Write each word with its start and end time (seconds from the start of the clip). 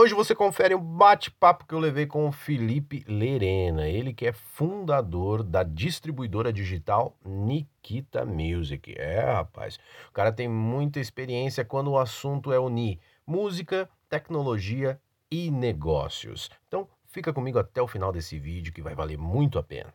Hoje 0.00 0.14
você 0.14 0.32
confere 0.32 0.76
um 0.76 0.80
bate-papo 0.80 1.66
que 1.66 1.74
eu 1.74 1.80
levei 1.80 2.06
com 2.06 2.28
o 2.28 2.30
Felipe 2.30 3.04
Lerena, 3.08 3.88
ele 3.88 4.14
que 4.14 4.28
é 4.28 4.32
fundador 4.32 5.42
da 5.42 5.64
distribuidora 5.64 6.52
digital 6.52 7.16
Nikita 7.26 8.24
Music. 8.24 8.94
É, 8.96 9.22
rapaz, 9.22 9.76
o 10.08 10.12
cara 10.12 10.30
tem 10.30 10.46
muita 10.46 11.00
experiência 11.00 11.64
quando 11.64 11.90
o 11.90 11.98
assunto 11.98 12.52
é 12.52 12.60
unir 12.60 13.00
música, 13.26 13.90
tecnologia 14.08 15.00
e 15.28 15.50
negócios. 15.50 16.48
Então, 16.68 16.86
fica 17.08 17.32
comigo 17.32 17.58
até 17.58 17.82
o 17.82 17.88
final 17.88 18.12
desse 18.12 18.38
vídeo 18.38 18.72
que 18.72 18.80
vai 18.80 18.94
valer 18.94 19.18
muito 19.18 19.58
a 19.58 19.64
pena. 19.64 19.92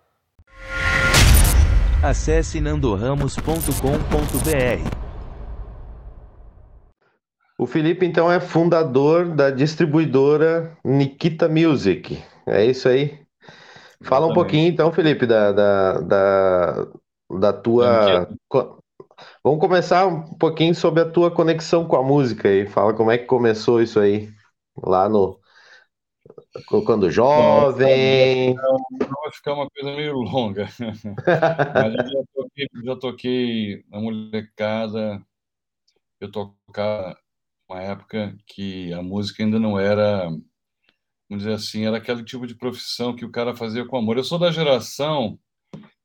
Acesse 2.03 2.59
nandoramos.com.br 2.59 5.02
o 7.57 7.67
Felipe, 7.67 8.05
então, 8.05 8.31
é 8.31 8.39
fundador 8.39 9.29
da 9.29 9.51
distribuidora 9.51 10.75
Nikita 10.83 11.47
Music. 11.47 12.21
É 12.45 12.65
isso 12.65 12.89
aí? 12.89 13.23
Fala 14.01 14.27
um 14.27 14.33
pouquinho, 14.33 14.67
então, 14.67 14.91
Felipe, 14.91 15.25
da, 15.25 15.51
da, 15.51 15.99
da, 16.01 16.87
da 17.39 17.53
tua. 17.53 18.27
Vamos 19.43 19.59
começar 19.59 20.07
um 20.07 20.35
pouquinho 20.37 20.75
sobre 20.75 21.01
a 21.01 21.09
tua 21.09 21.31
conexão 21.31 21.87
com 21.87 21.95
a 21.95 22.03
música 22.03 22.49
aí. 22.49 22.67
Fala 22.67 22.93
como 22.93 23.11
é 23.11 23.17
que 23.17 23.25
começou 23.25 23.81
isso 23.81 23.99
aí, 23.99 24.29
lá 24.75 25.07
no. 25.07 25.39
Quando 26.85 27.09
jovem. 27.09 28.55
vai 28.55 29.31
ficar 29.31 29.53
uma 29.53 29.69
coisa 29.69 29.95
meio 29.95 30.13
longa. 30.13 30.67
Mas 30.79 31.93
eu 31.95 32.07
já 32.07 32.23
toquei, 32.33 32.67
já 32.83 32.95
toquei 32.95 33.83
na 33.89 33.99
molecada, 33.99 35.21
eu 36.19 36.31
tocava 36.31 37.17
uma 37.73 37.81
época 37.81 38.37
que 38.45 38.93
a 38.93 39.01
música 39.01 39.43
ainda 39.43 39.59
não 39.59 39.79
era, 39.79 40.25
vamos 41.27 41.43
dizer 41.43 41.53
assim, 41.53 41.85
era 41.85 41.97
aquele 41.97 42.23
tipo 42.23 42.45
de 42.45 42.55
profissão 42.55 43.15
que 43.15 43.25
o 43.25 43.31
cara 43.31 43.55
fazia 43.55 43.85
com 43.85 43.97
amor. 43.97 44.17
Eu 44.17 44.23
sou 44.23 44.37
da 44.37 44.51
geração 44.51 45.39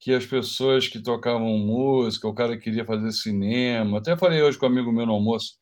que 0.01 0.12
as 0.12 0.25
pessoas 0.25 0.89
que 0.89 1.03
tocavam 1.03 1.59
música, 1.59 2.27
o 2.27 2.34
cara 2.34 2.56
queria 2.56 2.84
fazer 2.84 3.12
cinema, 3.12 3.98
até 3.98 4.17
falei 4.17 4.43
hoje 4.43 4.56
com 4.56 4.67
um 4.67 4.69
amigo 4.70 4.91
meu 4.91 5.05
no 5.05 5.12
almoço, 5.12 5.56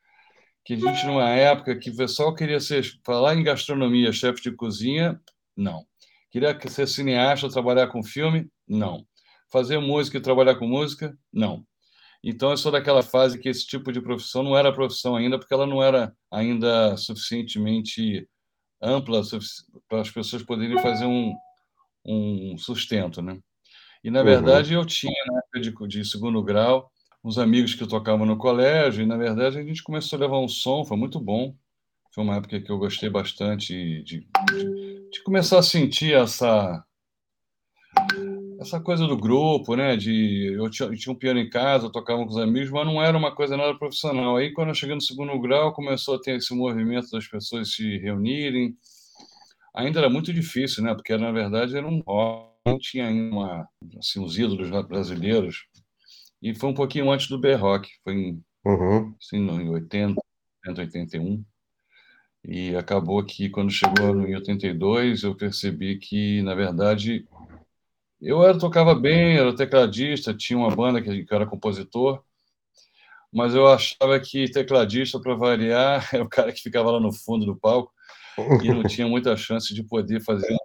que 0.64 0.74
a 0.74 0.76
gente 0.76 1.06
numa 1.06 1.28
época 1.30 1.76
que 1.76 1.90
o 1.90 1.96
pessoal 1.96 2.34
queria 2.34 2.60
ser 2.60 2.84
falar 3.04 3.34
em 3.34 3.42
gastronomia, 3.42 4.12
chefe 4.12 4.42
de 4.42 4.52
cozinha, 4.52 5.20
não. 5.56 5.84
Queria 6.30 6.56
ser 6.68 6.86
cineasta, 6.86 7.48
trabalhar 7.48 7.88
com 7.88 8.02
filme, 8.02 8.48
não. 8.68 9.06
Fazer 9.50 9.78
música 9.78 10.18
e 10.18 10.20
trabalhar 10.20 10.56
com 10.56 10.68
música, 10.68 11.16
não. 11.32 11.64
Então, 12.28 12.50
eu 12.50 12.56
sou 12.56 12.72
daquela 12.72 13.04
fase 13.04 13.38
que 13.38 13.48
esse 13.48 13.64
tipo 13.64 13.92
de 13.92 14.00
profissão 14.00 14.42
não 14.42 14.58
era 14.58 14.72
profissão 14.72 15.14
ainda, 15.14 15.38
porque 15.38 15.54
ela 15.54 15.64
não 15.64 15.80
era 15.80 16.12
ainda 16.28 16.96
suficientemente 16.96 18.28
ampla 18.82 19.22
para 19.88 20.00
as 20.00 20.10
pessoas 20.10 20.42
poderem 20.42 20.76
fazer 20.82 21.04
um, 21.04 21.32
um 22.04 22.58
sustento, 22.58 23.22
né? 23.22 23.38
E, 24.02 24.10
na 24.10 24.18
uhum. 24.18 24.24
verdade, 24.24 24.74
eu 24.74 24.84
tinha, 24.84 25.14
na 25.28 25.38
época 25.38 25.60
de, 25.60 25.98
de 26.00 26.04
segundo 26.04 26.42
grau, 26.42 26.90
uns 27.24 27.38
amigos 27.38 27.76
que 27.76 27.86
tocavam 27.86 28.26
no 28.26 28.36
colégio, 28.36 29.04
e, 29.04 29.06
na 29.06 29.16
verdade, 29.16 29.58
a 29.58 29.62
gente 29.62 29.84
começou 29.84 30.16
a 30.16 30.20
levar 30.20 30.40
um 30.40 30.48
som, 30.48 30.84
foi 30.84 30.96
muito 30.96 31.20
bom. 31.20 31.54
Foi 32.12 32.24
uma 32.24 32.38
época 32.38 32.60
que 32.60 32.72
eu 32.72 32.78
gostei 32.78 33.08
bastante 33.08 34.02
de, 34.02 34.02
de, 34.02 35.10
de 35.12 35.22
começar 35.22 35.60
a 35.60 35.62
sentir 35.62 36.12
essa 36.12 36.84
essa 38.66 38.80
coisa 38.80 39.06
do 39.06 39.16
grupo, 39.16 39.74
né? 39.76 39.96
De 39.96 40.52
eu 40.54 40.68
tinha, 40.70 40.88
eu 40.88 40.96
tinha, 40.96 41.12
um 41.12 41.18
piano 41.18 41.38
em 41.40 41.48
casa, 41.48 41.86
eu 41.86 41.92
tocava 41.92 42.22
com 42.24 42.30
os 42.30 42.36
amigos, 42.36 42.70
mas 42.70 42.86
não 42.86 43.02
era 43.02 43.16
uma 43.16 43.34
coisa 43.34 43.56
nada 43.56 43.78
profissional. 43.78 44.36
Aí 44.36 44.52
quando 44.52 44.68
eu 44.68 44.74
cheguei 44.74 44.94
no 44.94 45.00
segundo 45.00 45.38
grau, 45.40 45.72
começou 45.72 46.16
a 46.16 46.20
ter 46.20 46.36
esse 46.36 46.54
movimento 46.54 47.10
das 47.10 47.26
pessoas 47.26 47.72
se 47.72 47.98
reunirem. 47.98 48.76
Ainda 49.74 50.00
era 50.00 50.10
muito 50.10 50.32
difícil, 50.32 50.82
né? 50.82 50.94
Porque 50.94 51.16
na 51.16 51.32
verdade 51.32 51.76
era 51.76 51.86
um 51.86 52.00
rock, 52.00 52.56
não 52.66 52.78
tinha 52.78 53.08
uma, 53.08 53.68
assim, 53.98 54.22
os 54.22 54.38
ídolos 54.38 54.70
brasileiros. 54.86 55.66
E 56.42 56.54
foi 56.54 56.70
um 56.70 56.74
pouquinho 56.74 57.10
antes 57.10 57.28
do 57.28 57.38
B-Rock, 57.38 57.88
foi 58.04 58.14
em, 58.14 58.44
uhum. 58.64 59.14
assim, 59.20 59.38
em 59.38 59.68
80, 59.68 60.20
81. 60.66 61.44
E 62.44 62.76
acabou 62.76 63.24
que 63.24 63.48
quando 63.48 63.70
chegou 63.70 64.20
em 64.26 64.34
82, 64.34 65.24
eu 65.24 65.34
percebi 65.34 65.98
que, 65.98 66.42
na 66.42 66.54
verdade, 66.54 67.26
eu 68.20 68.42
era, 68.42 68.58
tocava 68.58 68.94
bem, 68.94 69.36
era 69.36 69.54
tecladista, 69.54 70.34
tinha 70.34 70.58
uma 70.58 70.74
banda 70.74 71.02
que, 71.02 71.24
que 71.24 71.34
era 71.34 71.46
compositor, 71.46 72.22
mas 73.32 73.54
eu 73.54 73.66
achava 73.68 74.18
que 74.20 74.50
tecladista, 74.50 75.20
para 75.20 75.34
variar, 75.34 76.08
era 76.12 76.22
o 76.24 76.28
cara 76.28 76.52
que 76.52 76.62
ficava 76.62 76.90
lá 76.90 77.00
no 77.00 77.12
fundo 77.12 77.44
do 77.44 77.56
palco 77.56 77.92
e 78.62 78.68
não 78.68 78.82
tinha 78.82 79.06
muita 79.06 79.36
chance 79.36 79.74
de 79.74 79.82
poder 79.82 80.20
fazer 80.22 80.56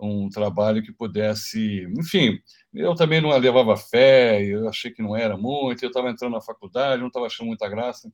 um 0.00 0.28
trabalho 0.28 0.82
que 0.82 0.92
pudesse. 0.92 1.86
Enfim, 1.96 2.40
eu 2.74 2.94
também 2.94 3.20
não 3.20 3.30
levava 3.30 3.76
fé, 3.76 4.42
eu 4.42 4.68
achei 4.68 4.90
que 4.90 5.02
não 5.02 5.16
era 5.16 5.36
muito, 5.36 5.84
eu 5.84 5.88
estava 5.88 6.10
entrando 6.10 6.32
na 6.32 6.40
faculdade, 6.40 7.00
não 7.00 7.08
estava 7.08 7.26
achando 7.26 7.46
muita 7.46 7.68
graça. 7.68 8.12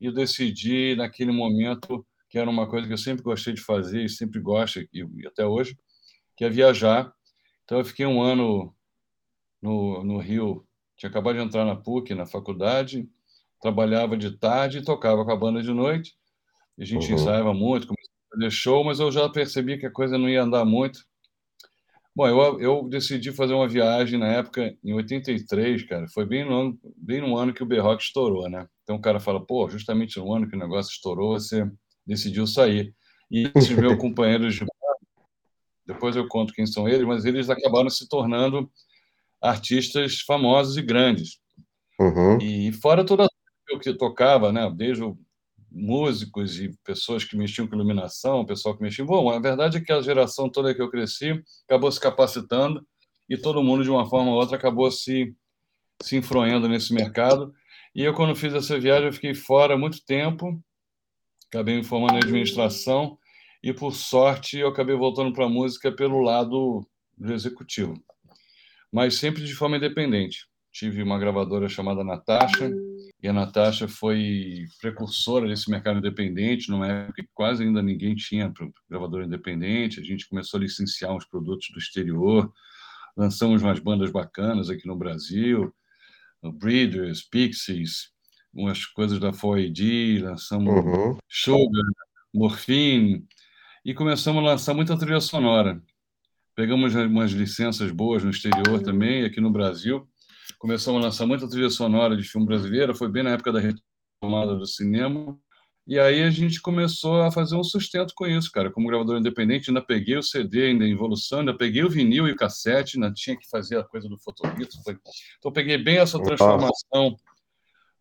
E 0.00 0.06
eu 0.06 0.12
decidi, 0.12 0.94
naquele 0.96 1.32
momento, 1.32 2.06
que 2.28 2.38
era 2.38 2.48
uma 2.48 2.68
coisa 2.68 2.86
que 2.86 2.92
eu 2.92 2.98
sempre 2.98 3.22
gostei 3.22 3.52
de 3.52 3.60
fazer 3.60 4.04
e 4.04 4.08
sempre 4.08 4.40
gosto, 4.40 4.80
e 4.92 5.26
até 5.26 5.44
hoje, 5.44 5.76
que 6.36 6.44
é 6.44 6.48
viajar 6.50 7.12
então, 7.72 7.80
eu 7.80 7.86
fiquei 7.86 8.04
um 8.04 8.20
ano 8.20 8.70
no, 9.62 10.04
no 10.04 10.18
Rio, 10.18 10.62
tinha 10.94 11.08
acabado 11.08 11.36
de 11.36 11.42
entrar 11.42 11.64
na 11.64 11.74
PUC, 11.74 12.14
na 12.14 12.26
faculdade, 12.26 13.08
trabalhava 13.62 14.14
de 14.14 14.36
tarde 14.36 14.76
e 14.76 14.84
tocava 14.84 15.24
com 15.24 15.32
a 15.32 15.36
banda 15.36 15.62
de 15.62 15.72
noite. 15.72 16.14
A 16.78 16.84
gente 16.84 17.08
uhum. 17.08 17.14
ensaiava 17.14 17.54
muito, 17.54 17.86
começava 17.86 18.14
a 18.26 18.36
fazer 18.36 18.50
show, 18.50 18.84
mas 18.84 19.00
eu 19.00 19.10
já 19.10 19.26
percebi 19.26 19.78
que 19.78 19.86
a 19.86 19.90
coisa 19.90 20.18
não 20.18 20.28
ia 20.28 20.42
andar 20.42 20.66
muito. 20.66 21.00
Bom, 22.14 22.28
eu, 22.28 22.60
eu 22.60 22.88
decidi 22.90 23.32
fazer 23.32 23.54
uma 23.54 23.66
viagem 23.66 24.18
na 24.18 24.26
época, 24.26 24.76
em 24.84 24.92
83, 24.92 25.84
cara, 25.84 26.06
foi 26.12 26.26
bem 26.26 26.44
no 26.44 26.54
ano, 26.54 26.78
bem 26.94 27.22
no 27.22 27.38
ano 27.38 27.54
que 27.54 27.62
o 27.62 27.66
B-Rock 27.66 28.02
estourou, 28.02 28.50
né? 28.50 28.68
Então 28.82 28.96
o 28.96 29.00
cara 29.00 29.18
fala, 29.18 29.42
pô, 29.42 29.66
justamente 29.70 30.18
no 30.18 30.30
ano 30.30 30.46
que 30.46 30.54
o 30.54 30.58
negócio 30.58 30.92
estourou, 30.92 31.40
você 31.40 31.66
decidiu 32.06 32.46
sair. 32.46 32.94
E 33.30 33.50
esses 33.56 33.74
meus 33.74 33.96
companheiros 33.96 34.56
de 34.56 34.66
depois 35.92 36.16
eu 36.16 36.26
conto 36.28 36.52
quem 36.52 36.66
são 36.66 36.88
eles, 36.88 37.06
mas 37.06 37.24
eles 37.24 37.50
acabaram 37.50 37.90
se 37.90 38.08
tornando 38.08 38.70
artistas 39.40 40.20
famosos 40.20 40.76
e 40.76 40.82
grandes. 40.82 41.38
Uhum. 41.98 42.38
E 42.40 42.72
fora 42.72 43.04
toda 43.04 43.26
o 43.72 43.78
que 43.78 43.92
tocava, 43.94 44.52
né, 44.52 44.70
desde 44.74 45.02
músicos 45.70 46.60
e 46.60 46.76
pessoas 46.84 47.24
que 47.24 47.36
mexiam 47.36 47.66
com 47.66 47.74
iluminação, 47.74 48.44
pessoal 48.44 48.76
que 48.76 48.82
mexia. 48.82 49.04
Bom, 49.04 49.30
a 49.30 49.38
verdade 49.38 49.78
é 49.78 49.80
que 49.80 49.92
a 49.92 50.02
geração 50.02 50.48
toda 50.48 50.74
que 50.74 50.82
eu 50.82 50.90
cresci 50.90 51.42
acabou 51.66 51.90
se 51.90 51.98
capacitando 51.98 52.86
e 53.28 53.36
todo 53.36 53.62
mundo, 53.62 53.82
de 53.82 53.90
uma 53.90 54.08
forma 54.08 54.30
ou 54.30 54.36
outra, 54.36 54.56
acabou 54.56 54.90
se, 54.90 55.34
se 56.02 56.16
influindo 56.16 56.68
nesse 56.68 56.92
mercado. 56.92 57.54
E 57.94 58.02
eu, 58.02 58.12
quando 58.12 58.36
fiz 58.36 58.52
essa 58.52 58.78
viagem, 58.78 59.06
eu 59.06 59.12
fiquei 59.12 59.34
fora 59.34 59.76
muito 59.76 60.04
tempo, 60.04 60.62
acabei 61.48 61.76
me 61.76 61.84
formando 61.84 62.14
em 62.14 62.18
administração 62.18 63.18
e 63.62 63.72
por 63.72 63.94
sorte 63.94 64.58
eu 64.58 64.68
acabei 64.68 64.96
voltando 64.96 65.32
para 65.32 65.44
a 65.46 65.48
música 65.48 65.92
pelo 65.92 66.20
lado 66.20 66.86
do 67.16 67.32
executivo, 67.32 67.94
mas 68.90 69.14
sempre 69.14 69.44
de 69.44 69.54
forma 69.54 69.76
independente. 69.76 70.46
Tive 70.72 71.02
uma 71.02 71.18
gravadora 71.18 71.68
chamada 71.68 72.02
Natasha, 72.02 72.70
e 73.22 73.28
a 73.28 73.32
Natasha 73.32 73.86
foi 73.86 74.64
precursora 74.80 75.46
desse 75.46 75.70
mercado 75.70 75.98
independente, 75.98 76.70
numa 76.70 76.88
época 76.88 77.22
que 77.22 77.28
quase 77.32 77.62
ainda 77.62 77.82
ninguém 77.82 78.16
tinha 78.16 78.52
gravadora 78.88 79.26
independente. 79.26 80.00
A 80.00 80.02
gente 80.02 80.28
começou 80.28 80.58
a 80.58 80.62
licenciar 80.62 81.14
uns 81.14 81.24
produtos 81.26 81.68
do 81.72 81.78
exterior, 81.78 82.52
lançamos 83.16 83.62
umas 83.62 83.78
bandas 83.78 84.10
bacanas 84.10 84.70
aqui 84.70 84.88
no 84.88 84.96
Brasil, 84.96 85.72
Breeders, 86.54 87.22
Pixies, 87.22 88.10
umas 88.52 88.84
coisas 88.86 89.20
da 89.20 89.30
4AD, 89.30 90.22
lançamos 90.22 90.74
uhum. 90.74 91.18
Sugar, 91.28 91.84
Morphine, 92.34 93.24
e 93.84 93.92
começamos 93.92 94.42
a 94.42 94.46
lançar 94.46 94.74
muita 94.74 94.96
trilha 94.96 95.20
sonora. 95.20 95.82
Pegamos 96.54 96.94
umas 96.94 97.32
licenças 97.32 97.90
boas 97.90 98.22
no 98.22 98.30
exterior 98.30 98.80
também, 98.82 99.24
aqui 99.24 99.40
no 99.40 99.50
Brasil. 99.50 100.08
Começamos 100.58 101.00
a 101.00 101.06
lançar 101.06 101.26
muita 101.26 101.48
trilha 101.48 101.70
sonora 101.70 102.16
de 102.16 102.22
filme 102.22 102.46
brasileiro, 102.46 102.94
foi 102.94 103.10
bem 103.10 103.22
na 103.22 103.30
época 103.30 103.52
da 103.52 103.60
retomada 103.60 104.54
do 104.54 104.66
cinema. 104.66 105.36
E 105.84 105.98
aí 105.98 106.22
a 106.22 106.30
gente 106.30 106.60
começou 106.60 107.22
a 107.22 107.32
fazer 107.32 107.56
um 107.56 107.64
sustento 107.64 108.12
com 108.14 108.24
isso, 108.24 108.52
cara. 108.52 108.70
Como 108.70 108.86
gravador 108.86 109.18
independente, 109.18 109.70
ainda 109.70 109.82
peguei 109.82 110.16
o 110.16 110.22
CD 110.22 110.66
ainda 110.66 110.84
em 110.84 110.92
evolução, 110.92 111.40
ainda 111.40 111.56
peguei 111.56 111.82
o 111.82 111.90
vinil 111.90 112.28
e 112.28 112.32
o 112.32 112.36
cassete, 112.36 112.96
ainda 112.96 113.12
tinha 113.12 113.36
que 113.36 113.48
fazer 113.50 113.78
a 113.78 113.84
coisa 113.84 114.08
do 114.08 114.16
fotolito. 114.18 114.76
Então 115.38 115.50
peguei 115.50 115.76
bem 115.76 115.96
essa 115.96 116.22
transformação 116.22 117.16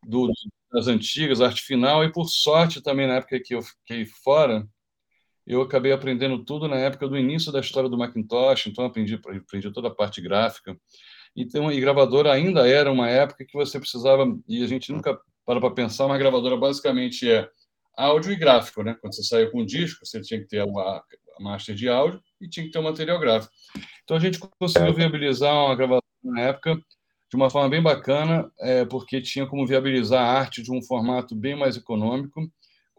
do, 0.06 0.32
das 0.72 0.88
antigas, 0.88 1.42
arte 1.42 1.64
final, 1.64 2.04
e 2.04 2.12
por 2.12 2.28
sorte 2.28 2.84
também 2.84 3.08
na 3.08 3.16
época 3.16 3.40
que 3.44 3.56
eu 3.56 3.64
fiquei 3.64 4.06
fora, 4.06 4.68
eu 5.46 5.62
acabei 5.62 5.92
aprendendo 5.92 6.44
tudo 6.44 6.68
na 6.68 6.78
época 6.78 7.08
do 7.08 7.18
início 7.18 7.52
da 7.52 7.60
história 7.60 7.90
do 7.90 7.98
Macintosh, 7.98 8.68
então 8.68 8.86
aprendi, 8.86 9.16
aprendi 9.16 9.72
toda 9.72 9.88
a 9.88 9.96
parte 9.96 10.22
gráfica. 10.22 10.78
Então, 11.36 11.72
e 11.72 11.80
gravadora 11.80 12.32
ainda 12.32 12.68
era 12.68 12.92
uma 12.92 13.10
época 13.10 13.46
que 13.46 13.54
você 13.54 13.80
precisava, 13.80 14.26
e 14.48 14.64
a 14.64 14.68
gente 14.68 14.92
nunca 14.92 15.20
para 15.46 15.60
para 15.60 15.72
pensar, 15.72 16.06
uma 16.06 16.18
gravadora 16.18 16.56
basicamente 16.56 17.30
é 17.30 17.50
áudio 17.98 18.32
e 18.32 18.36
gráfico, 18.36 18.84
né? 18.84 18.96
Quando 19.00 19.16
você 19.16 19.24
saiu 19.24 19.52
com 19.52 19.62
um 19.62 19.66
disco, 19.66 20.06
você 20.06 20.22
tinha 20.22 20.40
que 20.40 20.48
ter 20.48 20.64
uma, 20.64 21.04
a 21.38 21.44
master 21.44 21.76
de 21.76 21.90
áudio 21.90 22.22
e 22.40 22.48
tinha 22.48 22.66
que 22.66 22.72
ter 22.72 22.80
o 22.80 22.82
um 22.82 22.86
material 22.86 23.20
gráfico. 23.20 23.54
Então 24.04 24.18
a 24.18 24.20
gente 24.20 24.40
conseguiu 24.60 24.94
viabilizar 24.94 25.54
uma 25.54 25.76
gravação 25.76 26.02
na 26.24 26.42
época 26.42 26.76
de 26.76 27.38
uma 27.38 27.50
forma 27.50 27.70
bem 27.70 27.82
bacana, 27.82 28.52
é, 28.60 28.84
porque 28.86 29.22
tinha 29.22 29.48
como 29.48 29.66
viabilizar 29.66 30.22
a 30.22 30.40
arte 30.40 30.62
de 30.62 30.72
um 30.72 30.82
formato 30.82 31.34
bem 31.34 31.56
mais 31.56 31.78
econômico, 31.78 32.42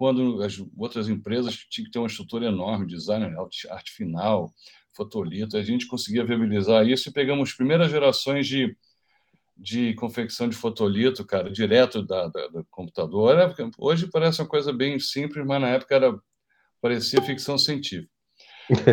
quando 0.03 0.43
as 0.43 0.61
outras 0.77 1.09
empresas 1.09 1.55
tinham 1.71 1.87
que 1.87 1.93
ter 1.93 2.01
uma 2.01 2.09
estrutura 2.09 2.47
enorme, 2.47 2.89
design, 2.89 3.25
arte 3.71 3.93
final, 3.93 4.53
fotolito. 4.97 5.57
A 5.57 5.63
gente 5.63 5.87
conseguia 5.87 6.25
viabilizar 6.25 6.85
isso 6.85 7.09
e 7.09 7.13
pegamos 7.13 7.51
as 7.51 7.55
primeiras 7.55 7.89
gerações 7.89 8.49
de 8.49 8.77
de 9.57 9.95
confecção 9.95 10.49
de 10.49 10.57
fotolito, 10.57 11.25
cara, 11.25 11.49
direto 11.49 12.03
da, 12.03 12.27
da, 12.27 12.49
do 12.49 12.67
computador. 12.69 13.55
Hoje 13.79 14.09
parece 14.11 14.41
uma 14.43 14.49
coisa 14.49 14.73
bem 14.73 14.99
simples, 14.99 15.47
mas 15.47 15.61
na 15.61 15.69
época 15.69 15.95
era, 15.95 16.19
parecia 16.81 17.23
ficção 17.23 17.57
científica. 17.57 18.11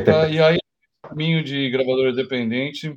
Tá, 0.05 0.29
e 0.29 0.37
aí, 0.39 0.59
caminho 1.01 1.43
de 1.43 1.71
gravadora 1.71 2.11
independente, 2.11 2.95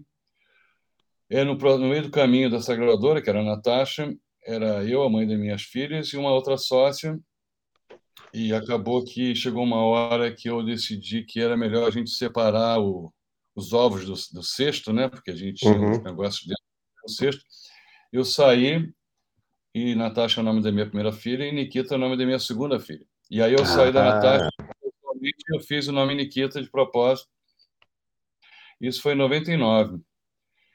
é 1.30 1.42
no, 1.44 1.54
no 1.54 1.88
meio 1.88 2.02
do 2.02 2.10
caminho 2.10 2.50
dessa 2.50 2.76
gravadora, 2.76 3.22
que 3.22 3.30
era 3.30 3.40
a 3.40 3.44
Natasha, 3.44 4.14
era 4.44 4.84
eu, 4.84 5.02
a 5.02 5.08
mãe 5.08 5.26
das 5.26 5.38
minhas 5.38 5.62
filhas 5.62 6.08
e 6.08 6.18
uma 6.18 6.30
outra 6.30 6.58
sócia, 6.58 7.18
e 8.32 8.52
acabou 8.52 9.04
que 9.04 9.34
chegou 9.34 9.62
uma 9.62 9.84
hora 9.84 10.32
que 10.34 10.48
eu 10.48 10.64
decidi 10.64 11.24
que 11.24 11.40
era 11.40 11.56
melhor 11.56 11.86
a 11.86 11.90
gente 11.90 12.10
separar 12.10 12.80
o, 12.80 13.12
os 13.54 13.72
ovos 13.72 14.04
do, 14.04 14.14
do 14.34 14.42
cesto, 14.42 14.92
né? 14.92 15.08
Porque 15.08 15.30
a 15.30 15.36
gente 15.36 15.58
tinha 15.60 15.72
uhum. 15.72 15.90
uns 15.90 16.02
negócios 16.02 16.46
dentro 16.46 16.64
do 17.04 17.10
cesto 17.10 17.44
eu 18.12 18.24
saí 18.24 18.92
e 19.74 19.94
Natasha 19.94 20.40
é 20.40 20.42
o 20.42 20.44
nome 20.44 20.62
da 20.62 20.70
minha 20.70 20.84
primeira 20.84 21.12
filha 21.12 21.44
e 21.44 21.52
Nikita 21.52 21.94
é 21.94 21.96
o 21.96 22.00
nome 22.00 22.16
da 22.16 22.26
minha 22.26 22.38
segunda 22.38 22.78
filha. 22.78 23.06
E 23.30 23.40
aí 23.40 23.54
eu 23.54 23.64
saí 23.64 23.90
da 23.90 24.02
ah. 24.02 24.14
Natasha 24.14 24.50
e 25.22 25.32
eu 25.54 25.60
fiz 25.60 25.88
o 25.88 25.92
nome 25.92 26.14
Nikita 26.14 26.60
de 26.60 26.70
propósito. 26.70 27.30
Isso 28.78 29.00
foi 29.00 29.14
em 29.14 29.16
99. 29.16 30.02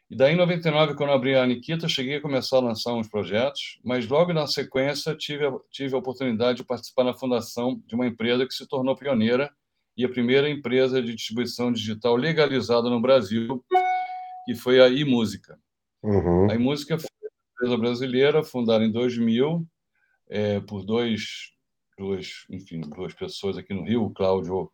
E 0.09 0.15
daí, 0.15 0.33
em 0.33 0.37
99, 0.37 0.95
quando 0.95 1.11
abri 1.11 1.35
a 1.35 1.45
Nikita, 1.45 1.89
cheguei 1.89 2.15
a 2.15 2.21
começar 2.21 2.57
a 2.57 2.61
lançar 2.61 2.93
uns 2.93 3.09
projetos, 3.09 3.77
mas 3.83 4.07
logo 4.07 4.31
na 4.31 4.47
sequência 4.47 5.13
tive 5.15 5.45
a, 5.45 5.51
tive 5.69 5.95
a 5.95 5.97
oportunidade 5.97 6.59
de 6.59 6.63
participar 6.63 7.03
na 7.03 7.13
fundação 7.13 7.81
de 7.85 7.93
uma 7.93 8.07
empresa 8.07 8.47
que 8.47 8.53
se 8.53 8.65
tornou 8.65 8.95
pioneira 8.95 9.51
e 9.97 10.05
a 10.05 10.09
primeira 10.09 10.49
empresa 10.49 11.01
de 11.01 11.13
distribuição 11.13 11.73
digital 11.73 12.15
legalizada 12.15 12.89
no 12.89 13.01
Brasil, 13.01 13.63
que 14.45 14.55
foi 14.55 14.79
a 14.79 14.87
iMúsica. 14.87 15.59
Uhum. 16.01 16.49
A 16.49 16.55
iMúsica 16.55 16.97
foi 16.97 17.09
empresa 17.53 17.77
brasileira, 17.77 18.43
fundada 18.43 18.85
em 18.85 18.91
2000 18.91 19.67
é, 20.29 20.59
por 20.61 20.85
dois, 20.85 21.51
duas, 21.97 22.45
enfim, 22.49 22.81
duas 22.81 23.13
pessoas 23.13 23.57
aqui 23.57 23.73
no 23.73 23.83
Rio, 23.83 24.03
o 24.03 24.13
Cláudio 24.13 24.71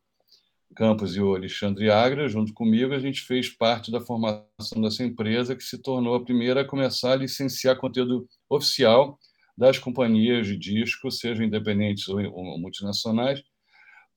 Campos 0.74 1.16
e 1.16 1.22
o 1.22 1.36
Alexandre 1.36 1.90
Agra, 1.90 2.28
junto 2.28 2.54
comigo, 2.54 2.94
a 2.94 3.00
gente 3.00 3.22
fez 3.22 3.50
parte 3.50 3.92
da 3.92 4.02
formação 4.02 4.82
dessa 4.82 5.04
empresa, 5.04 5.56
que 5.56 5.64
se 5.64 5.82
tornou 5.82 6.16
a 6.16 6.24
primeira 6.24 6.62
a 6.62 6.66
começar 6.66 7.14
a 7.14 7.18
licenciar 7.18 7.78
conteúdo 7.78 8.28
oficial 8.50 9.18
das 9.58 9.78
companhias 9.78 10.48
de 10.48 10.58
disco, 10.58 11.12
sejam 11.12 11.46
independentes 11.46 12.08
ou 12.08 12.20
multinacionais, 12.60 13.42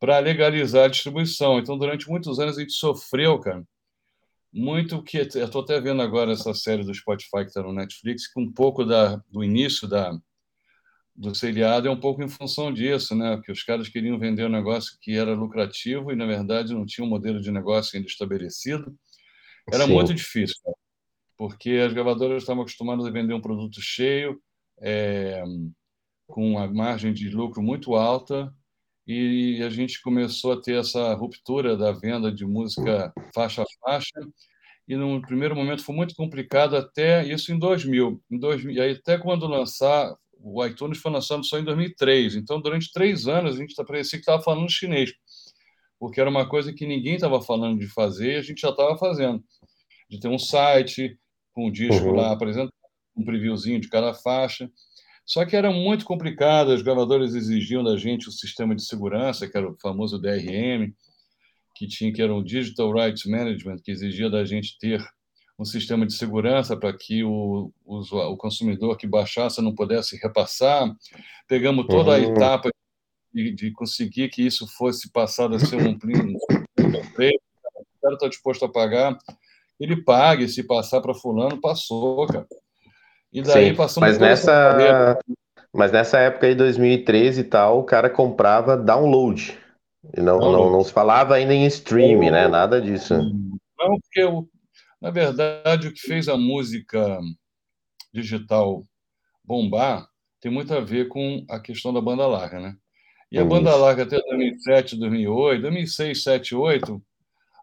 para 0.00 0.18
legalizar 0.18 0.84
a 0.84 0.88
distribuição. 0.88 1.58
Então, 1.58 1.78
durante 1.78 2.08
muitos 2.08 2.38
anos, 2.38 2.56
a 2.56 2.60
gente 2.60 2.72
sofreu, 2.72 3.38
cara, 3.38 3.62
muito 4.52 5.02
que 5.02 5.18
eu 5.18 5.22
estou 5.22 5.62
até 5.62 5.80
vendo 5.80 6.00
agora 6.00 6.32
essa 6.32 6.54
série 6.54 6.84
do 6.84 6.94
Spotify 6.94 7.42
que 7.42 7.48
está 7.48 7.62
no 7.62 7.72
Netflix, 7.72 8.26
que 8.26 8.40
um 8.40 8.50
pouco 8.50 8.84
da, 8.84 9.16
do 9.30 9.44
início 9.44 9.86
da, 9.86 10.18
do 11.16 11.34
seriado 11.34 11.88
é 11.88 11.90
um 11.90 11.98
pouco 11.98 12.22
em 12.22 12.28
função 12.28 12.72
disso, 12.72 13.14
né? 13.14 13.40
Que 13.44 13.50
os 13.50 13.62
caras 13.62 13.88
queriam 13.88 14.18
vender 14.18 14.44
um 14.44 14.50
negócio 14.50 14.98
que 15.00 15.16
era 15.16 15.34
lucrativo 15.34 16.12
e 16.12 16.16
na 16.16 16.26
verdade 16.26 16.74
não 16.74 16.84
tinha 16.84 17.04
um 17.04 17.10
modelo 17.10 17.40
de 17.40 17.50
negócio 17.50 17.96
ainda 17.96 18.08
estabelecido. 18.08 18.94
Era 19.72 19.84
Sim. 19.84 19.92
muito 19.92 20.14
difícil, 20.14 20.60
porque 21.36 21.70
as 21.70 21.92
gravadoras 21.92 22.42
estavam 22.42 22.62
acostumadas 22.62 23.06
a 23.06 23.10
vender 23.10 23.34
um 23.34 23.40
produto 23.40 23.80
cheio, 23.80 24.40
é, 24.80 25.42
com 26.26 26.52
uma 26.52 26.66
margem 26.66 27.12
de 27.12 27.28
lucro 27.30 27.62
muito 27.62 27.94
alta 27.94 28.52
e 29.06 29.62
a 29.62 29.70
gente 29.70 30.02
começou 30.02 30.52
a 30.52 30.60
ter 30.60 30.78
essa 30.78 31.14
ruptura 31.14 31.76
da 31.76 31.92
venda 31.92 32.30
de 32.30 32.44
música 32.44 33.12
faixa 33.34 33.62
a 33.62 33.66
faixa 33.80 34.20
e 34.88 34.96
no 34.96 35.20
primeiro 35.22 35.54
momento 35.54 35.84
foi 35.84 35.94
muito 35.94 36.14
complicado 36.14 36.76
até 36.76 37.24
isso 37.24 37.52
em 37.52 37.58
2000, 37.58 38.20
em 38.30 38.38
2000 38.38 38.74
e 38.74 38.80
aí 38.80 38.92
até 38.92 39.16
quando 39.18 39.46
lançar 39.46 40.14
o 40.48 40.64
iTunes 40.64 40.98
foi 40.98 41.10
lançado 41.10 41.44
só 41.44 41.58
em 41.58 41.64
2003 41.64 42.36
então 42.36 42.60
durante 42.60 42.92
três 42.92 43.26
anos 43.26 43.56
a 43.56 43.58
gente 43.58 43.74
tá, 43.74 43.84
parecia 43.84 44.18
que 44.18 44.22
estava 44.22 44.42
falando 44.42 44.70
chinês. 44.70 45.12
Porque 45.98 46.20
era 46.20 46.30
uma 46.30 46.48
coisa 46.48 46.72
que 46.72 46.86
ninguém 46.86 47.14
estava 47.16 47.40
falando 47.42 47.80
de 47.80 47.88
fazer 47.88 48.34
e 48.34 48.36
a 48.36 48.42
gente 48.42 48.60
já 48.60 48.70
estava 48.70 48.96
fazendo. 48.96 49.42
De 50.08 50.20
ter 50.20 50.28
um 50.28 50.38
site 50.38 51.18
com 51.52 51.66
um 51.66 51.72
disco 51.72 52.06
uhum. 52.06 52.14
lá 52.14 52.32
apresentando 52.32 52.70
um 53.16 53.24
previewzinho 53.24 53.80
de 53.80 53.88
cada 53.88 54.14
faixa. 54.14 54.70
Só 55.24 55.44
que 55.44 55.56
era 55.56 55.72
muito 55.72 56.04
complicado, 56.04 56.68
os 56.68 56.82
gravadores 56.82 57.34
exigiam 57.34 57.82
da 57.82 57.96
gente 57.96 58.28
o 58.28 58.32
sistema 58.32 58.76
de 58.76 58.84
segurança, 58.84 59.48
que 59.48 59.56
era 59.56 59.68
o 59.68 59.76
famoso 59.80 60.20
DRM, 60.20 60.92
que 61.74 61.88
tinha 61.88 62.12
que 62.12 62.22
era 62.22 62.32
o 62.32 62.44
Digital 62.44 62.92
Rights 62.92 63.24
Management, 63.24 63.78
que 63.82 63.90
exigia 63.90 64.30
da 64.30 64.44
gente 64.44 64.78
ter 64.78 65.04
um 65.58 65.64
sistema 65.64 66.06
de 66.06 66.12
segurança 66.12 66.76
para 66.76 66.92
que 66.92 67.24
o, 67.24 67.72
o, 67.84 68.00
o, 68.00 68.36
consumidor 68.36 68.96
que 68.96 69.06
baixasse 69.06 69.62
não 69.62 69.74
pudesse 69.74 70.16
repassar. 70.16 70.94
Pegamos 71.48 71.86
toda 71.86 72.14
a 72.14 72.18
uhum. 72.18 72.32
etapa 72.32 72.70
de, 73.32 73.52
de, 73.52 73.70
conseguir 73.72 74.28
que 74.28 74.42
isso 74.42 74.66
fosse 74.66 75.10
passado 75.10 75.54
a 75.54 75.58
ser 75.58 75.76
um, 75.76 75.90
um, 75.92 76.36
o 76.78 78.00
cara 78.02 78.14
está 78.14 78.28
disposto 78.28 78.64
a 78.64 78.68
pagar, 78.68 79.16
ele 79.80 80.02
pague, 80.02 80.48
se 80.48 80.62
passar 80.62 81.00
para 81.00 81.14
fulano, 81.14 81.60
passou, 81.60 82.26
cara. 82.26 82.46
E 83.32 83.42
daí 83.42 83.70
Sim, 83.70 83.74
passamos 83.74 84.08
mas 84.08 84.18
nessa, 84.18 85.18
mas 85.72 85.92
nessa 85.92 86.18
época 86.18 86.46
aí, 86.46 86.54
2013 86.54 87.40
e 87.40 87.44
tal, 87.44 87.80
o 87.80 87.84
cara 87.84 88.08
comprava 88.08 88.76
download. 88.76 89.58
E 90.16 90.20
não, 90.20 90.38
download. 90.38 90.64
não, 90.64 90.72
não 90.72 90.84
se 90.84 90.92
falava 90.92 91.34
ainda 91.34 91.52
em 91.52 91.66
stream, 91.66 92.30
né? 92.30 92.48
Nada 92.48 92.80
disso. 92.80 93.14
Não, 93.14 93.98
porque, 94.00 94.20
eu, 94.20 94.48
na 95.00 95.10
verdade, 95.10 95.88
o 95.88 95.92
que 95.92 96.00
fez 96.00 96.28
a 96.28 96.36
música 96.36 97.20
digital 98.12 98.82
bombar 99.44 100.08
tem 100.40 100.50
muito 100.50 100.72
a 100.74 100.80
ver 100.80 101.08
com 101.08 101.44
a 101.48 101.60
questão 101.60 101.92
da 101.92 102.00
banda 102.00 102.26
larga, 102.26 102.60
né? 102.60 102.76
E 103.30 103.38
a 103.38 103.44
banda 103.44 103.74
larga 103.74 104.04
até 104.04 104.20
2007, 104.20 104.96
2008, 104.96 105.62
2006, 105.62 106.24
2007, 106.24 106.54
2008, 106.54 107.02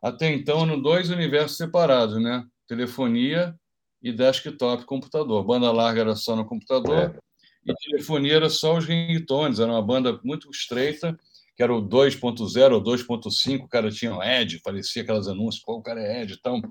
até 0.03 0.34
então 0.34 0.63
eram 0.63 0.81
dois 0.81 1.10
universos 1.10 1.58
separados, 1.58 2.22
né? 2.22 2.46
Telefonia 2.67 3.55
e 4.01 4.12
desktop 4.12 4.84
computador. 4.86 5.46
Banda 5.46 5.72
larga 5.72 6.01
era 6.01 6.15
só 6.15 6.36
no 6.36 6.46
computador 6.46 7.15
é. 7.15 7.19
e 7.65 7.74
telefonia 7.74 8.36
era 8.36 8.50
só 8.50 8.77
os 8.77 8.86
ringtones. 8.86 9.60
Era 9.60 9.72
uma 9.72 9.81
banda 9.81 10.19
muito 10.25 10.50
estreita, 10.51 11.17
que 11.55 11.63
era 11.63 11.74
o 11.74 11.81
2.0 11.81 12.74
ou 12.74 12.84
2.5. 12.84 13.63
O 13.63 13.67
cara 13.69 13.89
tinha 13.89 14.13
um 14.13 14.22
Edge, 14.22 14.60
parecia 14.62 15.03
aquelas 15.03 15.29
anúncios, 15.29 15.63
pô, 15.63 15.77
o 15.77 15.81
cara 15.81 16.01
é 16.01 16.22
Edge 16.22 16.34
e 16.34 16.41
tal. 16.41 16.62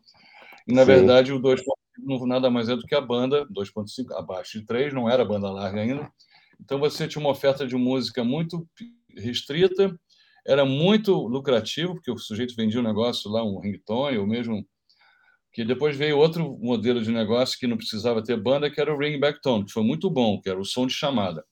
E, 0.66 0.72
na 0.72 0.82
Sim. 0.82 0.86
verdade, 0.86 1.32
o 1.32 1.40
2.5 1.40 2.26
nada 2.26 2.50
mais 2.50 2.68
é 2.68 2.76
do 2.76 2.82
que 2.82 2.94
a 2.94 3.00
banda 3.00 3.46
2.5, 3.46 4.12
abaixo 4.14 4.58
de 4.58 4.66
3, 4.66 4.92
não 4.92 5.08
era 5.08 5.24
banda 5.24 5.50
larga 5.50 5.80
ainda. 5.80 6.10
Então, 6.60 6.78
você 6.78 7.08
tinha 7.08 7.20
uma 7.20 7.30
oferta 7.30 7.66
de 7.66 7.76
música 7.76 8.22
muito 8.22 8.66
restrita, 9.16 9.98
era 10.46 10.64
muito 10.64 11.14
lucrativo, 11.26 11.94
porque 11.94 12.10
o 12.10 12.18
sujeito 12.18 12.54
vendia 12.56 12.80
um 12.80 12.84
negócio 12.84 13.30
lá, 13.30 13.44
um 13.44 13.60
ringtone, 13.60 14.18
ou 14.18 14.26
mesmo 14.26 14.66
que 15.52 15.64
depois 15.64 15.96
veio 15.96 16.18
outro 16.18 16.58
modelo 16.60 17.02
de 17.02 17.12
negócio 17.12 17.58
que 17.58 17.66
não 17.66 17.76
precisava 17.76 18.22
ter 18.22 18.36
banda, 18.40 18.70
que 18.70 18.80
era 18.80 18.92
o 18.92 18.98
ringback 18.98 19.40
tone, 19.42 19.66
que 19.66 19.72
foi 19.72 19.82
muito 19.82 20.10
bom, 20.10 20.40
que 20.40 20.48
era 20.48 20.58
o 20.58 20.64
som 20.64 20.86
de 20.86 20.94
chamada. 20.94 21.44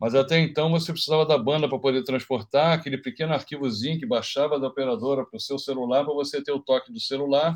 Mas 0.00 0.14
até 0.14 0.38
então 0.38 0.70
você 0.70 0.92
precisava 0.92 1.26
da 1.26 1.36
banda 1.36 1.68
para 1.68 1.78
poder 1.78 2.04
transportar 2.04 2.72
aquele 2.72 2.98
pequeno 2.98 3.32
arquivozinho 3.32 3.98
que 3.98 4.06
baixava 4.06 4.58
da 4.58 4.68
operadora 4.68 5.26
para 5.26 5.36
o 5.36 5.40
seu 5.40 5.58
celular 5.58 6.04
para 6.04 6.14
você 6.14 6.42
ter 6.42 6.52
o 6.52 6.60
toque 6.60 6.92
do 6.92 7.00
celular. 7.00 7.52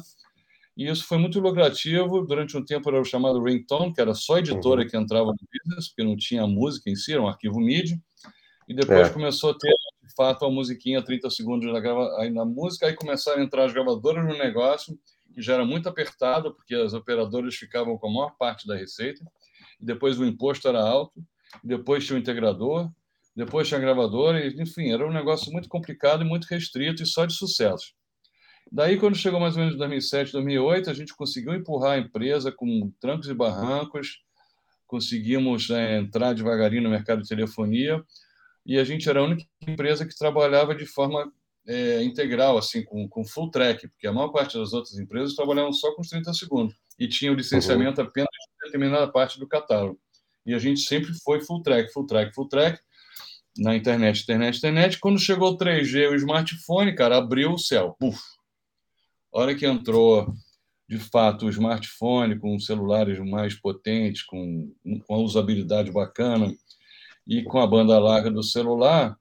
E 0.76 0.88
isso 0.88 1.07
foi 1.07 1.19
muito 1.19 1.38
lucrativo. 1.40 2.26
Durante 2.26 2.57
um 2.57 2.64
tempo 2.64 2.88
era 2.88 3.00
o 3.00 3.04
chamado 3.04 3.43
ringtone, 3.43 3.93
que 3.93 4.00
era 4.00 4.14
só 4.14 4.37
a 4.37 4.38
editora 4.40 4.83
uhum. 4.83 4.88
que 4.88 4.97
entrava 4.97 5.26
no 5.26 5.37
business, 5.52 5.88
porque 5.88 6.04
não 6.04 6.16
tinha 6.16 6.47
música 6.47 6.90
em 6.90 6.97
si, 6.97 7.12
era 7.12 7.23
um 7.23 7.28
arquivo 7.28 7.61
MIDI. 7.61 8.00
E 8.69 8.75
depois 8.75 9.09
é. 9.09 9.11
começou 9.11 9.50
a 9.50 9.59
ter, 9.59 9.71
de 10.02 10.14
fato, 10.16 10.45
a 10.45 10.50
musiquinha 10.50 11.02
30 11.02 11.31
segundos 11.31 11.73
na, 11.73 11.81
grava... 11.81 12.16
aí 12.19 12.31
na 12.31 12.45
música, 12.45 12.87
aí 12.87 12.95
começaram 12.95 13.40
a 13.40 13.45
entrar 13.45 13.66
as 13.66 13.73
gravadoras 13.73 14.25
no 14.25 14.37
negócio 14.37 14.99
que 15.35 15.43
já 15.43 15.54
era 15.54 15.64
muito 15.64 15.88
apertado, 15.88 16.54
porque 16.54 16.75
as 16.75 16.95
operadoras 16.95 17.57
ficavam 17.57 17.99
com 17.99 18.09
a 18.09 18.12
maior 18.12 18.37
parte 18.38 18.66
da 18.69 18.76
receita, 18.76 19.25
e 19.81 19.85
depois 19.85 20.19
o 20.19 20.25
imposto 20.25 20.69
era 20.69 20.81
alto, 20.81 21.21
depois 21.62 22.07
tinha 22.07 22.16
o 22.16 22.21
integrador, 22.21 22.88
depois 23.35 23.66
tinha 23.66 23.78
a 23.78 23.81
gravadora, 23.81 24.47
e, 24.47 24.62
enfim, 24.62 24.93
era 24.93 25.07
um 25.07 25.12
negócio 25.12 25.52
muito 25.52 25.69
complicado 25.69 26.23
e 26.23 26.28
muito 26.28 26.45
restrito 26.45 27.02
e 27.02 27.07
só 27.07 27.26
de 27.26 27.35
sucesso. 27.35 27.93
Daí, 28.75 28.99
quando 28.99 29.16
chegou 29.16 29.38
mais 29.38 29.54
ou 29.54 29.62
menos 29.62 29.78
2007, 29.78 30.33
2008, 30.33 30.90
a 30.90 30.95
gente 30.95 31.14
conseguiu 31.14 31.54
empurrar 31.54 31.93
a 31.93 31.99
empresa 31.99 32.50
com 32.50 32.93
trancos 33.00 33.28
e 33.28 33.33
barrancos, 33.33 34.19
conseguimos 34.85 35.71
é, 35.71 35.99
entrar 35.99 36.35
devagarinho 36.35 36.83
no 36.83 36.90
mercado 36.90 37.23
de 37.23 37.28
telefonia, 37.28 38.02
e 38.66 38.76
a 38.76 38.83
gente 38.83 39.09
era 39.09 39.21
a 39.21 39.23
única 39.23 39.47
empresa 39.64 40.04
que 40.04 40.19
trabalhava 40.19 40.75
de 40.75 40.87
forma 40.87 41.33
é, 41.69 42.02
integral, 42.02 42.59
assim, 42.59 42.83
com, 42.83 43.09
com 43.09 43.25
full 43.25 43.49
track, 43.49 43.87
porque 43.87 44.09
a 44.09 44.12
maior 44.12 44.31
parte 44.31 44.59
das 44.59 44.73
outras 44.73 44.99
empresas 44.99 45.37
trabalhavam 45.37 45.73
só 45.73 45.95
com 45.95 46.02
30 46.02 46.35
segundos 46.35 46.75
e 46.99 47.07
tinha 47.07 47.31
o 47.31 47.37
licenciamento 47.37 48.00
uhum. 48.00 48.09
apenas 48.09 48.28
de 48.28 48.64
determinada 48.66 49.07
parte 49.07 49.38
do 49.38 49.47
catálogo. 49.47 50.00
E 50.45 50.52
a 50.52 50.59
gente 50.59 50.81
sempre 50.81 51.12
foi 51.23 51.40
full 51.40 51.62
track, 51.62 51.93
full 51.93 52.07
track, 52.09 52.35
full 52.35 52.49
track, 52.49 52.81
na 53.57 53.76
internet, 53.76 54.25
internet, 54.25 54.59
internet. 54.59 54.99
Quando 54.99 55.21
chegou 55.21 55.52
o 55.52 55.57
3G, 55.57 56.11
o 56.11 56.16
smartphone, 56.16 56.93
cara, 56.93 57.19
abriu 57.19 57.52
o 57.52 57.59
céu. 57.59 57.95
Puf! 58.00 58.34
A 59.35 59.41
hora 59.41 59.55
que 59.55 59.67
entrou, 59.67 60.33
de 60.88 60.99
fato, 60.99 61.47
o 61.47 61.50
smartphone 61.50 62.38
com 62.38 62.59
celulares 62.61 63.19
mais 63.19 63.55
potentes, 63.55 64.23
com, 64.23 64.73
com 65.07 65.14
a 65.14 65.19
usabilidade 65.19 65.91
bacana 65.91 66.55
e 67.26 67.43
com 67.43 67.59
a 67.59 67.67
banda 67.67 67.99
larga 67.99 68.31
do 68.31 68.45
celular, 68.45 69.19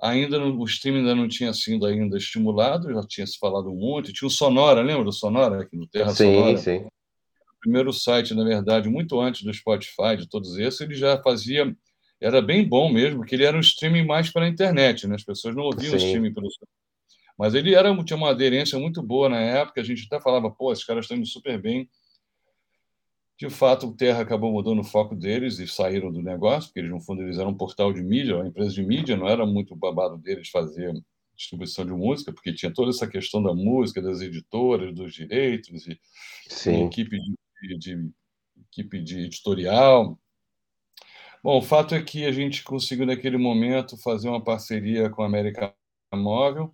ainda 0.00 0.38
no, 0.38 0.58
o 0.58 0.64
streaming 0.64 1.00
ainda 1.00 1.14
não 1.14 1.28
tinha 1.28 1.52
sido 1.52 1.84
ainda 1.84 2.16
estimulado, 2.16 2.92
já 2.92 3.06
tinha 3.06 3.26
se 3.26 3.38
falado 3.38 3.70
muito. 3.70 4.14
Tinha 4.14 4.28
o 4.28 4.30
Sonora, 4.30 4.80
lembra 4.80 5.04
do 5.04 5.12
Sonora 5.12 5.62
aqui 5.62 5.76
no 5.76 5.86
Terra 5.86 6.10
sim, 6.10 6.32
Sonora? 6.34 6.56
Sim, 6.56 6.78
sim. 6.78 6.86
O 6.86 7.60
primeiro 7.60 7.92
site, 7.92 8.34
na 8.34 8.44
verdade, 8.44 8.88
muito 8.88 9.20
antes 9.20 9.42
do 9.42 9.52
Spotify, 9.52 10.16
de 10.16 10.26
todos 10.26 10.56
esses, 10.58 10.80
ele 10.80 10.94
já 10.94 11.20
fazia 11.22 11.74
era 12.20 12.40
bem 12.40 12.66
bom 12.66 12.90
mesmo, 12.90 13.18
porque 13.18 13.34
ele 13.34 13.44
era 13.44 13.56
um 13.56 13.60
streaming 13.60 14.06
mais 14.06 14.30
para 14.30 14.46
a 14.46 14.48
internet, 14.48 15.06
né? 15.06 15.16
As 15.16 15.24
pessoas 15.24 15.54
não 15.54 15.64
ouviam 15.64 15.92
o 15.92 15.96
streaming 15.96 16.32
pelo 16.32 16.48
mas 17.38 17.54
ele 17.54 17.74
era 17.74 17.94
tinha 18.04 18.16
uma 18.16 18.30
aderência 18.30 18.78
muito 18.78 19.02
boa 19.02 19.28
na 19.28 19.40
época, 19.40 19.80
a 19.80 19.84
gente 19.84 20.06
até 20.06 20.20
falava, 20.22 20.50
pô, 20.50 20.72
esses 20.72 20.84
caras 20.84 21.04
estão 21.04 21.16
indo 21.16 21.26
super 21.26 21.60
bem. 21.60 21.88
De 23.36 23.50
fato, 23.50 23.88
o 23.88 23.96
Terra 23.96 24.20
acabou 24.20 24.52
mudando 24.52 24.80
o 24.80 24.84
foco 24.84 25.16
deles 25.16 25.58
e 25.58 25.66
saíram 25.66 26.12
do 26.12 26.22
negócio, 26.22 26.68
porque 26.68 26.80
eles, 26.80 26.90
no 26.90 27.00
fundo, 27.00 27.22
eles 27.22 27.38
eram 27.38 27.50
um 27.50 27.56
portal 27.56 27.92
de 27.92 28.02
mídia, 28.02 28.36
uma 28.36 28.46
empresa 28.46 28.70
de 28.70 28.82
mídia, 28.82 29.16
não 29.16 29.28
era 29.28 29.44
muito 29.44 29.74
babado 29.74 30.16
deles 30.18 30.48
fazer 30.48 30.94
distribuição 31.36 31.84
de 31.84 31.92
música, 31.92 32.32
porque 32.32 32.54
tinha 32.54 32.72
toda 32.72 32.90
essa 32.90 33.08
questão 33.08 33.42
da 33.42 33.52
música, 33.52 34.00
das 34.00 34.20
editoras, 34.20 34.94
dos 34.94 35.12
direitos, 35.12 35.86
e, 35.86 36.00
e 36.70 36.84
equipe, 36.84 37.18
de, 37.18 37.78
de, 37.78 38.10
equipe 38.70 39.00
de 39.02 39.18
editorial. 39.24 40.16
Bom, 41.42 41.58
o 41.58 41.62
fato 41.62 41.94
é 41.94 42.02
que 42.02 42.24
a 42.24 42.30
gente 42.30 42.62
conseguiu, 42.62 43.04
naquele 43.04 43.36
momento, 43.36 44.00
fazer 44.00 44.28
uma 44.28 44.42
parceria 44.42 45.10
com 45.10 45.22
a 45.22 45.26
América 45.26 45.74
Móvel, 46.12 46.72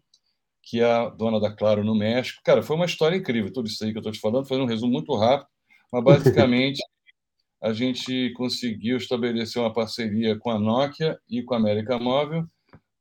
que 0.62 0.80
é 0.80 0.84
a 0.84 1.08
dona 1.08 1.40
da 1.40 1.50
Claro 1.54 1.84
no 1.84 1.94
México. 1.94 2.40
Cara, 2.44 2.62
foi 2.62 2.76
uma 2.76 2.86
história 2.86 3.16
incrível, 3.16 3.52
tudo 3.52 3.68
isso 3.68 3.82
aí 3.84 3.92
que 3.92 3.98
eu 3.98 4.00
estou 4.00 4.12
te 4.12 4.20
falando, 4.20 4.46
fazendo 4.46 4.64
um 4.64 4.68
resumo 4.68 4.92
muito 4.92 5.14
rápido, 5.16 5.48
mas 5.92 6.04
basicamente 6.04 6.80
a 7.62 7.72
gente 7.72 8.32
conseguiu 8.34 8.96
estabelecer 8.96 9.60
uma 9.60 9.72
parceria 9.72 10.38
com 10.38 10.50
a 10.50 10.58
Nokia 10.58 11.18
e 11.28 11.42
com 11.42 11.54
a 11.54 11.58
América 11.58 11.98
Móvel 11.98 12.46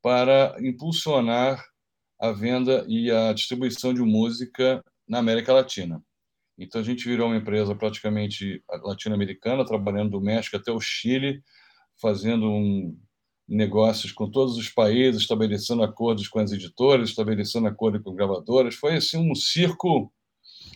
para 0.02 0.56
impulsionar 0.60 1.62
a 2.20 2.32
venda 2.32 2.84
e 2.88 3.10
a 3.10 3.32
distribuição 3.32 3.94
de 3.94 4.02
música 4.02 4.82
na 5.08 5.18
América 5.18 5.52
Latina. 5.52 6.02
Então 6.58 6.80
a 6.80 6.84
gente 6.84 7.08
virou 7.08 7.28
uma 7.28 7.36
empresa 7.36 7.74
praticamente 7.74 8.62
latino-americana, 8.82 9.64
trabalhando 9.64 10.10
do 10.10 10.20
México 10.20 10.56
até 10.56 10.70
o 10.70 10.80
Chile, 10.80 11.42
fazendo 12.00 12.50
um, 12.50 12.98
negócios 13.50 14.12
com 14.12 14.30
todos 14.30 14.56
os 14.56 14.68
países, 14.68 15.22
estabelecendo 15.22 15.82
acordos 15.82 16.28
com 16.28 16.38
as 16.38 16.52
editoras, 16.52 17.08
estabelecendo 17.08 17.66
acordos 17.66 18.00
com 18.02 18.14
gravadoras. 18.14 18.76
Foi 18.76 18.94
assim 18.94 19.18
um 19.18 19.34
circo, 19.34 20.12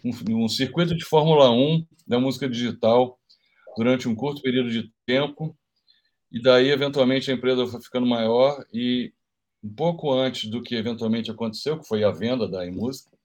um, 0.04 0.44
um 0.44 0.48
circuito 0.48 0.96
de 0.96 1.04
Fórmula 1.04 1.50
1 1.50 1.86
da 2.04 2.18
música 2.18 2.48
digital 2.48 3.16
durante 3.76 4.08
um 4.08 4.14
curto 4.14 4.42
período 4.42 4.70
de 4.70 4.92
tempo. 5.06 5.56
E 6.32 6.42
daí, 6.42 6.68
eventualmente, 6.68 7.30
a 7.30 7.34
empresa 7.34 7.64
foi 7.64 7.80
ficando 7.80 8.06
maior 8.06 8.66
e 8.72 9.12
um 9.62 9.72
pouco 9.72 10.12
antes 10.12 10.50
do 10.50 10.60
que 10.60 10.74
eventualmente 10.74 11.30
aconteceu, 11.30 11.78
que 11.78 11.86
foi 11.86 12.02
a 12.02 12.10
venda 12.10 12.48
da 12.48 12.66
iMúsica, 12.66 13.16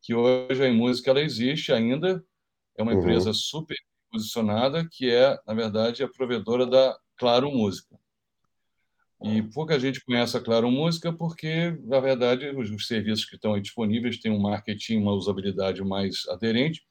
que 0.00 0.14
hoje 0.14 0.62
a 0.62 0.66
iMúsica 0.66 1.10
ela 1.10 1.20
existe 1.20 1.72
ainda, 1.74 2.24
é 2.76 2.82
uma 2.82 2.92
uhum. 2.92 3.00
empresa 3.00 3.34
super 3.34 3.76
posicionada, 4.10 4.88
que 4.90 5.10
é, 5.10 5.38
na 5.46 5.52
verdade, 5.52 6.02
a 6.02 6.08
provedora 6.08 6.66
da 6.66 6.98
Claro 7.16 7.50
Música. 7.50 7.97
E 9.22 9.42
pouca 9.42 9.78
gente 9.80 10.04
conhece 10.04 10.36
a 10.36 10.40
Claro 10.40 10.70
Música 10.70 11.12
porque, 11.12 11.76
na 11.84 11.98
verdade, 11.98 12.48
os, 12.50 12.70
os 12.70 12.86
serviços 12.86 13.24
que 13.24 13.34
estão 13.34 13.60
disponíveis 13.60 14.20
têm 14.20 14.30
um 14.30 14.40
marketing, 14.40 14.98
uma 14.98 15.12
usabilidade 15.12 15.82
mais 15.82 16.26
aderente, 16.28 16.82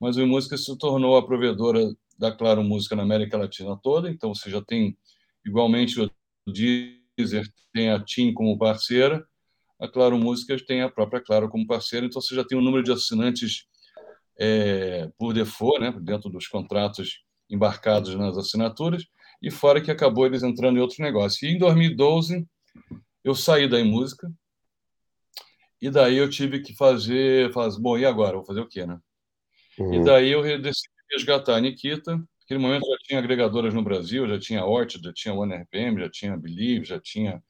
mas 0.00 0.16
o 0.16 0.26
Música 0.26 0.56
se 0.56 0.76
tornou 0.78 1.16
a 1.16 1.24
provedora 1.24 1.80
da 2.18 2.32
Claro 2.32 2.64
Música 2.64 2.96
na 2.96 3.02
América 3.02 3.38
Latina 3.38 3.78
toda, 3.80 4.10
então 4.10 4.34
você 4.34 4.50
já 4.50 4.60
tem, 4.60 4.96
igualmente, 5.44 6.00
o 6.00 6.10
Deezer 6.46 7.46
tem 7.72 7.90
a 7.90 8.02
TIM 8.02 8.34
como 8.34 8.58
parceira, 8.58 9.24
a 9.78 9.86
Claro 9.86 10.18
Música 10.18 10.56
tem 10.66 10.82
a 10.82 10.90
própria 10.90 11.20
Claro 11.20 11.48
como 11.48 11.66
parceira, 11.66 12.04
então 12.04 12.20
você 12.20 12.34
já 12.34 12.44
tem 12.44 12.58
um 12.58 12.62
número 12.62 12.82
de 12.82 12.90
assinantes 12.90 13.66
é, 14.38 15.08
por 15.16 15.32
default, 15.32 15.80
né, 15.80 15.94
dentro 16.02 16.28
dos 16.30 16.48
contratos 16.48 17.22
embarcados 17.48 18.14
nas 18.16 18.36
assinaturas, 18.36 19.04
e 19.42 19.50
fora 19.50 19.80
que 19.80 19.90
acabou 19.90 20.26
eles 20.26 20.42
entrando 20.42 20.78
em 20.78 20.80
outro 20.80 21.02
negócio. 21.02 21.46
E 21.46 21.52
em 21.52 21.58
2012 21.58 22.46
eu 23.24 23.34
saí 23.34 23.68
da 23.68 23.82
música 23.84 24.30
e 25.80 25.90
daí 25.90 26.16
eu 26.16 26.28
tive 26.28 26.60
que 26.60 26.74
fazer, 26.74 27.52
fazer 27.52 27.80
bom, 27.80 27.98
e 27.98 28.04
agora? 28.04 28.36
Vou 28.36 28.44
fazer 28.44 28.60
o 28.60 28.68
quê, 28.68 28.86
né? 28.86 28.98
Uhum. 29.78 29.94
E 29.94 30.04
daí 30.04 30.30
eu 30.30 30.42
decidi 30.42 30.88
resgatar 31.12 31.56
a 31.56 31.60
Nikita. 31.60 32.16
Naquele 32.40 32.60
momento 32.60 32.86
já 32.86 32.96
tinha 33.02 33.18
agregadoras 33.18 33.74
no 33.74 33.82
Brasil, 33.82 34.26
já 34.28 34.38
tinha 34.38 34.64
Orchid, 34.64 35.04
já 35.04 35.12
tinha 35.12 35.34
OneRPM, 35.34 36.00
já 36.00 36.08
tinha 36.08 36.36
Believe, 36.36 36.84
já 36.84 37.00
tinha 37.00 37.42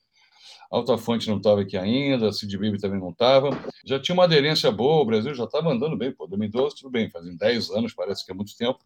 Alta 0.70 0.98
Fonte 0.98 1.28
não 1.28 1.36
estava 1.36 1.60
aqui 1.60 1.76
ainda, 1.76 2.28
a 2.28 2.32
CD 2.32 2.56
Baby 2.56 2.78
também 2.78 2.98
não 2.98 3.10
estava. 3.10 3.50
Já 3.84 4.00
tinha 4.00 4.14
uma 4.14 4.24
aderência 4.24 4.70
boa, 4.70 5.02
o 5.02 5.06
Brasil 5.06 5.34
já 5.34 5.44
estava 5.44 5.70
andando 5.70 5.96
bem. 5.96 6.12
Pô, 6.12 6.26
2012, 6.26 6.76
tudo 6.76 6.90
bem, 6.90 7.08
fazem 7.10 7.36
10 7.36 7.70
anos, 7.70 7.94
parece 7.94 8.24
que 8.24 8.32
é 8.32 8.34
muito 8.34 8.56
tempo. 8.56 8.78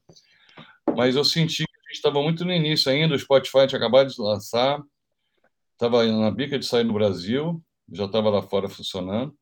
Mas 0.95 1.17
eu 1.17 1.25
senti 1.25 1.65
estava 1.97 2.23
muito 2.23 2.45
no 2.45 2.53
início 2.53 2.91
ainda, 2.91 3.15
o 3.15 3.19
Spotify 3.19 3.67
tinha 3.67 3.79
acabado 3.79 4.09
de 4.09 4.21
lançar, 4.21 4.81
estava 5.73 6.05
na 6.07 6.31
bica 6.31 6.59
de 6.59 6.67
sair 6.67 6.85
no 6.85 6.93
Brasil, 6.93 7.63
já 7.93 8.05
estava 8.05 8.31
lá 8.31 8.43
fora 8.43 8.69
funcionando, 8.69 9.35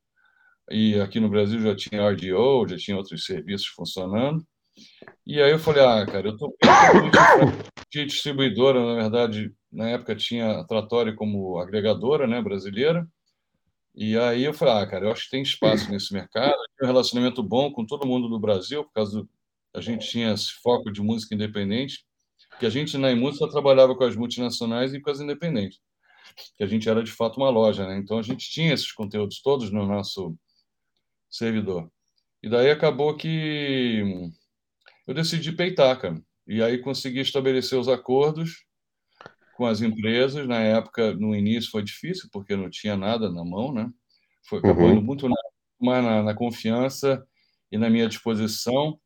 e 0.71 1.01
aqui 1.01 1.21
no 1.21 1.29
Brasil 1.29 1.61
já 1.61 1.75
tinha 1.75 2.09
RDO, 2.11 2.69
já 2.69 2.77
tinha 2.77 2.97
outros 2.97 3.25
serviços 3.25 3.69
funcionando. 3.69 4.47
E 5.27 5.41
aí 5.43 5.51
eu 5.51 5.59
falei, 5.59 5.83
ah, 5.83 6.07
cara, 6.07 6.29
eu 6.29 6.35
estou 6.35 6.55
de 7.91 8.05
distribuidora, 8.05 8.81
na 8.85 8.95
verdade, 8.95 9.53
na 9.73 9.89
época 9.89 10.15
tinha 10.15 10.61
a 10.61 10.65
Tratório 10.65 11.17
como 11.17 11.59
agregadora, 11.59 12.27
né, 12.27 12.41
brasileira. 12.41 13.07
E 13.95 14.17
aí 14.17 14.45
eu 14.45 14.55
falei, 14.55 14.75
ah, 14.75 14.87
cara, 14.87 15.07
eu 15.07 15.13
acho 15.13 15.25
que 15.25 15.31
tem 15.31 15.43
espaço 15.43 15.91
nesse 15.91 16.13
mercado, 16.13 16.57
tem 16.79 16.87
um 16.87 16.93
relacionamento 16.93 17.43
bom 17.43 17.73
com 17.73 17.85
todo 17.85 18.07
mundo 18.07 18.29
do 18.29 18.39
Brasil, 18.39 18.85
por 18.85 18.93
causa 18.93 19.23
do, 19.23 19.29
a 19.75 19.81
gente 19.81 20.09
tinha 20.09 20.33
esse 20.33 20.53
foco 20.63 20.93
de 20.93 21.01
música 21.03 21.35
independente 21.35 22.05
que 22.59 22.67
a 22.67 22.71
gente 22.71 22.99
na 22.99 23.11
Imundo 23.11 23.37
só 23.37 23.49
trabalhava 23.49 23.95
com 23.95 24.05
as 24.05 24.17
multinacionais 24.17 24.93
e 24.95 25.01
com 25.01 25.11
as 25.11 25.21
independentes, 25.21 25.81
que 26.57 26.65
a 26.65 26.67
gente 26.67 26.89
era 26.89 27.03
de 27.03 27.13
fato 27.13 27.37
uma 27.39 27.51
loja, 27.51 27.87
né? 27.87 27.97
Então 27.99 28.19
a 28.19 28.23
gente 28.23 28.51
tinha 28.51 28.73
esses 28.73 28.93
conteúdos 28.93 29.41
todos 29.41 29.71
no 29.71 29.87
nosso 29.87 30.37
servidor. 31.31 31.91
E 32.43 32.49
daí 32.49 32.71
acabou 32.71 33.17
que 33.17 34.31
eu 35.07 35.15
decidi 35.15 35.53
peitar, 35.53 36.01
cara. 36.01 36.23
E 36.47 36.63
aí 36.63 36.79
consegui 36.79 37.21
estabelecer 37.21 37.79
os 37.79 37.89
acordos 37.89 38.65
com 39.55 39.67
as 39.67 39.83
empresas. 39.83 40.47
Na 40.47 40.61
época, 40.61 41.15
no 41.15 41.35
início 41.35 41.71
foi 41.71 41.83
difícil, 41.83 42.29
porque 42.33 42.57
não 42.57 42.71
tinha 42.71 42.97
nada 42.97 43.31
na 43.31 43.45
mão, 43.45 43.73
né? 43.73 43.91
Foi 44.49 44.61
acabando 44.61 44.99
uhum. 44.99 45.03
muito 45.03 45.29
mais 45.81 46.05
na, 46.05 46.23
na 46.23 46.35
confiança 46.35 47.27
e 47.71 47.77
na 47.77 47.91
minha 47.91 48.09
disposição. 48.09 48.99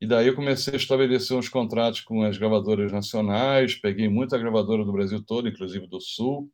E 0.00 0.06
daí 0.06 0.26
eu 0.26 0.34
comecei 0.34 0.74
a 0.74 0.76
estabelecer 0.76 1.36
uns 1.36 1.48
contratos 1.48 2.00
com 2.02 2.22
as 2.22 2.36
gravadoras 2.36 2.92
nacionais, 2.92 3.74
peguei 3.74 4.08
muita 4.08 4.36
gravadora 4.36 4.84
do 4.84 4.92
Brasil 4.92 5.22
todo, 5.24 5.48
inclusive 5.48 5.86
do 5.86 6.00
Sul. 6.00 6.50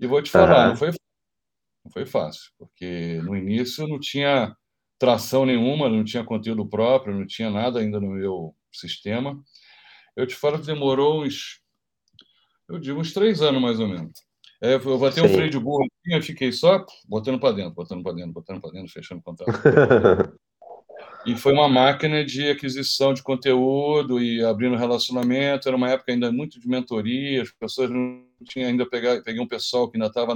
E 0.00 0.06
vou 0.06 0.22
te 0.22 0.30
falar, 0.30 0.64
uhum. 0.64 0.68
não, 0.70 0.76
foi, 0.76 0.88
não 1.84 1.92
foi 1.92 2.06
fácil, 2.06 2.52
porque 2.56 3.20
no 3.24 3.36
início 3.36 3.86
não 3.88 3.98
tinha 3.98 4.54
tração 4.98 5.44
nenhuma, 5.44 5.88
não 5.88 6.04
tinha 6.04 6.24
conteúdo 6.24 6.66
próprio, 6.66 7.14
não 7.14 7.26
tinha 7.26 7.50
nada 7.50 7.80
ainda 7.80 8.00
no 8.00 8.10
meu 8.10 8.54
sistema. 8.72 9.40
Eu 10.16 10.26
te 10.26 10.34
falo 10.34 10.58
que 10.60 10.66
demorou 10.66 11.24
uns, 11.24 11.60
eu 12.68 12.78
digo, 12.78 13.00
uns 13.00 13.12
três 13.12 13.42
anos 13.42 13.60
mais 13.60 13.80
ou 13.80 13.88
menos. 13.88 14.12
É, 14.60 14.74
eu 14.74 14.98
botei 14.98 15.22
um 15.22 15.28
freio 15.28 15.50
de 15.50 15.58
burro, 15.58 15.86
eu 16.06 16.22
fiquei 16.22 16.50
só 16.52 16.84
botando 17.08 17.38
para 17.38 17.54
dentro, 17.54 17.74
botando 17.74 18.02
para 18.02 18.14
dentro, 18.14 18.32
botando 18.32 18.60
para 18.60 18.72
dentro, 18.72 18.92
fechando 18.92 19.22
contrato. 19.22 19.52
E 21.26 21.36
foi 21.36 21.52
uma 21.52 21.68
máquina 21.68 22.24
de 22.24 22.48
aquisição 22.48 23.12
de 23.12 23.22
conteúdo 23.22 24.22
e 24.22 24.42
abrindo 24.42 24.76
relacionamento. 24.76 25.68
Era 25.68 25.76
uma 25.76 25.90
época 25.90 26.12
ainda 26.12 26.32
muito 26.32 26.58
de 26.60 26.68
mentoria, 26.68 27.42
as 27.42 27.50
pessoas 27.50 27.90
não 27.90 28.24
tinham 28.44 28.68
ainda 28.68 28.88
pegar, 28.88 29.20
peguei 29.22 29.40
um 29.42 29.48
pessoal 29.48 29.90
que 29.90 29.96
ainda 29.96 30.06
estava 30.06 30.34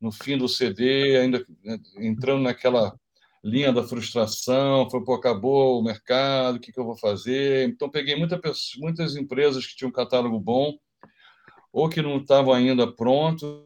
no 0.00 0.12
fim 0.12 0.36
do 0.36 0.48
CD, 0.48 1.16
ainda 1.16 1.46
né, 1.64 1.78
entrando 1.98 2.42
naquela 2.42 2.92
linha 3.42 3.72
da 3.72 3.82
frustração, 3.82 4.88
foi, 4.88 5.04
pô, 5.04 5.14
acabou 5.14 5.80
o 5.80 5.82
mercado, 5.82 6.56
o 6.56 6.60
que, 6.60 6.72
que 6.72 6.78
eu 6.78 6.84
vou 6.84 6.96
fazer? 6.96 7.68
Então, 7.68 7.88
peguei 7.88 8.14
muita, 8.14 8.40
muitas 8.78 9.16
empresas 9.16 9.66
que 9.66 9.76
tinham 9.76 9.88
um 9.88 9.92
catálogo 9.92 10.38
bom, 10.38 10.76
ou 11.72 11.88
que 11.88 12.02
não 12.02 12.18
estavam 12.18 12.52
ainda 12.52 12.86
prontos, 12.86 13.64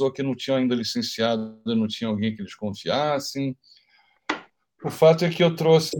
ou 0.00 0.12
que 0.12 0.22
não 0.22 0.34
tinham 0.34 0.58
ainda 0.58 0.74
licenciado, 0.74 1.60
não 1.64 1.86
tinha 1.86 2.08
alguém 2.08 2.34
que 2.34 2.42
eles 2.42 2.54
confiassem. 2.54 3.56
O 4.84 4.90
fato 4.90 5.24
é 5.24 5.30
que 5.30 5.42
eu 5.42 5.54
trouxe 5.56 5.96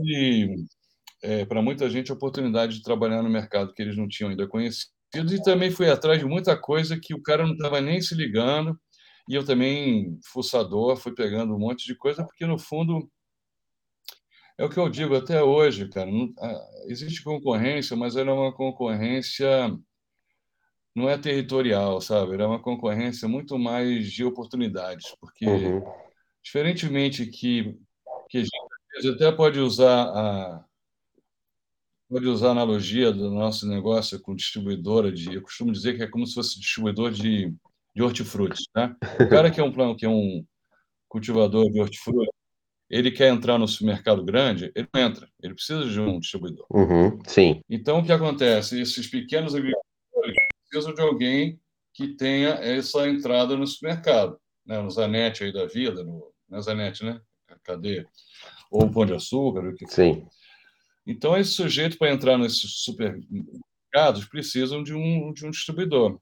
é, 1.21 1.45
para 1.45 1.61
muita 1.61 1.89
gente 1.89 2.11
a 2.11 2.15
oportunidade 2.15 2.77
de 2.77 2.83
trabalhar 2.83 3.21
no 3.21 3.29
mercado 3.29 3.73
que 3.73 3.81
eles 3.81 3.97
não 3.97 4.07
tinham 4.07 4.29
ainda 4.29 4.47
conhecido 4.47 4.89
e 5.15 5.41
também 5.41 5.71
fui 5.71 5.89
atrás 5.89 6.19
de 6.19 6.25
muita 6.25 6.55
coisa 6.55 6.99
que 6.99 7.13
o 7.13 7.21
cara 7.21 7.45
não 7.45 7.53
estava 7.53 7.81
nem 7.81 8.01
se 8.01 8.15
ligando 8.15 8.79
e 9.27 9.35
eu 9.35 9.45
também, 9.45 10.19
fuçador, 10.23 10.97
fui 10.97 11.13
pegando 11.13 11.53
um 11.53 11.59
monte 11.59 11.85
de 11.85 11.95
coisa, 11.95 12.23
porque 12.25 12.45
no 12.45 12.57
fundo 12.57 13.09
é 14.57 14.65
o 14.65 14.69
que 14.69 14.77
eu 14.77 14.89
digo 14.89 15.15
até 15.15 15.41
hoje, 15.43 15.87
cara. 15.89 16.09
Não, 16.09 16.33
existe 16.87 17.23
concorrência, 17.23 17.95
mas 17.95 18.15
ela 18.15 18.31
é 18.31 18.33
uma 18.33 18.53
concorrência 18.53 19.47
não 20.95 21.07
é 21.07 21.17
territorial, 21.17 22.01
sabe? 22.01 22.33
Ela 22.33 22.43
é 22.43 22.47
uma 22.47 22.61
concorrência 22.61 23.27
muito 23.27 23.57
mais 23.57 24.11
de 24.11 24.25
oportunidades, 24.25 25.15
porque 25.19 25.45
uhum. 25.45 25.83
diferentemente 26.43 27.25
que 27.27 27.77
que 28.29 28.37
a 28.37 28.41
gente 28.41 28.58
até 29.07 29.31
pode 29.31 29.59
usar 29.59 30.03
a 30.03 30.65
pode 32.09 32.25
usar 32.25 32.47
a 32.47 32.51
analogia 32.51 33.11
do 33.11 33.29
nosso 33.29 33.67
negócio 33.67 34.19
com 34.19 34.35
distribuidora 34.35 35.11
de, 35.11 35.35
eu 35.35 35.43
costumo 35.43 35.71
dizer 35.71 35.95
que 35.95 36.01
é 36.01 36.07
como 36.07 36.25
se 36.25 36.33
fosse 36.33 36.59
distribuidor 36.59 37.11
de, 37.11 37.53
de 37.95 38.01
hortifrutis, 38.01 38.65
tá? 38.73 38.95
O 39.21 39.29
cara 39.29 39.51
que 39.51 39.59
é 39.59 39.63
um 39.63 39.95
que 39.95 40.05
é 40.05 40.09
um 40.09 40.43
cultivador 41.07 41.71
de 41.71 41.79
hortifruti, 41.79 42.29
ele 42.89 43.11
quer 43.11 43.31
entrar 43.31 43.59
no 43.59 43.67
supermercado 43.67 44.23
grande, 44.25 44.71
ele 44.75 44.87
não 44.91 45.01
entra, 45.01 45.29
ele 45.41 45.53
precisa 45.53 45.85
de 45.85 45.99
um 45.99 46.19
distribuidor. 46.19 46.65
Uhum, 46.71 47.19
sim. 47.27 47.61
Então 47.69 47.99
o 47.99 48.03
que 48.03 48.11
acontece? 48.11 48.81
Esses 48.81 49.07
pequenos 49.07 49.53
agricultores 49.53 50.35
precisam 50.67 50.95
de 50.95 51.01
alguém 51.01 51.59
que 51.93 52.15
tenha 52.15 52.49
essa 52.55 53.07
entrada 53.07 53.55
no 53.55 53.67
supermercado, 53.67 54.39
né? 54.65 54.81
No 54.81 54.89
Zanetti 54.89 55.43
aí 55.43 55.53
da 55.53 55.67
vida, 55.67 56.03
no, 56.03 56.31
na 56.49 56.59
Zanetti, 56.61 57.05
né? 57.05 57.21
Cadê? 57.63 58.07
Ou 58.69 58.83
o 58.83 58.91
Pão 58.91 59.05
de 59.05 59.13
Açúcar, 59.13 59.61
o 59.61 59.75
que 59.75 59.85
for. 59.85 59.93
Sim. 59.93 60.27
Então, 61.05 61.37
esse 61.37 61.51
sujeito, 61.51 61.97
para 61.97 62.11
entrar 62.11 62.37
nesses 62.37 62.83
supermercados, 62.83 64.25
precisam 64.29 64.83
de 64.83 64.93
um, 64.93 65.33
de 65.33 65.45
um 65.45 65.49
distribuidor. 65.49 66.19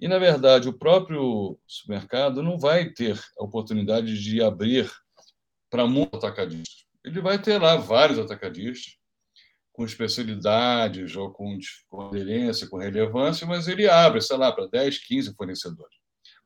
E, 0.00 0.08
na 0.08 0.18
verdade, 0.18 0.68
o 0.68 0.78
próprio 0.78 1.58
supermercado 1.66 2.42
não 2.42 2.58
vai 2.58 2.90
ter 2.90 3.18
a 3.38 3.44
oportunidade 3.44 4.20
de 4.20 4.42
abrir 4.42 4.90
para 5.70 5.86
muitos 5.86 6.18
atacadistas. 6.18 6.86
Ele 7.04 7.20
vai 7.20 7.40
ter 7.40 7.60
lá 7.60 7.76
vários 7.76 8.18
atacadistas, 8.18 8.96
com 9.72 9.84
especialidades 9.84 11.14
ou 11.14 11.30
com, 11.32 11.56
com 11.88 12.00
aderência, 12.02 12.68
com 12.68 12.78
relevância, 12.78 13.46
mas 13.46 13.68
ele 13.68 13.88
abre, 13.88 14.20
sei 14.20 14.36
lá, 14.36 14.50
para 14.50 14.66
10, 14.66 14.98
15 15.06 15.34
fornecedores. 15.36 15.94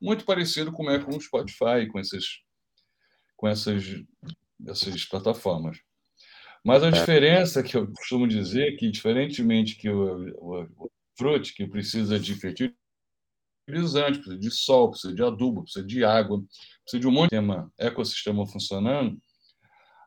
Muito 0.00 0.26
parecido 0.26 0.70
como 0.70 0.90
é 0.90 0.98
com 0.98 1.16
o 1.16 1.20
Spotify, 1.20 1.86
com, 1.90 1.98
esses, 1.98 2.40
com 3.34 3.48
essas, 3.48 3.82
essas 4.66 5.04
plataformas. 5.04 5.78
Mas 6.64 6.82
a 6.82 6.88
é. 6.88 6.90
diferença 6.90 7.62
que 7.62 7.76
eu 7.76 7.90
costumo 7.92 8.26
dizer 8.26 8.76
que, 8.76 8.90
diferentemente 8.90 9.76
que 9.76 9.88
o, 9.88 10.32
o, 10.38 10.62
o 10.78 10.90
fruto, 11.16 11.52
que 11.54 11.66
precisa 11.66 12.18
de 12.18 12.34
fertilizante, 12.34 14.18
precisa 14.18 14.38
de 14.38 14.50
sol, 14.50 14.90
precisa 14.90 15.14
de 15.14 15.22
adubo, 15.22 15.62
precisa 15.62 15.84
de 15.84 16.04
água, 16.04 16.42
precisa 16.84 17.00
de 17.00 17.08
um 17.08 17.12
monte 17.12 17.30
de 17.30 17.36
tema, 17.36 17.72
ecossistema 17.78 18.46
funcionando, 18.46 19.20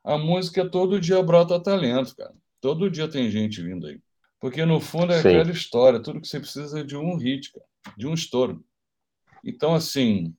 a 0.04 0.18
música 0.18 0.70
todo 0.70 1.02
dia 1.02 1.22
brota 1.24 1.60
talento, 1.60 2.16
cara. 2.16 2.34
Todo 2.62 2.92
dia 2.92 3.08
tem 3.08 3.30
gente 3.30 3.62
vindo 3.62 3.88
aí. 3.88 4.00
Porque, 4.40 4.64
no 4.64 4.80
fundo, 4.80 5.12
é 5.12 5.22
Sim. 5.22 5.30
aquela 5.30 5.52
história. 5.52 6.00
Tudo 6.00 6.22
que 6.22 6.28
você 6.28 6.40
precisa 6.40 6.80
é 6.80 6.84
de 6.84 6.96
um 6.96 7.18
hit, 7.18 7.52
cara, 7.52 7.66
de 7.98 8.06
um 8.06 8.14
estouro. 8.14 8.64
Então, 9.44 9.74
assim, 9.74 10.36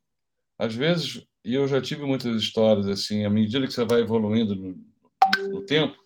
às 0.57 0.75
vezes, 0.75 1.27
e 1.47 1.55
eu 1.55 1.69
já 1.69 1.81
tive 1.81 2.05
muitas 2.05 2.35
histórias, 2.43 2.89
assim, 2.89 3.25
à 3.25 3.31
medida 3.31 3.67
que 3.67 3.73
você 3.73 3.85
vai 3.85 4.01
evoluindo 4.01 4.57
no, 4.57 4.77
no 5.49 5.65
tempo, 5.65 5.97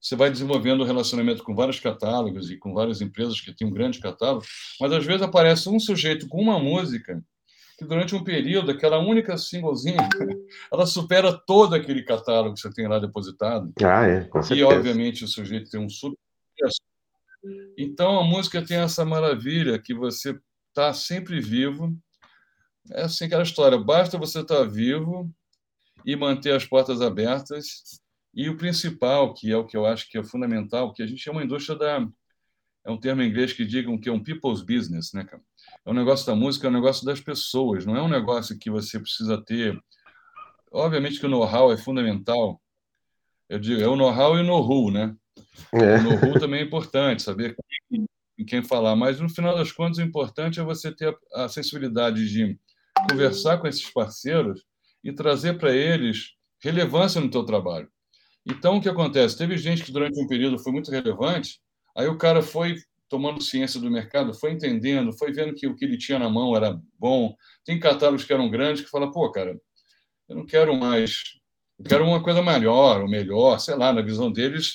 você 0.00 0.14
vai 0.14 0.30
desenvolvendo 0.30 0.84
um 0.84 0.86
relacionamento 0.86 1.42
com 1.42 1.56
vários 1.56 1.80
catálogos 1.80 2.50
e 2.50 2.56
com 2.56 2.72
várias 2.72 3.00
empresas 3.00 3.40
que 3.40 3.52
têm 3.52 3.66
um 3.66 3.72
grande 3.72 3.98
catálogo, 3.98 4.44
mas 4.80 4.92
às 4.92 5.04
vezes 5.04 5.22
aparece 5.22 5.68
um 5.68 5.80
sujeito 5.80 6.28
com 6.28 6.40
uma 6.40 6.60
música 6.60 7.20
que 7.76 7.84
durante 7.84 8.14
um 8.14 8.22
período, 8.22 8.70
aquela 8.70 8.98
única 8.98 9.36
singlezinha, 9.36 9.96
ela 10.72 10.86
supera 10.86 11.32
todo 11.32 11.74
aquele 11.74 12.04
catálogo 12.04 12.54
que 12.54 12.60
você 12.60 12.70
tem 12.70 12.86
lá 12.86 13.00
depositado. 13.00 13.72
Ah, 13.82 14.06
é, 14.06 14.24
com 14.24 14.40
certeza. 14.40 14.60
E, 14.60 14.76
obviamente, 14.76 15.24
o 15.24 15.28
sujeito 15.28 15.68
tem 15.68 15.80
um 15.80 15.88
super 15.88 16.16
Então, 17.76 18.20
a 18.20 18.24
música 18.24 18.64
tem 18.64 18.78
essa 18.78 19.04
maravilha 19.04 19.78
que 19.78 19.92
você 19.92 20.38
está 20.68 20.94
sempre 20.94 21.40
vivo. 21.40 21.94
É 22.90 23.02
assim 23.02 23.24
aquela 23.24 23.42
história, 23.42 23.78
basta 23.78 24.18
você 24.18 24.40
estar 24.40 24.64
vivo 24.64 25.30
e 26.04 26.14
manter 26.14 26.52
as 26.52 26.64
portas 26.64 27.00
abertas 27.00 28.00
e 28.32 28.48
o 28.48 28.56
principal, 28.56 29.32
que 29.32 29.50
é 29.50 29.56
o 29.56 29.64
que 29.64 29.76
eu 29.76 29.86
acho 29.86 30.08
que 30.10 30.18
é 30.18 30.22
fundamental, 30.22 30.92
que 30.92 31.02
a 31.02 31.06
gente 31.06 31.26
é 31.28 31.32
uma 31.32 31.42
indústria 31.42 31.76
da. 31.76 32.06
É 32.84 32.90
um 32.90 33.00
termo 33.00 33.22
em 33.22 33.28
inglês 33.28 33.52
que 33.52 33.64
digam 33.64 33.98
que 33.98 34.08
é 34.08 34.12
um 34.12 34.22
people's 34.22 34.62
business, 34.62 35.12
né, 35.12 35.24
cara? 35.24 35.42
É 35.84 35.90
um 35.90 35.94
negócio 35.94 36.24
da 36.24 36.36
música, 36.36 36.66
é 36.66 36.70
um 36.70 36.74
negócio 36.74 37.04
das 37.04 37.20
pessoas, 37.20 37.84
não 37.84 37.96
é 37.96 38.02
um 38.02 38.08
negócio 38.08 38.56
que 38.58 38.70
você 38.70 39.00
precisa 39.00 39.42
ter. 39.42 39.76
Obviamente 40.70 41.18
que 41.18 41.26
o 41.26 41.28
know-how 41.28 41.72
é 41.72 41.76
fundamental. 41.76 42.60
Eu 43.48 43.58
digo, 43.58 43.80
é 43.80 43.88
o 43.88 43.96
know-how 43.96 44.36
e 44.36 44.40
o 44.40 44.44
know-who, 44.44 44.92
né? 44.92 45.16
É. 45.72 45.98
O 45.98 46.02
know-who 46.02 46.38
também 46.38 46.60
é 46.60 46.64
importante, 46.64 47.22
saber 47.22 47.56
em 47.90 48.44
quem 48.44 48.62
falar, 48.62 48.94
mas 48.94 49.18
no 49.18 49.28
final 49.28 49.56
das 49.56 49.72
contas 49.72 49.98
o 49.98 50.02
importante 50.02 50.60
é 50.60 50.62
você 50.62 50.94
ter 50.94 51.16
a 51.34 51.48
sensibilidade 51.48 52.28
de 52.28 52.56
conversar 53.08 53.58
com 53.58 53.66
esses 53.66 53.90
parceiros 53.90 54.62
e 55.02 55.12
trazer 55.12 55.58
para 55.58 55.74
eles 55.74 56.32
relevância 56.62 57.20
no 57.20 57.30
teu 57.30 57.44
trabalho. 57.44 57.88
Então, 58.44 58.76
o 58.76 58.80
que 58.80 58.88
acontece? 58.88 59.36
Teve 59.36 59.56
gente 59.58 59.82
que 59.82 59.92
durante 59.92 60.20
um 60.20 60.26
período 60.26 60.58
foi 60.58 60.72
muito 60.72 60.90
relevante, 60.90 61.60
aí 61.96 62.06
o 62.06 62.16
cara 62.16 62.42
foi 62.42 62.76
tomando 63.08 63.42
ciência 63.42 63.80
do 63.80 63.90
mercado, 63.90 64.34
foi 64.34 64.52
entendendo, 64.52 65.12
foi 65.12 65.32
vendo 65.32 65.54
que 65.54 65.66
o 65.66 65.76
que 65.76 65.84
ele 65.84 65.96
tinha 65.98 66.18
na 66.18 66.28
mão 66.28 66.56
era 66.56 66.80
bom. 66.98 67.34
Tem 67.64 67.78
catálogos 67.78 68.24
que 68.24 68.32
eram 68.32 68.50
grandes 68.50 68.82
que 68.82 68.90
fala, 68.90 69.10
pô, 69.12 69.30
cara, 69.30 69.56
eu 70.28 70.36
não 70.36 70.46
quero 70.46 70.76
mais, 70.76 71.22
eu 71.78 71.84
quero 71.84 72.04
uma 72.04 72.22
coisa 72.22 72.42
melhor, 72.42 73.02
ou 73.02 73.08
melhor, 73.08 73.58
sei 73.58 73.76
lá, 73.76 73.92
na 73.92 74.02
visão 74.02 74.30
deles, 74.30 74.74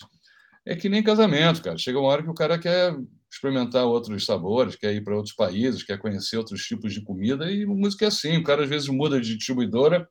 é 0.66 0.76
que 0.76 0.90
nem 0.90 1.04
casamento, 1.04 1.62
cara. 1.62 1.78
Chega 1.78 2.00
uma 2.00 2.08
hora 2.08 2.24
que 2.24 2.30
o 2.30 2.34
cara 2.34 2.58
quer 2.58 2.96
experimentar 3.32 3.86
outros 3.86 4.26
sabores, 4.26 4.76
quer 4.76 4.94
ir 4.94 5.04
para 5.04 5.16
outros 5.16 5.34
países, 5.34 5.84
quer 5.84 5.98
conhecer 5.98 6.38
outros 6.38 6.62
tipos 6.64 6.94
de 6.94 7.02
comida, 7.02 7.50
e 7.50 7.66
música 7.66 8.06
é 8.06 8.08
assim, 8.10 8.38
o 8.38 8.44
cara 8.44 8.64
às 8.64 8.70
vezes 8.70 8.90
muda 8.90 9.22
de 9.22 9.36
distribuidora 9.36 10.08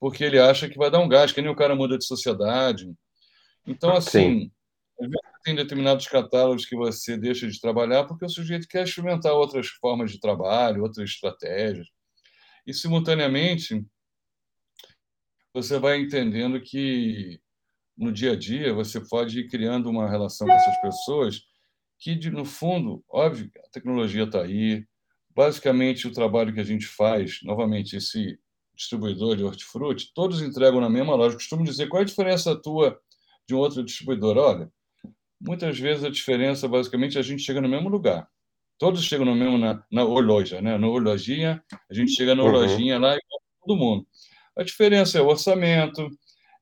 porque 0.00 0.24
ele 0.24 0.38
acha 0.38 0.68
que 0.68 0.76
vai 0.78 0.90
dar 0.90 1.00
um 1.00 1.08
gás, 1.08 1.32
que 1.32 1.40
nem 1.40 1.50
o 1.50 1.56
cara 1.56 1.74
muda 1.74 1.98
de 1.98 2.04
sociedade. 2.04 2.92
Então, 3.66 3.94
assim, 3.94 4.50
tem 5.44 5.54
determinados 5.54 6.06
catálogos 6.06 6.64
que 6.64 6.76
você 6.76 7.16
deixa 7.16 7.48
de 7.48 7.60
trabalhar 7.60 8.04
porque 8.04 8.24
o 8.24 8.28
sujeito 8.28 8.68
quer 8.68 8.84
experimentar 8.84 9.32
outras 9.32 9.66
formas 9.66 10.12
de 10.12 10.20
trabalho, 10.20 10.82
outras 10.82 11.10
estratégias. 11.10 11.88
E, 12.64 12.72
simultaneamente, 12.72 13.84
você 15.52 15.78
vai 15.78 15.98
entendendo 15.98 16.60
que 16.60 17.40
no 17.96 18.12
dia 18.12 18.32
a 18.32 18.36
dia 18.36 18.72
você 18.72 19.00
pode 19.00 19.40
ir 19.40 19.48
criando 19.48 19.90
uma 19.90 20.08
relação 20.08 20.46
com 20.46 20.52
essas 20.52 20.80
pessoas 20.80 21.47
que, 21.98 22.30
no 22.30 22.44
fundo, 22.44 23.02
óbvio, 23.08 23.50
a 23.66 23.70
tecnologia 23.70 24.24
está 24.24 24.42
aí. 24.42 24.86
Basicamente, 25.34 26.06
o 26.06 26.12
trabalho 26.12 26.52
que 26.52 26.60
a 26.60 26.64
gente 26.64 26.86
faz, 26.86 27.40
novamente, 27.42 27.96
esse 27.96 28.38
distribuidor 28.74 29.36
de 29.36 29.44
hortifruti, 29.44 30.12
todos 30.14 30.40
entregam 30.40 30.80
na 30.80 30.88
mesma 30.88 31.14
loja. 31.14 31.34
costumo 31.34 31.64
dizer 31.64 31.88
qual 31.88 32.00
é 32.00 32.02
a 32.02 32.06
diferença 32.06 32.54
tua 32.54 32.98
de 33.46 33.54
um 33.54 33.58
outro 33.58 33.84
distribuidor. 33.84 34.36
Olha, 34.36 34.70
muitas 35.40 35.78
vezes 35.78 36.04
a 36.04 36.10
diferença, 36.10 36.68
basicamente, 36.68 37.18
a 37.18 37.22
gente 37.22 37.42
chega 37.42 37.60
no 37.60 37.68
mesmo 37.68 37.88
lugar. 37.88 38.28
Todos 38.78 39.02
chegam 39.02 39.26
no 39.26 39.34
mesmo 39.34 39.58
na, 39.58 39.82
na 39.90 40.04
loja, 40.04 40.60
né? 40.62 40.78
Na 40.78 40.86
lojinha, 40.86 41.62
a 41.90 41.94
gente 41.94 42.12
chega 42.12 42.34
na 42.34 42.44
uhum. 42.44 42.50
lojinha 42.50 42.98
lá 42.98 43.16
igual 43.16 43.42
todo 43.60 43.76
mundo. 43.76 44.06
A 44.56 44.62
diferença 44.62 45.18
é 45.18 45.20
o 45.20 45.26
orçamento, 45.26 46.08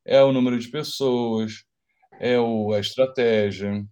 é 0.05 0.23
o 0.23 0.33
número 0.33 0.59
de 0.59 0.69
pessoas, 0.69 1.65
é 2.19 2.39
o, 2.39 2.73
a 2.73 2.81
estratégia, 2.81 3.85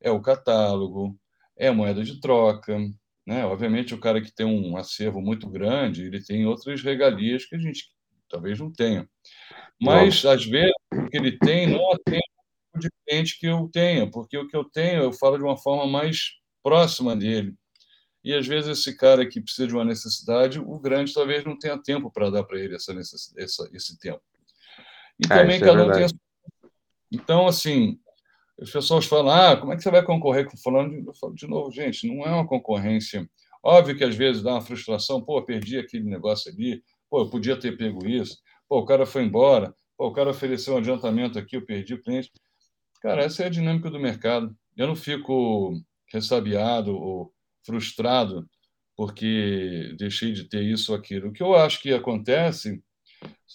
é 0.00 0.10
o 0.10 0.20
catálogo, 0.20 1.18
é 1.56 1.68
a 1.68 1.72
moeda 1.72 2.02
de 2.04 2.20
troca, 2.20 2.78
né? 3.26 3.44
Obviamente, 3.44 3.94
o 3.94 4.00
cara 4.00 4.20
que 4.20 4.34
tem 4.34 4.46
um 4.46 4.76
acervo 4.76 5.20
muito 5.20 5.48
grande, 5.48 6.04
ele 6.04 6.22
tem 6.22 6.46
outras 6.46 6.82
regalias 6.82 7.44
que 7.44 7.56
a 7.56 7.58
gente 7.58 7.90
talvez 8.28 8.58
não 8.58 8.72
tenha. 8.72 9.08
Mas, 9.80 10.24
às 10.24 10.44
vezes, 10.44 10.72
o 10.92 11.06
que 11.08 11.16
ele 11.16 11.38
tem 11.38 11.66
não 11.66 11.92
atende 11.92 12.22
o 12.74 12.78
de 12.78 12.88
cliente 13.06 13.38
que 13.38 13.46
eu 13.46 13.68
tenha, 13.72 14.10
porque 14.10 14.36
o 14.36 14.46
que 14.46 14.56
eu 14.56 14.64
tenho 14.64 15.02
eu 15.02 15.12
falo 15.12 15.36
de 15.36 15.44
uma 15.44 15.56
forma 15.56 15.86
mais 15.86 16.32
próxima 16.62 17.14
dele. 17.16 17.54
E, 18.24 18.34
às 18.34 18.46
vezes, 18.46 18.78
esse 18.78 18.96
cara 18.96 19.26
que 19.26 19.40
precisa 19.40 19.68
de 19.68 19.74
uma 19.74 19.84
necessidade, 19.84 20.58
o 20.58 20.78
grande 20.78 21.14
talvez 21.14 21.44
não 21.44 21.58
tenha 21.58 21.80
tempo 21.80 22.10
para 22.10 22.30
dar 22.30 22.44
para 22.44 22.58
ele 22.58 22.74
essa 22.74 22.92
essa, 23.36 23.70
esse 23.72 23.98
tempo. 23.98 24.22
E 25.18 25.26
é, 25.26 25.28
também 25.28 25.56
é 25.56 25.60
cada 25.60 25.86
um 25.86 25.92
tem 25.92 26.04
a... 26.04 26.08
Então, 27.10 27.46
assim, 27.46 27.98
as 28.60 28.70
pessoas 28.70 29.06
falam, 29.06 29.32
ah, 29.32 29.56
como 29.56 29.72
é 29.72 29.76
que 29.76 29.82
você 29.82 29.90
vai 29.90 30.04
concorrer 30.04 30.46
com 30.50 30.56
fulano? 30.56 30.92
Eu 31.06 31.14
falo 31.14 31.34
de 31.34 31.46
novo, 31.46 31.70
gente, 31.70 32.06
não 32.08 32.24
é 32.24 32.30
uma 32.30 32.46
concorrência. 32.46 33.28
Óbvio 33.62 33.96
que 33.96 34.04
às 34.04 34.14
vezes 34.14 34.42
dá 34.42 34.52
uma 34.52 34.60
frustração, 34.60 35.22
pô, 35.22 35.40
perdi 35.42 35.78
aquele 35.78 36.04
negócio 36.04 36.50
ali, 36.50 36.82
pô, 37.08 37.20
eu 37.20 37.30
podia 37.30 37.58
ter 37.58 37.76
pego 37.76 38.06
isso, 38.06 38.36
pô, 38.68 38.78
o 38.78 38.84
cara 38.84 39.06
foi 39.06 39.24
embora, 39.24 39.74
pô, 39.96 40.08
o 40.08 40.12
cara 40.12 40.30
ofereceu 40.30 40.74
um 40.74 40.78
adiantamento 40.78 41.38
aqui, 41.38 41.56
eu 41.56 41.64
perdi 41.64 41.94
o 41.94 42.02
cliente. 42.02 42.30
Cara, 43.00 43.22
essa 43.22 43.44
é 43.44 43.46
a 43.46 43.50
dinâmica 43.50 43.90
do 43.90 44.00
mercado. 44.00 44.54
Eu 44.76 44.88
não 44.88 44.96
fico 44.96 45.72
ressabiado 46.12 46.96
ou 46.96 47.32
frustrado 47.64 48.48
porque 48.96 49.94
deixei 49.96 50.32
de 50.32 50.48
ter 50.48 50.62
isso 50.62 50.92
ou 50.92 50.98
aquilo. 50.98 51.28
O 51.28 51.32
que 51.32 51.42
eu 51.42 51.54
acho 51.54 51.80
que 51.80 51.92
acontece 51.92 52.82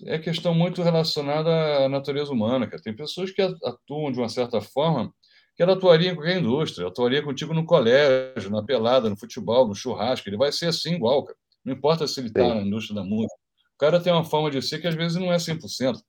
é 0.06 0.18
questão 0.20 0.54
muito 0.54 0.82
relacionada 0.82 1.86
à 1.86 1.90
natureza 1.90 2.32
humana. 2.32 2.68
Cara. 2.68 2.82
Tem 2.82 2.96
pessoas 2.96 3.32
que 3.32 3.42
atuam 3.42 4.12
de 4.12 4.20
uma 4.20 4.30
certa 4.30 4.60
forma 4.62 5.14
que 5.56 5.62
ela 5.62 5.74
atuaria 5.74 6.12
em 6.12 6.16
qualquer 6.16 6.40
indústria, 6.40 6.88
atuaria 6.88 7.22
contigo 7.22 7.54
no 7.54 7.66
colégio, 7.66 8.50
na 8.50 8.64
pelada, 8.64 9.10
no 9.10 9.18
futebol, 9.18 9.68
no 9.68 9.76
churrasco. 9.76 10.28
Ele 10.28 10.38
vai 10.38 10.52
ser 10.52 10.68
assim 10.68 10.96
igual, 10.96 11.24
cara. 11.24 11.38
Não 11.64 11.74
importa 11.74 12.08
se 12.08 12.20
ele 12.20 12.28
está 12.28 12.56
na 12.56 12.62
indústria 12.62 12.96
da 12.96 13.04
música. 13.04 13.36
O 13.76 13.78
cara 13.78 14.00
tem 14.00 14.12
uma 14.12 14.24
forma 14.24 14.50
de 14.50 14.62
ser 14.62 14.80
que 14.80 14.88
às 14.88 14.96
vezes 14.96 15.18
não 15.18 15.32
é 15.32 15.38
100%. 15.38 16.00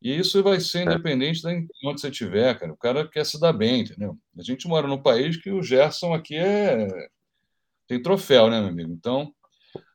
E 0.00 0.18
isso 0.18 0.42
vai 0.42 0.60
ser 0.60 0.80
é. 0.80 0.82
independente 0.82 1.40
de 1.42 1.66
onde 1.84 2.00
você 2.00 2.08
estiver, 2.08 2.58
cara. 2.58 2.72
O 2.72 2.76
cara 2.76 3.08
quer 3.08 3.24
se 3.24 3.40
dar 3.40 3.52
bem, 3.52 3.80
entendeu? 3.80 4.18
A 4.38 4.42
gente 4.42 4.68
mora 4.68 4.86
num 4.86 5.02
país 5.02 5.36
que 5.36 5.50
o 5.50 5.62
Gerson 5.62 6.12
aqui 6.12 6.36
é. 6.36 6.86
tem 7.88 8.00
troféu, 8.00 8.50
né, 8.50 8.60
meu 8.60 8.68
amigo? 8.68 8.92
Então, 8.92 9.32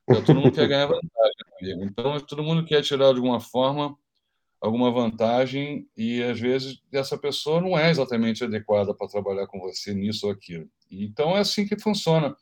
todo 0.06 0.34
mundo 0.34 0.52
quer 0.52 0.66
ganhar 0.66 0.86
vantagem, 0.86 1.39
Então, 1.62 2.18
todo 2.20 2.42
mundo 2.42 2.64
quer 2.64 2.82
tirar 2.82 3.12
de 3.12 3.18
alguma 3.18 3.40
forma 3.40 3.96
alguma 4.60 4.90
vantagem 4.92 5.88
e 5.96 6.22
às 6.22 6.38
vezes 6.38 6.82
essa 6.92 7.16
pessoa 7.16 7.60
não 7.60 7.78
é 7.78 7.90
exatamente 7.90 8.44
adequada 8.44 8.94
para 8.94 9.08
trabalhar 9.08 9.46
com 9.46 9.58
você 9.58 9.94
nisso 9.94 10.26
ou 10.26 10.32
aquilo. 10.32 10.68
Então 10.90 11.36
é 11.36 11.40
assim 11.40 11.66
que 11.66 11.80
funciona. 11.80 12.36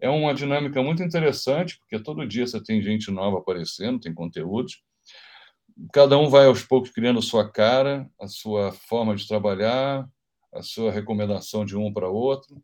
É 0.00 0.08
uma 0.08 0.32
dinâmica 0.32 0.82
muito 0.82 1.02
interessante, 1.02 1.78
porque 1.78 1.98
todo 1.98 2.26
dia 2.26 2.46
você 2.46 2.62
tem 2.62 2.80
gente 2.82 3.10
nova 3.10 3.38
aparecendo, 3.38 3.98
tem 3.98 4.14
conteúdos. 4.14 4.82
Cada 5.92 6.16
um 6.18 6.28
vai 6.28 6.46
aos 6.46 6.62
poucos 6.62 6.90
criando 6.90 7.20
sua 7.20 7.50
cara, 7.50 8.08
a 8.20 8.28
sua 8.28 8.72
forma 8.72 9.16
de 9.16 9.26
trabalhar, 9.26 10.08
a 10.52 10.62
sua 10.62 10.92
recomendação 10.92 11.64
de 11.64 11.76
um 11.76 11.92
para 11.92 12.08
outro. 12.08 12.62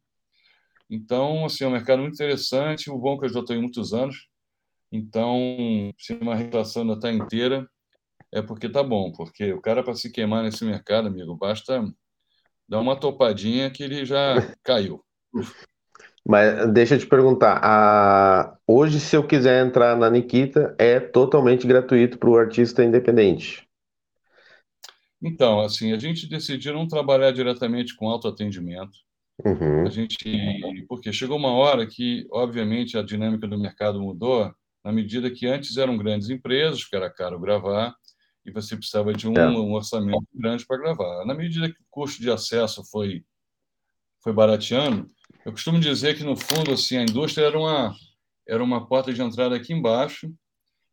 Então, 0.89 1.47
assim, 1.47 1.65
é 1.65 1.67
um 1.67 1.73
mercado 1.73 2.03
muito 2.03 2.15
interessante. 2.15 2.91
O 2.91 2.99
bom 2.99 3.15
é 3.15 3.19
que 3.21 3.25
eu 3.25 3.29
já 3.31 3.55
em 3.55 3.61
muitos 3.61 3.95
anos. 3.95 4.29
Então, 4.93 5.39
se 5.97 6.13
uma 6.13 6.35
relação 6.35 6.83
ainda 6.83 6.95
está 6.95 7.11
inteira, 7.11 7.67
é 8.31 8.43
porque 8.43 8.69
tá 8.69 8.83
bom, 8.83 9.11
porque 9.11 9.51
o 9.53 9.61
cara 9.61 9.83
para 9.83 9.95
se 9.95 10.13
queimar 10.13 10.43
nesse 10.43 10.65
mercado, 10.67 11.09
amigo, 11.09 11.35
basta 11.35 11.83
dar 12.69 12.79
uma 12.79 12.95
topadinha 12.95 13.71
que 13.71 13.83
ele 13.83 14.05
já 14.05 14.35
caiu. 14.63 15.03
Mas 16.25 16.71
deixa 16.73 16.95
eu 16.95 16.99
te 16.99 17.07
perguntar, 17.07 17.59
a... 17.63 18.57
hoje 18.67 19.01
se 19.01 19.17
eu 19.17 19.27
quiser 19.27 19.67
entrar 19.67 19.97
na 19.97 20.11
Nikita, 20.11 20.75
é 20.79 21.01
totalmente 21.01 21.67
gratuito 21.67 22.19
para 22.19 22.31
o 22.31 22.37
artista 22.37 22.85
independente? 22.85 23.67
Então, 25.21 25.61
assim, 25.61 25.93
a 25.93 25.99
gente 25.99 26.29
decidiu 26.29 26.75
não 26.75 26.87
trabalhar 26.87 27.33
diretamente 27.33 27.97
com 27.97 28.09
autoatendimento. 28.09 28.99
Uhum. 29.45 29.87
A 29.87 29.91
gente, 29.91 30.85
porque 30.89 31.13
chegou 31.13 31.37
uma 31.37 31.53
hora 31.53 31.87
que, 31.87 32.27
obviamente, 32.31 32.99
a 32.99 33.03
dinâmica 33.03 33.47
do 33.49 33.59
mercado 33.59 34.01
mudou, 34.01 34.53
na 34.85 34.93
medida 34.93 35.31
que 35.31 35.47
antes 35.47 35.77
eram 35.77 35.97
grandes 35.97 36.29
empresas, 36.29 36.83
porque 36.83 36.97
era 36.97 37.11
caro 37.11 37.39
gravar, 37.39 37.95
e 38.45 38.51
você 38.51 38.77
precisava 38.77 39.13
de 39.13 39.29
um, 39.29 39.35
é. 39.35 39.49
um 39.49 39.73
orçamento 39.73 40.27
grande 40.35 40.67
para 40.67 40.79
gravar. 40.79 41.25
Na 41.25 41.35
medida 41.35 41.69
que 41.69 41.81
o 41.81 41.87
custo 41.91 42.21
de 42.21 42.31
acesso 42.31 42.85
foi, 42.85 43.25
foi 44.21 44.33
barateando, 44.33 45.11
eu 45.45 45.53
costumo 45.53 45.79
dizer 45.81 46.17
que, 46.17 46.25
no 46.25 46.37
fundo, 46.37 46.73
assim, 46.73 46.97
a 46.97 47.03
indústria 47.03 47.47
era 47.47 47.59
uma, 47.59 47.95
era 48.47 48.63
uma 48.63 48.87
porta 48.87 49.13
de 49.13 49.23
entrada 49.23 49.57
aqui 49.57 49.73
embaixo, 49.73 50.33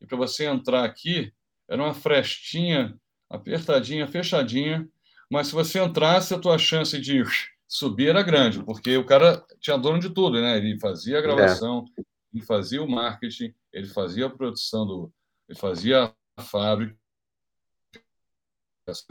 e 0.02 0.06
para 0.06 0.17
você 0.17 0.45
entrar 0.45 0.84
aqui, 0.84 1.32
era 1.67 1.82
uma 1.82 1.93
frestinha 1.93 2.95
apertadinha, 3.30 4.08
fechadinha, 4.08 4.88
mas 5.30 5.47
se 5.47 5.54
você 5.54 5.80
entrasse, 5.80 6.34
a 6.34 6.39
tua 6.39 6.58
chance 6.58 6.99
de 6.99 7.23
subir 7.67 8.10
era 8.10 8.23
grande, 8.23 8.63
porque 8.63 8.97
o 8.97 9.06
cara 9.06 9.45
tinha 9.60 9.78
dono 9.78 9.99
de 9.99 10.10
tudo, 10.10 10.41
né? 10.41 10.58
Ele 10.58 10.80
fazia 10.80 11.19
a 11.19 11.21
gravação, 11.21 11.86
é. 11.97 12.02
ele 12.34 12.43
fazia 12.43 12.82
o 12.82 12.89
marketing, 12.89 13.54
ele 13.73 13.88
fazia 13.88 14.25
a 14.25 14.29
produção 14.29 14.86
do, 14.86 15.13
ele 15.47 15.58
fazia 15.58 16.13
a 16.38 16.41
fábrica, 16.41 16.97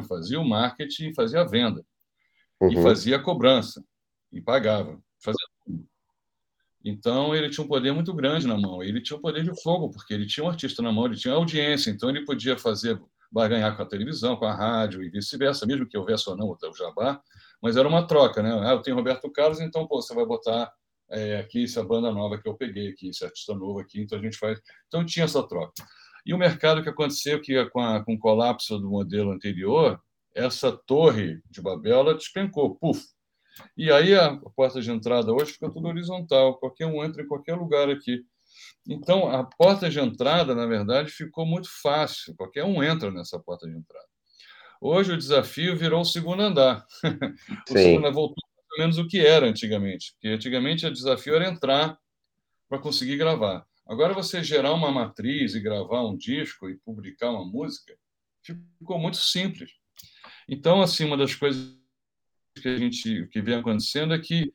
fazia 0.08 0.40
o 0.40 0.48
marketing, 0.48 1.14
fazia 1.14 1.40
a 1.40 1.44
venda, 1.44 1.84
uhum. 2.60 2.72
e 2.72 2.82
fazia 2.82 3.16
a 3.16 3.22
cobrança, 3.22 3.84
e 4.32 4.40
pagava, 4.40 5.00
fazia 5.22 5.46
tudo. 5.64 5.88
Então, 6.84 7.34
ele 7.34 7.50
tinha 7.50 7.64
um 7.64 7.68
poder 7.68 7.92
muito 7.92 8.14
grande 8.14 8.46
na 8.46 8.56
mão. 8.56 8.82
Ele 8.82 9.02
tinha 9.02 9.16
o 9.16 9.18
um 9.18 9.22
poder 9.22 9.42
de 9.42 9.62
fogo, 9.62 9.90
porque 9.90 10.14
ele 10.14 10.26
tinha 10.26 10.44
um 10.44 10.48
artista 10.48 10.80
na 10.80 10.92
mão, 10.92 11.06
ele 11.06 11.16
tinha 11.16 11.34
audiência, 11.34 11.90
então 11.90 12.08
ele 12.08 12.24
podia 12.24 12.56
fazer 12.56 13.00
ganhar 13.30 13.76
com 13.76 13.82
a 13.82 13.86
televisão, 13.86 14.36
com 14.36 14.46
a 14.46 14.54
rádio 14.54 15.02
e 15.02 15.10
vice-versa, 15.10 15.66
mesmo 15.66 15.86
que 15.86 15.98
houvesse 15.98 16.30
ou 16.30 16.36
não 16.36 16.48
o 16.48 16.74
jabá, 16.74 17.20
mas 17.62 17.76
era 17.76 17.86
uma 17.86 18.06
troca, 18.06 18.42
né? 18.42 18.58
Ah, 18.62 18.72
eu 18.72 18.82
tenho 18.82 18.96
Roberto 18.96 19.30
Carlos, 19.30 19.60
então 19.60 19.86
pô, 19.86 20.00
você 20.00 20.14
vai 20.14 20.24
botar 20.24 20.72
é, 21.10 21.38
aqui 21.38 21.64
essa 21.64 21.82
banda 21.82 22.12
nova 22.12 22.38
que 22.38 22.48
eu 22.48 22.54
peguei 22.54 22.88
aqui, 22.88 23.08
esse 23.08 23.24
artista 23.24 23.54
novo 23.54 23.78
aqui, 23.80 24.00
então 24.00 24.18
a 24.18 24.22
gente 24.22 24.36
faz. 24.36 24.60
Então 24.86 25.04
tinha 25.04 25.24
essa 25.24 25.46
troca. 25.46 25.72
E 26.24 26.34
o 26.34 26.38
mercado 26.38 26.82
que 26.82 26.88
aconteceu 26.88 27.40
que 27.40 27.64
com, 27.70 27.80
a, 27.80 28.04
com 28.04 28.14
o 28.14 28.18
colapso 28.18 28.78
do 28.78 28.90
modelo 28.90 29.30
anterior, 29.30 30.00
essa 30.34 30.70
torre 30.72 31.40
de 31.50 31.60
Babel 31.60 32.00
ela 32.00 32.14
despencou, 32.14 32.74
puf. 32.76 33.02
E 33.76 33.90
aí 33.90 34.14
a 34.14 34.36
porta 34.54 34.80
de 34.80 34.90
entrada 34.90 35.32
hoje 35.32 35.52
fica 35.52 35.70
tudo 35.70 35.88
horizontal, 35.88 36.58
qualquer 36.58 36.86
um 36.86 37.02
entra 37.04 37.22
em 37.22 37.26
qualquer 37.26 37.54
lugar 37.54 37.88
aqui. 37.88 38.22
Então 38.86 39.28
a 39.28 39.44
porta 39.44 39.88
de 39.88 39.98
entrada, 39.98 40.54
na 40.54 40.66
verdade, 40.66 41.10
ficou 41.10 41.46
muito 41.46 41.68
fácil, 41.82 42.34
qualquer 42.36 42.64
um 42.64 42.82
entra 42.82 43.10
nessa 43.10 43.38
porta 43.38 43.66
de 43.66 43.76
entrada. 43.76 44.06
Hoje 44.80 45.12
o 45.12 45.18
desafio 45.18 45.76
virou 45.76 46.02
o 46.02 46.04
segundo 46.04 46.40
andar. 46.40 46.86
o 47.02 47.72
Sim. 47.72 47.78
segundo 47.78 48.12
voltou 48.12 48.47
ou 48.78 48.84
menos 48.84 48.98
o 48.98 49.06
que 49.06 49.18
era 49.18 49.46
antigamente, 49.46 50.12
porque 50.12 50.28
antigamente 50.28 50.86
o 50.86 50.92
desafio 50.92 51.34
era 51.34 51.48
entrar 51.48 51.98
para 52.68 52.78
conseguir 52.78 53.16
gravar. 53.16 53.66
Agora 53.86 54.14
você 54.14 54.44
gerar 54.44 54.72
uma 54.72 54.92
matriz 54.92 55.54
e 55.54 55.60
gravar 55.60 56.06
um 56.06 56.16
disco 56.16 56.68
e 56.68 56.76
publicar 56.78 57.30
uma 57.30 57.44
música 57.44 57.96
ficou 58.78 58.98
muito 58.98 59.16
simples. 59.16 59.70
Então, 60.48 60.80
assim, 60.80 61.04
uma 61.04 61.16
das 61.16 61.34
coisas 61.34 61.76
que 62.60 62.68
a 62.68 62.76
gente 62.76 63.26
que 63.28 63.40
vem 63.40 63.56
acontecendo 63.56 64.14
é 64.14 64.18
que 64.18 64.52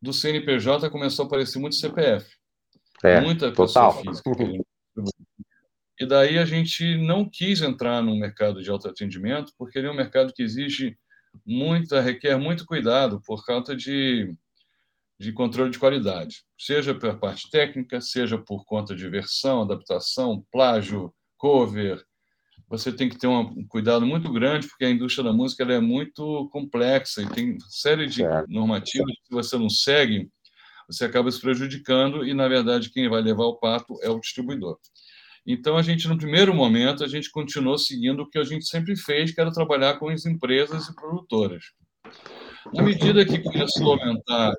do 0.00 0.12
CNPJ 0.12 0.88
começou 0.90 1.24
a 1.24 1.26
aparecer 1.26 1.58
muito 1.58 1.76
CPF. 1.76 2.26
É, 3.04 3.20
muita 3.20 3.52
total. 3.52 4.02
física. 4.02 4.30
E 5.98 6.06
daí 6.06 6.38
a 6.38 6.44
gente 6.44 6.96
não 6.98 7.28
quis 7.28 7.62
entrar 7.62 8.02
no 8.02 8.16
mercado 8.16 8.62
de 8.62 8.70
autoatendimento, 8.70 9.52
porque 9.58 9.78
ele 9.78 9.88
é 9.88 9.90
um 9.90 9.96
mercado 9.96 10.32
que 10.32 10.42
exige 10.42 10.96
muita, 11.44 12.00
requer 12.00 12.36
muito 12.38 12.64
cuidado 12.64 13.20
por 13.24 13.44
causa 13.44 13.74
de, 13.74 14.34
de 15.18 15.32
controle 15.32 15.70
de 15.70 15.78
qualidade, 15.78 16.44
seja 16.58 16.94
pela 16.94 17.16
parte 17.16 17.50
técnica, 17.50 18.00
seja 18.00 18.38
por 18.38 18.64
conta 18.64 18.94
de 18.94 19.08
versão, 19.08 19.62
adaptação, 19.62 20.44
plágio, 20.50 21.12
cover, 21.36 22.04
você 22.68 22.92
tem 22.92 23.08
que 23.08 23.18
ter 23.18 23.28
um 23.28 23.64
cuidado 23.68 24.04
muito 24.04 24.32
grande, 24.32 24.66
porque 24.66 24.84
a 24.84 24.90
indústria 24.90 25.24
da 25.24 25.32
música 25.32 25.62
é 25.62 25.80
muito 25.80 26.48
complexa 26.50 27.22
e 27.22 27.28
tem 27.28 27.58
série 27.68 28.06
de 28.06 28.22
normativas 28.48 29.12
que 29.24 29.32
você 29.32 29.56
não 29.56 29.70
segue, 29.70 30.28
você 30.88 31.04
acaba 31.04 31.30
se 31.30 31.40
prejudicando 31.40 32.24
e, 32.24 32.34
na 32.34 32.48
verdade, 32.48 32.90
quem 32.90 33.08
vai 33.08 33.22
levar 33.22 33.44
o 33.44 33.56
pato 33.56 33.98
é 34.02 34.10
o 34.10 34.18
distribuidor. 34.18 34.78
Então, 35.46 35.76
a 35.76 35.82
gente, 35.82 36.08
no 36.08 36.18
primeiro 36.18 36.52
momento, 36.52 37.04
a 37.04 37.08
gente 37.08 37.30
continuou 37.30 37.78
seguindo 37.78 38.20
o 38.20 38.28
que 38.28 38.38
a 38.38 38.42
gente 38.42 38.66
sempre 38.66 38.96
fez, 38.96 39.32
que 39.32 39.40
era 39.40 39.52
trabalhar 39.52 39.96
com 39.98 40.08
as 40.08 40.26
empresas 40.26 40.88
e 40.88 40.94
produtoras. 40.94 41.64
Na 42.74 42.82
medida 42.82 43.24
que 43.24 43.38
começou 43.38 43.92
a 43.92 43.98
aumentar, 43.98 44.54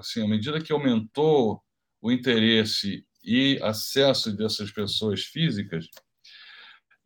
assim, 0.00 0.24
à 0.24 0.28
medida 0.28 0.60
que 0.60 0.72
aumentou 0.72 1.62
o 2.00 2.10
interesse 2.10 3.06
e 3.24 3.60
acesso 3.62 4.36
dessas 4.36 4.72
pessoas 4.72 5.22
físicas, 5.22 5.86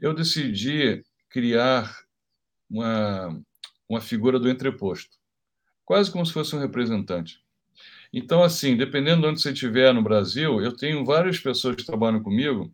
eu 0.00 0.14
decidi 0.14 1.05
criar 1.29 1.94
uma, 2.70 3.38
uma 3.87 4.00
figura 4.00 4.38
do 4.38 4.48
entreposto, 4.48 5.16
quase 5.85 6.11
como 6.11 6.24
se 6.24 6.33
fosse 6.33 6.57
um 6.57 6.61
representante. 6.61 7.45
Então, 8.18 8.42
assim, 8.42 8.79
dependendo 8.79 9.20
de 9.20 9.29
onde 9.29 9.42
você 9.42 9.52
estiver 9.52 9.92
no 9.92 10.02
Brasil, 10.02 10.59
eu 10.62 10.74
tenho 10.74 11.05
várias 11.05 11.38
pessoas 11.38 11.76
que 11.76 11.85
trabalham 11.85 12.22
comigo 12.22 12.72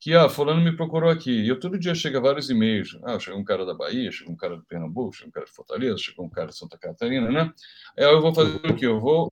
que, 0.00 0.14
ah, 0.14 0.26
fulano 0.26 0.62
me 0.62 0.74
procurou 0.74 1.10
aqui. 1.10 1.30
E 1.30 1.48
eu 1.48 1.60
todo 1.60 1.78
dia 1.78 1.94
chega 1.94 2.18
vários 2.18 2.48
e-mails. 2.48 2.98
Ah, 3.04 3.18
chegou 3.18 3.38
um 3.38 3.44
cara 3.44 3.66
da 3.66 3.74
Bahia, 3.74 4.10
chegou 4.10 4.32
um 4.32 4.36
cara 4.38 4.56
do 4.56 4.64
Pernambuco, 4.64 5.12
chegou 5.12 5.28
um 5.28 5.32
cara 5.32 5.44
de 5.44 5.52
Fortaleza, 5.52 5.98
chegou 5.98 6.24
um 6.24 6.30
cara 6.30 6.46
de 6.46 6.56
Santa 6.56 6.78
Catarina, 6.78 7.30
né? 7.30 7.52
Aí 7.98 8.04
eu 8.06 8.22
vou 8.22 8.34
fazer 8.34 8.56
o 8.56 8.74
quê? 8.74 8.86
Eu 8.86 8.98
vou, 8.98 9.30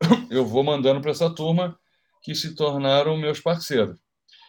eu 0.30 0.46
vou 0.46 0.62
mandando 0.62 1.00
para 1.00 1.10
essa 1.10 1.28
turma 1.28 1.76
que 2.22 2.32
se 2.32 2.54
tornaram 2.54 3.16
meus 3.16 3.40
parceiros. 3.40 3.98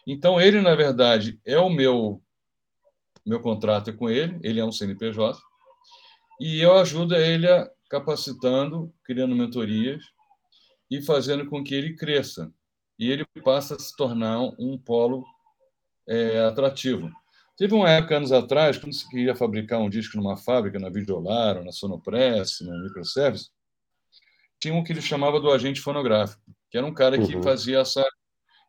Então, 0.05 0.39
ele, 0.39 0.61
na 0.61 0.75
verdade, 0.75 1.41
é 1.43 1.57
o 1.57 1.71
meu 1.71 2.21
meu 3.25 3.39
contrato 3.39 3.89
é 3.89 3.93
com 3.93 4.07
ele, 4.07 4.39
ele 4.43 4.59
é 4.59 4.65
um 4.65 4.71
CNPJ, 4.71 5.39
e 6.39 6.61
eu 6.61 6.77
ajudo 6.77 7.15
ele 7.15 7.47
a 7.47 7.67
capacitando, 7.91 8.93
criando 9.03 9.35
mentorias, 9.35 10.01
e 10.89 11.01
fazendo 11.01 11.45
com 11.45 11.61
que 11.61 11.75
ele 11.75 11.95
cresça. 11.95 12.49
E 12.97 13.11
ele 13.11 13.25
passa 13.43 13.75
a 13.75 13.79
se 13.79 13.93
tornar 13.97 14.39
um 14.57 14.77
polo 14.77 15.25
é, 16.07 16.39
atrativo. 16.39 17.11
Teve 17.57 17.73
uma 17.73 17.89
época, 17.89 18.15
anos 18.15 18.31
atrás, 18.31 18.77
quando 18.77 18.93
se 18.93 19.07
queria 19.09 19.35
fabricar 19.35 19.79
um 19.79 19.89
disco 19.89 20.15
numa 20.17 20.37
fábrica, 20.37 20.79
na 20.79 20.89
Videolar, 20.89 21.57
ou 21.57 21.65
na 21.65 21.71
Sonopress, 21.71 22.61
no 22.61 22.81
Microservice, 22.83 23.49
tinha 24.59 24.73
um 24.73 24.83
que 24.83 24.93
ele 24.93 25.01
chamava 25.01 25.39
do 25.39 25.51
agente 25.51 25.81
fonográfico, 25.81 26.41
que 26.69 26.77
era 26.77 26.87
um 26.87 26.93
cara 26.93 27.17
que 27.17 27.35
uhum. 27.35 27.43
fazia 27.43 27.79
essa. 27.79 28.05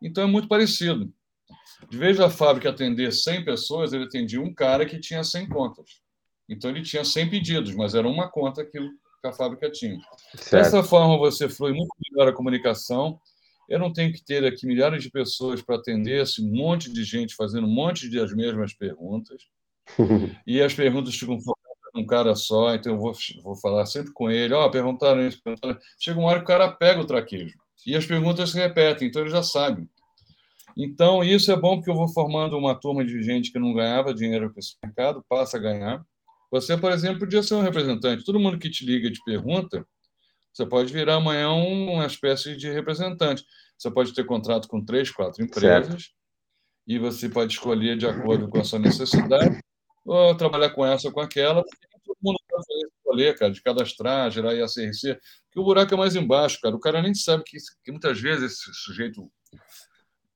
Então 0.02 0.24
é 0.24 0.26
muito 0.26 0.48
parecido. 0.48 1.12
De 1.88 1.96
vez 1.96 2.18
da 2.18 2.28
fábrica 2.28 2.70
atender 2.70 3.12
100 3.12 3.44
pessoas, 3.44 3.92
ele 3.92 4.04
atendia 4.04 4.40
um 4.40 4.52
cara 4.52 4.84
que 4.84 4.98
tinha 4.98 5.22
100 5.22 5.48
contas. 5.48 6.02
Então 6.48 6.70
ele 6.70 6.82
tinha 6.82 7.04
100 7.04 7.30
pedidos, 7.30 7.74
mas 7.74 7.94
era 7.94 8.06
uma 8.06 8.28
conta 8.28 8.64
que 9.22 9.28
a 9.28 9.32
fábrica 9.32 9.70
tinha. 9.70 9.98
Certo. 10.34 10.50
Dessa 10.50 10.82
forma 10.82 11.16
você 11.16 11.48
flui 11.48 11.72
muito 11.72 11.94
melhor 12.10 12.28
a 12.28 12.34
comunicação. 12.34 13.18
Eu 13.68 13.78
não 13.78 13.92
tenho 13.92 14.12
que 14.12 14.22
ter 14.22 14.44
aqui 14.44 14.66
milhares 14.66 15.02
de 15.02 15.10
pessoas 15.10 15.62
para 15.62 15.76
atender 15.76 16.22
esse 16.22 16.42
monte 16.42 16.92
de 16.92 17.04
gente 17.04 17.34
fazendo 17.34 17.66
um 17.66 17.72
monte 17.72 18.10
de 18.10 18.18
as 18.18 18.34
mesmas 18.34 18.74
perguntas. 18.74 19.44
e 20.46 20.60
as 20.60 20.74
perguntas 20.74 21.14
ficam 21.14 21.38
um 21.94 22.06
cara 22.06 22.34
só, 22.34 22.74
então 22.74 22.94
eu 22.94 22.98
vou, 22.98 23.12
vou 23.42 23.54
falar 23.56 23.86
sempre 23.86 24.12
com 24.12 24.30
ele. 24.30 24.52
Ó, 24.52 24.66
oh, 24.66 24.70
perguntaram 24.70 25.26
isso, 25.26 25.40
perguntaram. 25.42 25.78
Chega 25.98 26.18
uma 26.18 26.28
hora 26.28 26.38
que 26.38 26.44
o 26.44 26.48
cara 26.48 26.72
pega 26.72 27.00
o 27.00 27.06
traquejo. 27.06 27.56
E 27.86 27.94
as 27.96 28.04
perguntas 28.04 28.50
se 28.50 28.58
repetem, 28.58 29.08
então 29.08 29.22
ele 29.22 29.30
já 29.30 29.42
sabe. 29.42 29.88
Então, 30.76 31.22
isso 31.22 31.52
é 31.52 31.56
bom 31.56 31.76
porque 31.76 31.90
eu 31.90 31.94
vou 31.94 32.08
formando 32.08 32.56
uma 32.56 32.74
turma 32.74 33.04
de 33.04 33.22
gente 33.22 33.52
que 33.52 33.58
não 33.58 33.74
ganhava 33.74 34.14
dinheiro 34.14 34.52
com 34.52 34.58
esse 34.58 34.74
mercado, 34.82 35.24
passa 35.28 35.58
a 35.58 35.60
ganhar. 35.60 36.04
Você, 36.52 36.76
por 36.76 36.92
exemplo, 36.92 37.20
podia 37.20 37.42
ser 37.42 37.54
um 37.54 37.62
representante. 37.62 38.24
Todo 38.24 38.38
mundo 38.38 38.58
que 38.58 38.68
te 38.68 38.84
liga 38.84 39.08
e 39.08 39.12
te 39.12 39.24
pergunta, 39.24 39.86
você 40.52 40.66
pode 40.66 40.92
virar 40.92 41.14
amanhã 41.14 41.48
uma 41.48 42.04
espécie 42.04 42.54
de 42.54 42.70
representante. 42.70 43.42
Você 43.78 43.90
pode 43.90 44.12
ter 44.12 44.26
contrato 44.26 44.68
com 44.68 44.84
três, 44.84 45.10
quatro 45.10 45.42
empresas 45.42 45.88
certo. 45.88 46.14
e 46.86 46.98
você 46.98 47.26
pode 47.30 47.54
escolher 47.54 47.96
de 47.96 48.06
acordo 48.06 48.50
com 48.50 48.60
a 48.60 48.64
sua 48.64 48.78
necessidade 48.78 49.58
ou 50.04 50.36
trabalhar 50.36 50.68
com 50.70 50.84
essa 50.84 51.08
ou 51.08 51.14
com 51.14 51.20
aquela. 51.20 51.64
Todo 52.04 52.18
mundo 52.22 52.38
pode 52.46 52.66
escolher, 52.98 53.38
cara, 53.38 53.50
de 53.50 53.62
cadastrar, 53.62 54.30
gerar 54.30 54.52
IACRC, 54.52 55.18
que 55.50 55.58
o 55.58 55.64
buraco 55.64 55.94
é 55.94 55.96
mais 55.96 56.14
embaixo, 56.14 56.60
cara. 56.60 56.76
O 56.76 56.80
cara 56.80 57.00
nem 57.00 57.14
sabe 57.14 57.44
que, 57.46 57.56
que 57.82 57.90
muitas 57.90 58.20
vezes 58.20 58.52
esse 58.52 58.74
sujeito 58.74 59.26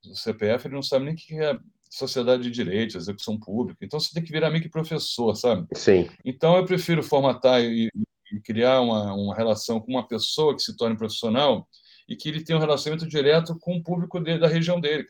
do 0.03 0.17
CPF 0.17 0.67
ele 0.67 0.77
não 0.77 0.83
sabe 0.83 1.05
nem 1.05 1.15
o 1.15 1.17
que 1.17 1.35
é 1.35 1.59
sociedade 1.91 2.43
de 2.43 2.51
direito, 2.51 2.97
execução 2.97 3.39
pública. 3.39 3.85
Então 3.85 3.99
você 3.99 4.13
tem 4.13 4.23
que 4.23 4.33
virar 4.33 4.51
meio 4.51 4.63
que 4.63 4.69
professor, 4.69 5.35
sabe? 5.35 5.67
Sim. 5.75 6.09
Então 6.25 6.57
eu 6.57 6.65
prefiro 6.65 7.03
formatar 7.03 7.61
e, 7.63 7.91
e 8.33 8.41
criar 8.41 8.81
uma, 8.81 9.15
uma 9.15 9.35
relação 9.35 9.81
com 9.81 9.93
uma 9.93 10.07
pessoa 10.07 10.55
que 10.55 10.63
se 10.63 10.77
torne 10.77 10.97
profissional 10.97 11.67
e 12.09 12.15
que 12.15 12.29
ele 12.29 12.43
tenha 12.43 12.59
um 12.59 12.61
relacionamento 12.61 13.09
direto 13.09 13.59
com 13.59 13.77
o 13.77 13.83
público 13.83 14.21
dele, 14.21 14.39
da 14.39 14.49
região 14.49 14.81
dele. 14.81 15.07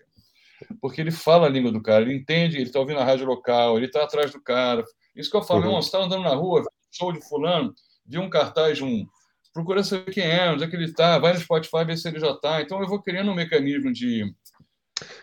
Porque 0.80 1.00
ele 1.00 1.10
fala 1.10 1.46
a 1.46 1.50
língua 1.50 1.70
do 1.70 1.82
cara, 1.82 2.02
ele 2.02 2.14
entende, 2.14 2.56
ele 2.56 2.64
está 2.64 2.80
ouvindo 2.80 3.00
a 3.00 3.04
rádio 3.04 3.26
local, 3.26 3.76
ele 3.76 3.86
está 3.86 4.04
atrás 4.04 4.32
do 4.32 4.40
cara. 4.40 4.84
Isso 5.14 5.30
que 5.30 5.36
eu 5.36 5.42
falo, 5.42 5.66
uhum. 5.66 5.74
você 5.74 5.88
está 5.88 5.98
andando 5.98 6.22
na 6.22 6.34
rua, 6.34 6.64
show 6.90 7.12
de 7.12 7.20
fulano, 7.26 7.74
viu 8.06 8.22
um 8.22 8.30
cartaz 8.30 8.78
de 8.78 8.84
um. 8.84 9.06
Procura 9.52 9.82
saber 9.82 10.12
quem 10.12 10.24
é, 10.24 10.50
onde 10.50 10.64
é 10.64 10.66
que 10.66 10.76
ele 10.76 10.84
está, 10.84 11.18
vai 11.18 11.32
no 11.32 11.40
Spotify 11.40 11.84
ver 11.84 11.96
se 11.96 12.08
ele 12.08 12.20
já 12.20 12.30
está. 12.30 12.60
Então 12.60 12.80
eu 12.80 12.88
vou 12.88 13.02
criando 13.02 13.30
um 13.30 13.34
mecanismo 13.34 13.92
de, 13.92 14.34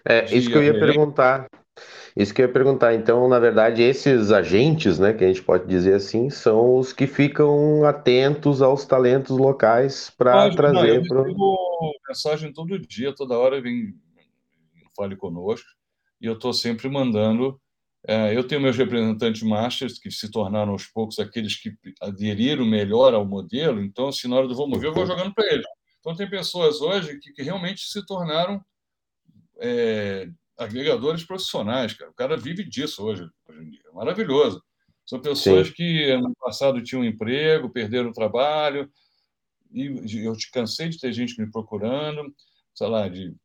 é, 0.06 0.26
isso 0.36 0.50
que 0.50 0.58
eu 0.58 0.64
ia 0.64 0.74
perguntar. 0.74 1.48
Isso 2.16 2.34
que 2.34 2.42
eu 2.42 2.46
ia 2.46 2.54
perguntar. 2.54 2.94
Então, 2.94 3.28
na 3.28 3.40
verdade, 3.40 3.82
esses 3.82 4.32
agentes, 4.32 5.00
né, 5.00 5.14
que 5.14 5.24
a 5.24 5.28
gente 5.28 5.42
pode 5.42 5.68
dizer 5.68 5.96
assim, 5.96 6.30
são 6.30 6.78
os 6.78 6.94
que 6.94 7.08
ficam 7.08 7.84
atentos 7.86 8.62
aos 8.62 8.86
talentos 8.86 9.36
locais 9.38 10.12
para 10.16 10.50
trazer. 10.52 10.74
Não, 10.74 10.86
eu 10.88 11.04
pro... 11.04 11.94
mensagem 12.08 12.54
todo 12.54 12.78
dia, 12.80 13.16
toda 13.16 13.38
hora 13.38 13.60
vem, 13.60 13.96
fale 14.96 15.16
conosco, 15.16 15.68
e 16.22 16.28
eu 16.28 16.34
estou 16.34 16.54
sempre 16.54 16.88
mandando. 16.88 17.60
É, 18.06 18.36
eu 18.36 18.46
tenho 18.46 18.62
meus 18.62 18.78
representantes 18.78 19.42
masters, 19.42 19.98
que 19.98 20.12
se 20.12 20.30
tornaram 20.30 20.74
aos 20.74 20.86
poucos 20.86 21.18
aqueles 21.20 21.56
que 21.56 21.74
aderiram 22.02 22.66
melhor 22.66 23.14
ao 23.14 23.26
modelo, 23.26 23.82
então, 23.82 24.12
se 24.12 24.28
na 24.28 24.36
hora 24.36 24.48
do 24.48 24.56
vamos 24.56 24.80
ver, 24.80 24.88
eu 24.88 24.94
vou 24.94 25.08
jogando 25.08 25.34
para 25.34 25.52
eles. 25.52 25.66
Então, 26.00 26.14
tem 26.14 26.30
pessoas 26.30 26.82
hoje 26.82 27.18
que, 27.20 27.32
que 27.32 27.42
realmente 27.42 27.82
se 27.90 28.06
tornaram 28.06 28.62
é, 29.60 30.30
agregadores 30.58 31.24
profissionais, 31.24 31.94
cara. 31.94 32.12
O 32.12 32.16
cara 32.16 32.38
vive 32.38 32.64
disso 32.64 33.04
hoje, 33.04 33.28
hoje 33.48 33.62
em 33.62 33.70
dia. 33.70 33.82
É 33.88 33.92
maravilhoso. 33.92 34.64
São 35.06 35.20
pessoas 35.20 35.68
Sim. 35.68 35.74
que 35.74 36.18
no 36.18 36.34
passado 36.36 36.82
tinham 36.82 37.02
um 37.02 37.06
emprego, 37.06 37.70
perderam 37.70 38.10
o 38.10 38.14
trabalho, 38.14 38.90
e 39.72 40.24
eu 40.24 40.36
te 40.36 40.50
cansei 40.52 40.88
de 40.90 41.00
ter 41.00 41.12
gente 41.12 41.40
me 41.40 41.50
procurando, 41.52 42.34
sei 42.74 42.88
lá, 42.88 43.08
de, 43.10 43.36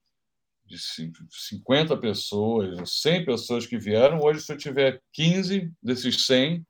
de 0.67 0.77
50 0.79 1.97
pessoas, 1.97 3.01
100 3.01 3.25
pessoas 3.25 3.67
que 3.67 3.79
vieram. 3.79 4.21
Hoje, 4.21 4.43
se 4.43 4.53
eu 4.53 4.57
tiver 4.57 5.03
15 5.13 5.73
desses 5.83 6.27
100, 6.27 6.65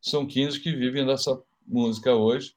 são 0.00 0.26
15 0.26 0.60
que 0.60 0.74
vivem 0.74 1.06
dessa 1.06 1.38
música 1.66 2.14
hoje 2.14 2.54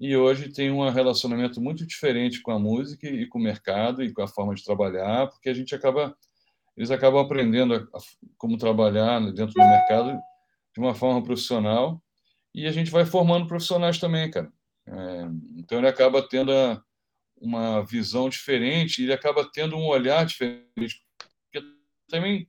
e 0.00 0.16
hoje 0.16 0.52
tem 0.52 0.70
um 0.70 0.88
relacionamento 0.88 1.60
muito 1.60 1.84
diferente 1.86 2.40
com 2.40 2.52
a 2.52 2.58
música 2.58 3.08
e 3.08 3.26
com 3.26 3.38
o 3.38 3.42
mercado 3.42 4.02
e 4.02 4.12
com 4.12 4.22
a 4.22 4.28
forma 4.28 4.54
de 4.54 4.64
trabalhar, 4.64 5.28
porque 5.28 5.48
a 5.48 5.54
gente 5.54 5.74
acaba 5.74 6.16
eles 6.76 6.92
acabam 6.92 7.20
aprendendo 7.20 7.74
a, 7.74 7.78
a, 7.78 8.00
como 8.36 8.56
trabalhar 8.56 9.18
dentro 9.32 9.52
do 9.52 9.68
mercado 9.68 10.16
de 10.72 10.80
uma 10.80 10.94
forma 10.94 11.20
profissional 11.24 12.00
e 12.54 12.68
a 12.68 12.70
gente 12.70 12.88
vai 12.88 13.04
formando 13.04 13.48
profissionais 13.48 13.98
também, 13.98 14.30
cara. 14.30 14.52
É, 14.86 15.28
então 15.56 15.78
ele 15.78 15.88
acaba 15.88 16.26
tendo 16.26 16.52
a, 16.52 16.80
uma 17.36 17.84
visão 17.84 18.28
diferente, 18.28 19.02
ele 19.02 19.12
acaba 19.12 19.48
tendo 19.52 19.76
um 19.76 19.88
olhar 19.88 20.24
diferente, 20.24 21.04
porque 21.50 21.66
também 22.08 22.48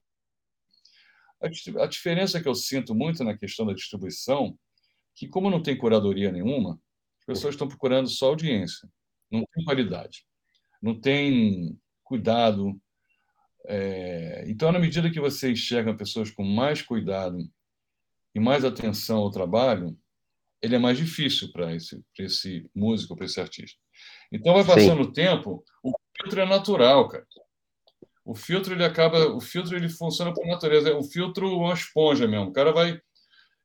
a, 1.42 1.84
a 1.84 1.88
diferença 1.88 2.40
que 2.40 2.48
eu 2.48 2.54
sinto 2.54 2.94
muito 2.94 3.24
na 3.24 3.36
questão 3.36 3.66
da 3.66 3.74
distribuição, 3.74 4.56
que 5.16 5.28
como 5.28 5.50
não 5.50 5.62
tem 5.62 5.76
curadoria 5.76 6.32
nenhuma, 6.32 6.80
pessoas 7.30 7.54
estão 7.54 7.68
procurando 7.68 8.10
só 8.10 8.28
audiência, 8.28 8.90
não 9.32 9.46
tem 9.54 9.64
qualidade, 9.64 10.26
não 10.82 11.00
tem 11.00 11.80
cuidado. 12.04 12.76
É... 13.68 14.46
Então, 14.48 14.72
na 14.72 14.80
medida 14.80 15.12
que 15.12 15.20
você 15.20 15.52
enxerga 15.52 15.96
pessoas 15.96 16.32
com 16.32 16.44
mais 16.44 16.82
cuidado 16.82 17.38
e 18.34 18.40
mais 18.40 18.66
atenção 18.66 19.20
ao 19.20 19.30
trabalho, 19.30 19.96
ele 20.60 20.76
é 20.76 20.80
mais 20.80 20.98
difícil 20.98 21.52
para 21.52 21.74
esse, 21.76 22.04
esse 22.18 22.68
músico, 22.74 23.16
para 23.16 23.26
esse 23.26 23.40
artista. 23.40 23.80
Então, 24.32 24.54
vai 24.56 24.66
passando 24.66 25.04
o 25.04 25.14
tempo, 25.14 25.64
o 25.84 25.94
filtro 26.18 26.42
é 26.42 26.46
natural, 26.46 27.08
cara. 27.08 27.28
O 28.26 28.36
filtro 28.36 28.74
ele 28.74 28.84
acaba, 28.84 29.28
o 29.28 29.40
filtro 29.40 29.76
ele 29.76 29.88
funciona 29.88 30.34
por 30.34 30.46
natureza, 30.48 30.90
é 30.90 30.96
um 30.96 31.04
filtro 31.04 31.56
uma 31.56 31.74
esponja 31.74 32.28
mesmo. 32.28 32.48
O 32.48 32.54
cara 32.54 32.72
vai 32.72 33.00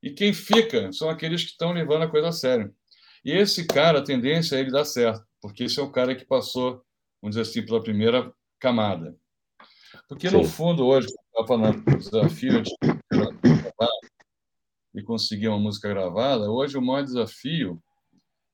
e 0.03 0.11
quem 0.11 0.35
fica 0.35 0.92
são 0.92 1.09
aqueles 1.09 1.42
que 1.42 1.53
estão 1.53 1.72
levando 1.72 2.03
a 2.03 2.11
coisa 2.11 2.29
a 2.29 2.33
sério. 2.33 2.74
E 3.24 3.32
esse 3.32 3.66
cara, 3.66 4.00
a 4.00 4.04
tendência 4.04 4.56
é 4.56 4.60
ele 4.60 4.70
dar 4.70 4.84
certo, 4.84 5.24
porque 5.40 5.64
esse 5.64 5.80
é 5.80 5.82
o 5.82 5.90
cara 5.90 6.14
que 6.14 6.24
passou, 6.24 6.84
vamos 7.22 7.37
dizer 7.37 7.42
assim, 7.42 7.64
pela 7.64 7.82
primeira 7.82 8.32
camada. 8.60 9.16
Porque, 10.08 10.28
Sim. 10.28 10.37
no 10.37 10.44
fundo, 10.44 10.84
hoje, 10.84 11.06
estava 11.06 11.46
falando 11.46 11.82
do 11.82 11.96
desafio 11.96 12.62
de 12.62 12.70
e 14.94 15.02
conseguir 15.02 15.48
uma 15.48 15.58
música 15.58 15.88
gravada, 15.88 16.48
hoje 16.48 16.78
o 16.78 16.82
maior 16.82 17.02
desafio 17.02 17.82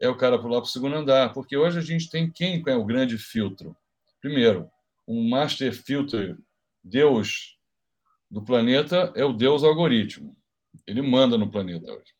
é 0.00 0.08
o 0.08 0.16
cara 0.16 0.38
pular 0.38 0.60
para 0.60 0.68
o 0.68 0.70
segundo 0.70 0.96
andar, 0.96 1.34
porque 1.34 1.54
hoje 1.54 1.78
a 1.78 1.82
gente 1.82 2.08
tem 2.08 2.30
quem 2.30 2.62
é 2.66 2.74
o 2.74 2.84
grande 2.84 3.18
filtro? 3.18 3.76
Primeiro, 4.20 4.70
um 5.06 5.28
master 5.28 5.72
filter, 5.74 6.38
Deus 6.82 7.58
do 8.30 8.42
planeta 8.42 9.12
é 9.14 9.24
o 9.24 9.34
Deus 9.34 9.62
algoritmo. 9.62 10.34
Ele 10.86 11.02
manda 11.02 11.36
no 11.36 11.50
planeta 11.50 11.92
hoje. 11.92 12.14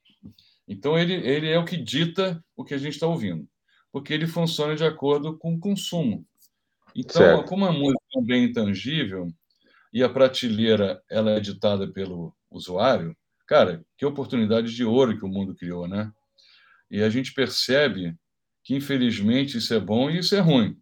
Então, 0.71 0.97
ele, 0.97 1.15
ele 1.15 1.49
é 1.49 1.59
o 1.59 1.65
que 1.65 1.77
dita 1.77 2.41
o 2.57 2.65
que 2.65 2.73
a 2.73 2.79
gente 2.79 2.93
está 2.93 3.09
ouvindo, 3.09 3.45
porque 3.91 4.15
ele 4.15 4.29
funciona 4.29 4.77
de 4.77 4.85
acordo 4.85 5.37
com 5.37 5.55
o 5.55 5.59
consumo. 5.59 6.25
Então, 6.95 7.21
certo. 7.21 7.45
como 7.45 7.67
a 7.67 7.73
música 7.73 8.01
é 8.15 8.19
um 8.21 8.25
bem 8.25 8.45
intangível 8.45 9.29
e 9.93 10.01
a 10.01 10.09
prateleira 10.09 11.03
ela 11.11 11.33
é 11.33 11.41
ditada 11.41 11.93
pelo 11.93 12.33
usuário, 12.49 13.17
cara, 13.49 13.85
que 13.99 14.07
oportunidade 14.07 14.73
de 14.73 14.85
ouro 14.85 15.19
que 15.19 15.25
o 15.25 15.29
mundo 15.29 15.57
criou, 15.57 15.89
né? 15.89 16.13
E 16.89 17.03
a 17.03 17.11
gente 17.11 17.35
percebe 17.35 18.15
que, 18.63 18.77
infelizmente, 18.77 19.59
isso 19.59 19.75
é 19.75 19.81
bom 19.81 20.09
e 20.09 20.19
isso 20.19 20.37
é 20.37 20.41
ruim, 20.41 20.79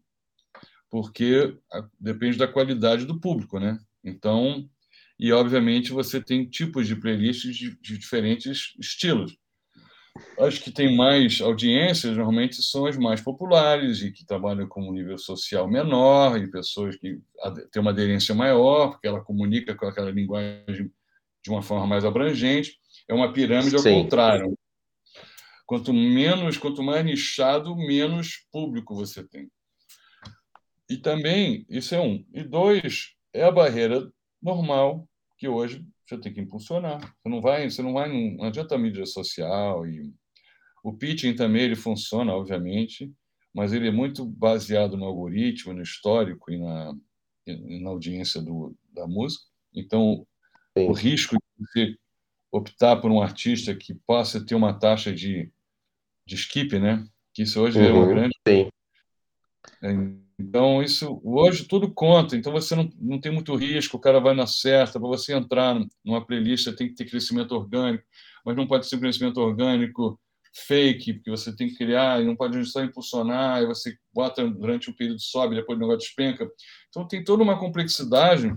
porque 0.90 1.56
depende 1.98 2.36
da 2.36 2.46
qualidade 2.46 3.06
do 3.06 3.18
público, 3.18 3.58
né? 3.58 3.78
Então, 4.04 4.68
e 5.18 5.32
obviamente 5.32 5.92
você 5.92 6.22
tem 6.22 6.44
tipos 6.44 6.86
de 6.86 6.94
playlists 6.94 7.56
de, 7.56 7.74
de 7.80 7.96
diferentes 7.96 8.74
estilos. 8.78 9.34
As 10.38 10.58
que 10.58 10.70
têm 10.70 10.96
mais 10.96 11.40
audiências 11.40 12.16
normalmente 12.16 12.62
são 12.62 12.86
as 12.86 12.96
mais 12.96 13.20
populares 13.20 14.02
e 14.02 14.12
que 14.12 14.24
trabalham 14.24 14.68
com 14.68 14.88
um 14.88 14.92
nível 14.92 15.18
social 15.18 15.68
menor 15.68 16.38
e 16.38 16.50
pessoas 16.50 16.96
que 16.96 17.20
têm 17.72 17.82
uma 17.82 17.90
aderência 17.90 18.34
maior, 18.34 18.90
porque 18.90 19.08
ela 19.08 19.20
comunica 19.20 19.74
com 19.74 19.86
aquela 19.86 20.10
linguagem 20.10 20.90
de 21.42 21.50
uma 21.50 21.62
forma 21.62 21.86
mais 21.86 22.04
abrangente. 22.04 22.78
É 23.08 23.14
uma 23.14 23.32
pirâmide 23.32 23.74
ao 23.74 23.82
Sim. 23.82 24.02
contrário. 24.02 24.56
Quanto 25.66 25.92
menos, 25.92 26.56
quanto 26.56 26.82
mais 26.82 27.04
nichado, 27.04 27.76
menos 27.76 28.46
público 28.50 28.94
você 28.94 29.22
tem. 29.22 29.50
E 30.88 30.96
também, 30.96 31.66
isso 31.68 31.94
é 31.94 32.00
um. 32.00 32.24
E 32.32 32.42
dois, 32.42 33.14
é 33.32 33.44
a 33.44 33.50
barreira 33.50 34.10
normal 34.42 35.06
que 35.36 35.46
hoje 35.46 35.84
você 36.08 36.18
tem 36.18 36.32
que 36.32 36.40
impulsionar. 36.40 37.00
Você 37.00 37.28
não 37.28 37.40
vai, 37.40 37.70
você 37.70 37.82
não 37.82 37.92
vai, 37.92 38.08
não 38.08 38.44
adianta 38.44 38.74
a 38.74 38.78
mídia 38.78 39.04
social 39.04 39.86
e 39.86 40.12
o 40.82 40.92
pitching 40.92 41.34
também 41.34 41.62
ele 41.62 41.76
funciona, 41.76 42.32
obviamente, 42.32 43.12
mas 43.54 43.72
ele 43.72 43.88
é 43.88 43.92
muito 43.92 44.24
baseado 44.24 44.96
no 44.96 45.04
algoritmo, 45.04 45.74
no 45.74 45.82
histórico 45.82 46.50
e 46.50 46.58
na, 46.58 46.94
e 47.46 47.82
na 47.82 47.90
audiência 47.90 48.40
do, 48.40 48.74
da 48.92 49.06
música. 49.06 49.44
Então, 49.74 50.26
Sim. 50.76 50.86
o 50.88 50.92
risco 50.92 51.36
de 51.36 51.66
você 51.66 51.96
optar 52.50 52.96
por 52.96 53.10
um 53.10 53.20
artista 53.20 53.74
que 53.74 53.94
possa 54.06 54.44
ter 54.44 54.54
uma 54.54 54.72
taxa 54.72 55.12
de, 55.12 55.52
de 56.26 56.34
skip, 56.36 56.78
né? 56.78 57.06
Que 57.34 57.42
isso 57.42 57.60
hoje 57.60 57.78
uhum, 57.78 57.84
é 57.84 57.92
uma 57.92 58.02
uhum. 58.02 58.08
grande. 58.08 58.34
Sim. 58.46 58.68
É, 59.82 60.27
então, 60.38 60.82
isso 60.82 61.20
hoje 61.24 61.64
tudo 61.64 61.92
conta. 61.92 62.36
Então, 62.36 62.52
você 62.52 62.76
não, 62.76 62.88
não 63.00 63.20
tem 63.20 63.32
muito 63.32 63.54
risco, 63.56 63.96
o 63.96 64.00
cara 64.00 64.20
vai 64.20 64.34
na 64.34 64.46
certa. 64.46 65.00
Para 65.00 65.08
você 65.08 65.34
entrar 65.34 65.76
numa 66.04 66.24
playlist, 66.24 66.72
tem 66.76 66.88
que 66.88 66.94
ter 66.94 67.06
crescimento 67.06 67.52
orgânico, 67.52 68.04
mas 68.44 68.56
não 68.56 68.66
pode 68.66 68.86
ser 68.86 68.96
um 68.96 69.00
crescimento 69.00 69.38
orgânico 69.38 70.18
fake, 70.66 71.14
porque 71.14 71.30
você 71.30 71.54
tem 71.54 71.68
que 71.68 71.76
criar 71.76 72.22
e 72.22 72.24
não 72.24 72.34
pode 72.34 72.64
só 72.66 72.82
impulsionar, 72.82 73.62
e 73.62 73.66
você 73.66 73.96
bota 74.12 74.48
durante 74.48 74.90
o 74.90 74.96
período 74.96 75.20
sobe, 75.20 75.56
depois 75.56 75.76
o 75.76 75.80
negócio 75.80 76.00
despenca. 76.00 76.48
Então, 76.88 77.06
tem 77.06 77.22
toda 77.22 77.42
uma 77.42 77.58
complexidade 77.58 78.54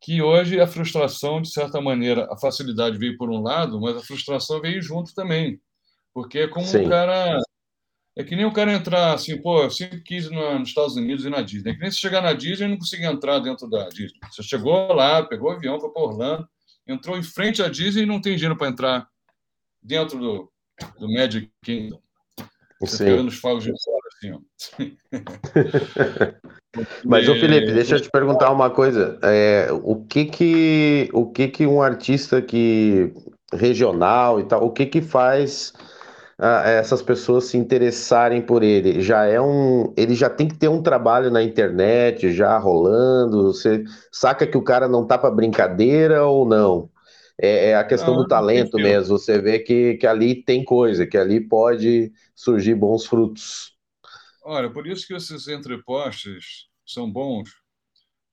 que 0.00 0.22
hoje 0.22 0.60
a 0.60 0.66
frustração, 0.66 1.40
de 1.42 1.50
certa 1.50 1.80
maneira, 1.80 2.28
a 2.30 2.36
facilidade 2.36 2.98
veio 2.98 3.16
por 3.16 3.30
um 3.30 3.40
lado, 3.40 3.80
mas 3.80 3.96
a 3.96 4.00
frustração 4.00 4.60
veio 4.60 4.80
junto 4.80 5.14
também. 5.14 5.60
Porque 6.14 6.40
é 6.40 6.48
como 6.48 6.66
Sim. 6.66 6.86
o 6.86 6.88
cara. 6.88 7.40
É 8.14 8.22
que 8.22 8.36
nem 8.36 8.44
o 8.44 8.52
cara 8.52 8.72
entrar 8.72 9.14
assim, 9.14 9.40
pô, 9.40 9.62
eu 9.62 9.70
sempre 9.70 10.00
quis 10.00 10.30
nos 10.30 10.68
Estados 10.68 10.96
Unidos 10.96 11.24
e 11.24 11.30
na 11.30 11.40
Disney. 11.40 11.70
É 11.70 11.74
que 11.74 11.80
nem 11.80 11.90
se 11.90 11.98
chegar 11.98 12.20
na 12.20 12.34
Disney 12.34 12.66
e 12.66 12.68
não 12.68 12.76
conseguir 12.76 13.06
entrar 13.06 13.38
dentro 13.38 13.68
da 13.68 13.88
Disney. 13.88 14.18
Você 14.30 14.42
chegou 14.42 14.92
lá, 14.92 15.22
pegou 15.22 15.50
o 15.50 15.52
avião, 15.54 15.80
foi 15.80 15.90
para 15.90 16.02
Orlando, 16.02 16.46
entrou 16.86 17.16
em 17.16 17.22
frente 17.22 17.62
à 17.62 17.68
Disney 17.68 18.02
e 18.02 18.06
não 18.06 18.20
tem 18.20 18.36
dinheiro 18.36 18.56
para 18.56 18.68
entrar 18.68 19.08
dentro 19.82 20.18
do, 20.18 20.52
do 20.98 21.10
Magic 21.10 21.50
Kingdom. 21.64 22.00
Você 22.80 23.04
pegando 23.04 23.28
os 23.28 23.36
fogos 23.36 23.64
de 23.64 23.72
fora, 23.82 24.08
assim, 24.16 24.32
ó. 24.32 24.40
Mas, 27.04 27.28
ô 27.28 27.34
Felipe, 27.34 27.72
deixa 27.72 27.96
eu 27.96 28.00
te 28.00 28.10
perguntar 28.10 28.50
uma 28.50 28.70
coisa. 28.70 29.18
É, 29.22 29.68
o 29.70 30.04
que 30.04 30.24
que, 30.24 31.08
o 31.12 31.30
que 31.30 31.48
que 31.48 31.66
um 31.66 31.80
artista 31.80 32.42
que 32.42 33.12
regional 33.52 34.40
e 34.40 34.44
tal, 34.44 34.64
o 34.64 34.72
que 34.72 34.86
que 34.86 35.00
faz 35.00 35.72
ah, 36.38 36.62
essas 36.68 37.02
pessoas 37.02 37.44
se 37.44 37.56
interessarem 37.56 38.42
por 38.42 38.62
ele? 38.62 39.00
Já 39.02 39.24
é 39.24 39.40
um, 39.40 39.92
ele 39.96 40.14
já 40.14 40.30
tem 40.30 40.48
que 40.48 40.56
ter 40.56 40.68
um 40.68 40.82
trabalho 40.82 41.30
na 41.30 41.42
internet 41.42 42.32
já 42.32 42.56
rolando. 42.58 43.52
Você 43.52 43.84
saca 44.10 44.46
que 44.46 44.56
o 44.56 44.62
cara 44.62 44.88
não 44.88 45.06
tá 45.06 45.18
para 45.18 45.30
brincadeira 45.30 46.24
ou 46.24 46.46
não? 46.46 46.90
É, 47.40 47.70
é 47.70 47.76
a 47.76 47.84
questão 47.84 48.14
não, 48.14 48.22
do 48.22 48.28
talento 48.28 48.76
mesmo. 48.78 49.18
Você 49.18 49.40
vê 49.40 49.58
que, 49.58 49.94
que 49.94 50.06
ali 50.06 50.42
tem 50.44 50.64
coisa, 50.64 51.06
que 51.06 51.18
ali 51.18 51.40
pode 51.40 52.12
surgir 52.34 52.74
bons 52.74 53.06
frutos. 53.06 53.76
Olha, 54.44 54.70
por 54.70 54.86
isso 54.86 55.06
que 55.06 55.14
esses 55.14 55.48
entrepostes 55.48 56.68
são 56.86 57.10
bons, 57.10 57.50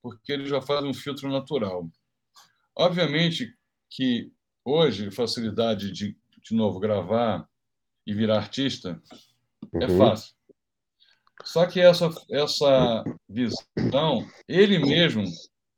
porque 0.02 0.32
eles 0.32 0.50
já 0.50 0.62
fazem 0.62 0.90
um 0.90 0.94
filtro 0.94 1.30
natural. 1.30 1.90
Obviamente 2.76 3.54
que 3.90 4.32
hoje, 4.64 5.12
facilidade 5.12 5.92
de, 5.92 6.16
de 6.44 6.56
novo, 6.56 6.80
gravar 6.80 7.49
e 8.10 8.14
virar 8.14 8.38
artista 8.38 9.02
é 9.74 9.78
uhum. 9.78 9.84
é 9.84 9.98
fácil. 9.98 10.34
Só 11.44 11.66
que 11.66 11.80
essa, 11.80 12.10
essa 12.30 13.04
visão, 13.28 14.28
ele 14.48 14.78
mesmo, 14.80 15.24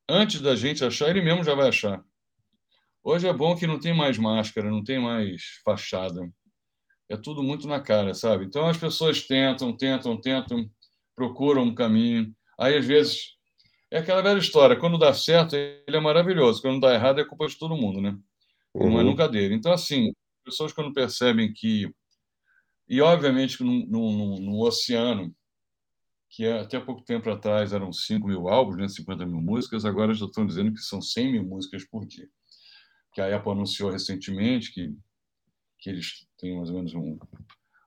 antes 0.10 0.42
da 0.42 0.56
gente 0.56 0.84
achar, 0.84 1.10
ele 1.10 1.22
mesmo 1.22 1.44
já 1.44 1.54
vai 1.54 1.70
achar. 1.70 2.04
Hoje 3.04 3.28
é 3.28 3.34
bom 3.34 3.56
que 3.56 3.68
não 3.68 3.80
tem 3.80 3.96
mais 3.96 4.18
máscara, 4.18 4.72
não 4.72 4.84
tem 4.84 5.00
mais 5.00 5.60
fachada 5.64 6.22
é 7.12 7.18
tudo 7.18 7.44
muito 7.44 7.68
na 7.68 7.80
cara, 7.80 8.14
sabe? 8.14 8.46
Então 8.46 8.68
as 8.68 8.78
pessoas 8.78 9.22
tentam, 9.22 9.76
tentam, 9.76 10.20
tentam, 10.20 10.70
procuram 11.16 11.64
um 11.64 11.76
caminho. 11.76 12.34
Aí 12.58 12.78
às 12.78 12.86
vezes 12.86 13.36
é 13.92 13.98
aquela 14.00 14.22
velha 14.22 14.40
história, 14.40 14.78
quando 14.78 14.98
dá 14.98 15.14
certo, 15.14 15.56
ele 15.56 15.98
é 15.98 16.00
maravilhoso, 16.00 16.62
quando 16.62 16.80
dá 16.80 16.94
errado 16.94 17.20
é 17.20 17.26
culpa 17.26 17.48
de 17.48 17.58
todo 17.58 17.76
mundo, 17.76 18.00
né? 18.00 18.18
Não 18.74 18.98
é 18.98 19.02
uhum. 19.02 19.04
nunca 19.04 19.28
dele. 19.28 19.56
Então 19.56 19.74
assim, 19.74 20.14
pessoas 20.46 20.72
quando 20.72 20.94
percebem 20.94 21.52
que 21.52 21.94
e 22.88 23.02
obviamente 23.02 23.64
no, 23.64 23.86
no, 23.88 24.40
no 24.40 24.62
oceano 24.62 25.34
que 26.30 26.48
até 26.48 26.80
pouco 26.80 27.04
tempo 27.04 27.30
atrás 27.30 27.74
eram 27.74 27.92
5 27.92 28.26
mil 28.26 28.48
álbuns, 28.48 28.78
né, 28.78 28.88
50 28.88 29.26
mil 29.26 29.42
músicas, 29.42 29.84
agora 29.84 30.14
já 30.14 30.26
estão 30.26 30.46
dizendo 30.46 30.74
que 30.74 30.80
são 30.80 31.02
100 31.02 31.32
mil 31.32 31.44
músicas 31.44 31.84
por 31.84 32.06
dia. 32.06 32.28
Que 33.14 33.20
a 33.20 33.36
Apple 33.36 33.52
anunciou 33.52 33.92
recentemente 33.92 34.74
que 34.74 34.96
que 35.82 35.90
eles 35.90 36.26
têm 36.38 36.56
mais 36.56 36.70
ou 36.70 36.76
menos 36.76 36.94
um, 36.94 37.18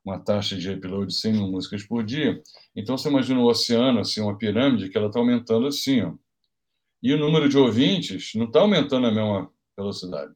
uma 0.04 0.18
taxa 0.18 0.56
de 0.56 0.68
upload 0.68 1.06
de 1.06 1.14
100 1.14 1.32
mil 1.32 1.46
músicas 1.46 1.84
por 1.84 2.04
dia. 2.04 2.42
Então, 2.76 2.98
você 2.98 3.08
imagina 3.08 3.40
o 3.40 3.46
oceano, 3.46 4.00
assim, 4.00 4.20
uma 4.20 4.36
pirâmide, 4.36 4.90
que 4.90 4.98
ela 4.98 5.06
está 5.06 5.20
aumentando 5.20 5.66
assim. 5.66 6.02
Ó. 6.02 6.14
E 7.02 7.14
o 7.14 7.18
número 7.18 7.48
de 7.48 7.56
ouvintes 7.56 8.32
não 8.34 8.46
está 8.46 8.60
aumentando 8.60 9.06
a 9.06 9.12
mesma 9.12 9.50
velocidade. 9.76 10.34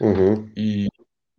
Uhum. 0.00 0.50
E, 0.56 0.88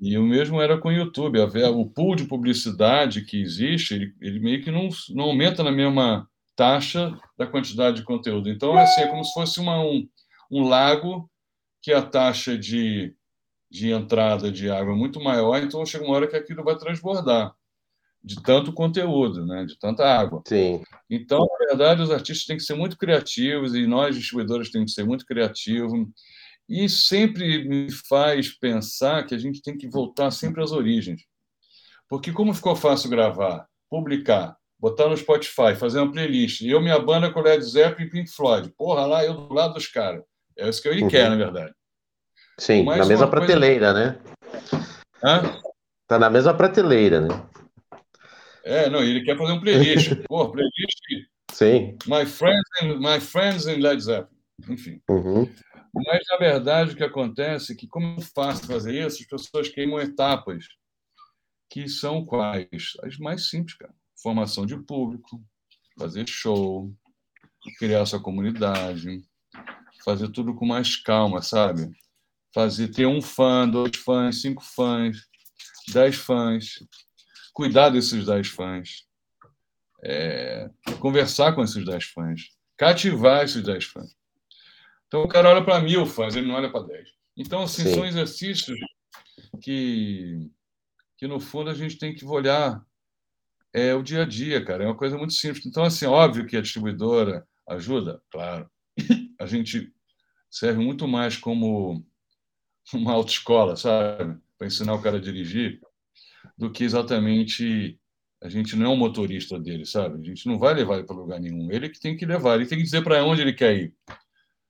e 0.02 0.18
o 0.18 0.24
mesmo 0.24 0.60
era 0.60 0.78
com 0.78 0.90
o 0.90 0.92
YouTube. 0.92 1.40
O 1.40 1.86
pool 1.86 2.16
de 2.16 2.26
publicidade 2.26 3.24
que 3.24 3.40
existe, 3.40 3.94
ele, 3.94 4.16
ele 4.20 4.40
meio 4.40 4.64
que 4.64 4.72
não, 4.72 4.90
não 5.12 5.26
aumenta 5.26 5.64
na 5.64 5.72
mesma 5.72 6.28
taxa 6.56 7.16
da 7.38 7.46
quantidade 7.46 7.98
de 7.98 8.04
conteúdo. 8.04 8.50
Então, 8.50 8.78
é, 8.78 8.84
assim, 8.84 9.02
é 9.02 9.08
como 9.08 9.24
se 9.24 9.34
fosse 9.34 9.60
uma, 9.60 9.80
um, 9.80 10.08
um 10.52 10.68
lago 10.68 11.30
que 11.82 11.94
a 11.94 12.02
taxa 12.02 12.58
de 12.58 13.16
de 13.72 13.90
entrada 13.90 14.52
de 14.52 14.70
água 14.70 14.94
muito 14.94 15.22
maior, 15.22 15.64
então 15.64 15.86
chega 15.86 16.04
uma 16.04 16.14
hora 16.14 16.28
que 16.28 16.36
aquilo 16.36 16.62
vai 16.62 16.78
transbordar 16.78 17.56
de 18.24 18.36
tanto 18.44 18.74
conteúdo, 18.74 19.46
né, 19.46 19.66
de 19.66 19.80
tanta 19.80 20.06
água. 20.06 20.44
Sim. 20.46 20.84
Então, 21.10 21.40
na 21.40 21.68
verdade, 21.68 22.02
os 22.02 22.12
artistas 22.12 22.46
têm 22.46 22.58
que 22.58 22.64
ser 22.64 22.76
muito 22.76 22.98
criativos 22.98 23.74
e 23.74 23.88
nós 23.88 24.16
distribuidores 24.16 24.70
temos 24.70 24.92
que 24.92 24.96
ser 24.96 25.06
muito 25.06 25.26
criativos. 25.26 26.08
E 26.72 26.88
sempre 26.88 27.68
me 27.68 27.92
faz 27.92 28.50
pensar 28.50 29.26
que 29.26 29.36
a 29.36 29.38
gente 29.38 29.62
tem 29.62 29.78
que 29.78 29.90
voltar 29.90 30.32
sempre 30.32 30.64
às 30.64 30.72
origens. 30.72 31.24
Porque 32.08 32.32
como 32.32 32.54
ficou 32.54 32.78
fácil 32.78 33.10
gravar, 33.10 33.68
publicar, 33.90 34.56
botar 34.80 35.10
no 35.10 35.18
Spotify, 35.18 35.76
fazer 35.76 36.00
uma 36.00 36.14
playlist, 36.14 36.62
e 36.62 36.70
eu 36.70 36.80
minha 36.80 36.98
banda 36.98 37.30
com 37.30 37.42
Led 37.42 37.62
Zeppelin 37.62 38.08
e 38.08 38.10
Pink 38.10 38.32
Floyd, 38.32 38.74
porra 38.78 39.06
lá, 39.06 39.26
eu 39.26 39.34
do 39.34 39.54
lado 39.54 39.74
dos 39.74 39.86
caras. 39.88 40.24
É 40.58 40.70
isso 40.70 40.82
que 40.82 40.88
eu 40.88 40.94
uhum. 40.94 41.10
quero, 41.10 41.32
na 41.32 41.36
verdade. 41.36 41.74
Sim, 42.58 42.86
na 42.86 43.06
mesma 43.06 43.28
prateleira, 43.30 43.92
coisa... 43.92 44.06
né? 44.06 44.20
Hã? 45.22 45.62
Tá 46.08 46.18
na 46.18 46.30
mesma 46.30 46.54
prateleira, 46.54 47.20
né? 47.20 47.44
É, 48.64 48.90
não, 48.90 49.04
ele 49.04 49.26
quer 49.26 49.38
fazer 49.38 49.52
um 49.52 49.60
playlist. 49.60 50.16
Pô, 50.26 50.50
playlist. 50.50 51.28
Sim. 51.52 51.98
My 52.08 52.26
Friends 52.26 52.64
and, 52.82 52.98
My 52.98 53.20
Friends 53.20 53.68
in 53.68 53.82
Led 53.82 54.02
Zeppelin. 54.02 54.40
Enfim. 54.70 55.02
Uhum. 55.10 55.50
Mas, 55.94 56.22
na 56.30 56.38
verdade, 56.38 56.92
o 56.92 56.96
que 56.96 57.04
acontece 57.04 57.74
é 57.74 57.76
que, 57.76 57.88
como 57.88 58.18
é 58.18 58.22
fácil 58.22 58.66
fazer 58.66 59.06
isso, 59.06 59.22
as 59.22 59.28
pessoas 59.28 59.70
queimam 59.70 60.00
etapas 60.00 60.66
que 61.70 61.88
são 61.88 62.26
quais? 62.26 62.94
As 63.04 63.18
mais 63.18 63.50
simples, 63.50 63.78
cara. 63.78 63.94
Formação 64.22 64.66
de 64.66 64.78
público, 64.78 65.44
fazer 65.98 66.28
show, 66.28 66.94
criar 67.78 68.06
sua 68.06 68.22
comunidade, 68.22 69.22
fazer 70.04 70.30
tudo 70.30 70.54
com 70.54 70.66
mais 70.66 70.96
calma, 70.96 71.42
sabe? 71.42 71.92
fazer 72.54 72.90
ter 72.90 73.06
um 73.06 73.22
fã, 73.22 73.68
dois 73.68 73.96
fãs, 73.98 74.42
cinco 74.42 74.64
fãs, 74.64 75.18
dez 75.92 76.16
fãs, 76.16 76.80
cuidar 77.54 77.90
desses 77.90 78.26
dez 78.26 78.48
fãs, 78.48 79.06
é, 80.04 80.70
conversar 81.00 81.54
com 81.54 81.64
esses 81.64 81.84
dez 81.86 82.06
fãs, 82.06 82.50
cativar 82.78 83.44
esses 83.44 83.64
dez 83.64 83.86
fãs. 83.86 84.12
Então 85.12 85.24
o 85.24 85.28
cara 85.28 85.50
olha 85.50 85.62
para 85.62 85.82
mil 85.82 86.06
fãs, 86.06 86.38
ele 86.38 86.48
não 86.48 86.56
olha 86.56 86.72
para 86.72 86.88
dez. 86.88 87.10
Então 87.36 87.64
assim 87.64 87.84
Sim. 87.84 87.96
são 87.96 88.06
exercícios 88.06 88.80
que 89.62 90.50
que 91.18 91.28
no 91.28 91.38
fundo 91.38 91.70
a 91.70 91.74
gente 91.74 91.98
tem 91.98 92.16
que 92.16 92.24
olhar 92.24 92.82
é 93.74 93.94
o 93.94 94.02
dia 94.02 94.22
a 94.22 94.26
dia, 94.26 94.64
cara. 94.64 94.86
É 94.86 94.88
uma 94.88 94.96
coisa 94.96 95.18
muito 95.18 95.34
simples. 95.34 95.66
Então 95.66 95.84
assim, 95.84 96.06
óbvio 96.06 96.48
que 96.48 96.56
a 96.56 96.62
distribuidora 96.62 97.46
ajuda, 97.68 98.22
claro. 98.32 98.72
A 99.38 99.46
gente 99.46 99.92
serve 100.50 100.82
muito 100.82 101.08
mais 101.08 101.36
como 101.36 102.06
uma 102.94 103.12
autoescola, 103.12 103.76
sabe? 103.76 104.40
Para 104.58 104.68
ensinar 104.68 104.94
o 104.94 105.02
cara 105.02 105.18
a 105.18 105.22
dirigir, 105.22 105.82
do 106.58 106.72
que 106.72 106.86
exatamente 106.86 108.00
a 108.42 108.48
gente 108.48 108.76
não 108.76 108.86
é 108.86 108.90
um 108.90 108.98
motorista 108.98 109.60
dele, 109.60 109.86
sabe? 109.86 110.22
A 110.22 110.24
gente 110.24 110.48
não 110.48 110.58
vai 110.58 110.74
levar 110.74 110.96
ele 110.96 111.06
para 111.06 111.16
lugar 111.16 111.40
nenhum. 111.40 111.70
Ele 111.70 111.90
que 111.90 112.00
tem 112.00 112.16
que 112.16 112.26
levar, 112.26 112.56
ele 112.56 112.66
tem 112.66 112.78
que 112.78 112.84
dizer 112.84 113.04
para 113.04 113.26
onde 113.26 113.42
ele 113.42 113.54
quer 113.54 113.76
ir. 113.76 113.94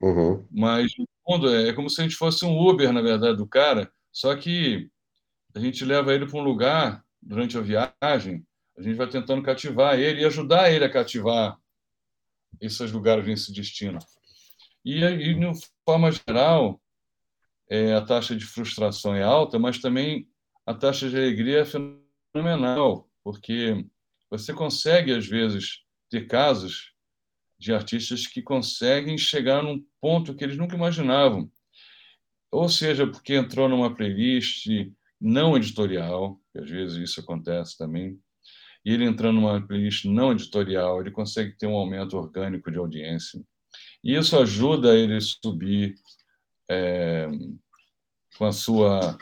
Uhum. 0.01 0.45
Mas, 0.51 0.91
no 0.97 1.07
fundo, 1.23 1.53
é 1.53 1.71
como 1.73 1.89
se 1.89 2.01
a 2.01 2.03
gente 2.03 2.15
fosse 2.15 2.43
um 2.43 2.57
Uber, 2.57 2.91
na 2.91 3.01
verdade, 3.01 3.37
do 3.37 3.47
cara, 3.47 3.91
só 4.11 4.35
que 4.35 4.89
a 5.53 5.59
gente 5.59 5.85
leva 5.85 6.13
ele 6.13 6.25
para 6.25 6.39
um 6.39 6.43
lugar 6.43 7.03
durante 7.21 7.57
a 7.57 7.61
viagem, 7.61 8.45
a 8.77 8.81
gente 8.81 8.95
vai 8.95 9.07
tentando 9.07 9.43
cativar 9.43 9.99
ele 9.99 10.21
e 10.21 10.25
ajudar 10.25 10.71
ele 10.71 10.83
a 10.83 10.89
cativar 10.89 11.57
esses 12.59 12.91
lugares 12.91 13.25
nesse 13.25 13.53
destino. 13.53 13.99
E, 14.83 15.03
e 15.03 15.33
de 15.33 15.67
forma 15.85 16.11
geral, 16.11 16.81
é, 17.69 17.93
a 17.93 18.01
taxa 18.01 18.35
de 18.35 18.45
frustração 18.45 19.15
é 19.15 19.21
alta, 19.21 19.59
mas 19.59 19.79
também 19.79 20.27
a 20.65 20.73
taxa 20.73 21.09
de 21.09 21.15
alegria 21.15 21.59
é 21.59 21.65
fenomenal, 21.65 23.07
porque 23.23 23.85
você 24.29 24.53
consegue, 24.53 25.13
às 25.13 25.27
vezes, 25.27 25.83
ter 26.09 26.27
casos 26.27 26.91
de 27.59 27.73
artistas 27.73 28.25
que 28.25 28.41
conseguem 28.41 29.17
chegar 29.17 29.61
num 29.61 29.85
ponto 30.01 30.33
que 30.33 30.43
eles 30.43 30.57
nunca 30.57 30.75
imaginavam. 30.75 31.49
Ou 32.51 32.67
seja, 32.67 33.07
porque 33.07 33.35
entrou 33.35 33.69
numa 33.69 33.95
playlist 33.95 34.67
não 35.19 35.55
editorial, 35.55 36.37
que 36.51 36.59
às 36.59 36.69
vezes 36.69 36.97
isso 36.97 37.21
acontece 37.21 37.77
também, 37.77 38.19
e 38.83 38.91
ele 38.91 39.05
entrando 39.05 39.39
numa 39.39 39.65
playlist 39.65 40.05
não 40.05 40.31
editorial, 40.31 40.99
ele 40.99 41.11
consegue 41.11 41.55
ter 41.55 41.67
um 41.67 41.75
aumento 41.75 42.17
orgânico 42.17 42.71
de 42.71 42.77
audiência. 42.77 43.41
E 44.03 44.15
isso 44.15 44.37
ajuda 44.37 44.97
ele 44.97 45.15
a 45.15 45.21
subir 45.21 45.95
é, 46.69 47.27
com 48.37 48.45
a 48.45 48.51
sua 48.51 49.17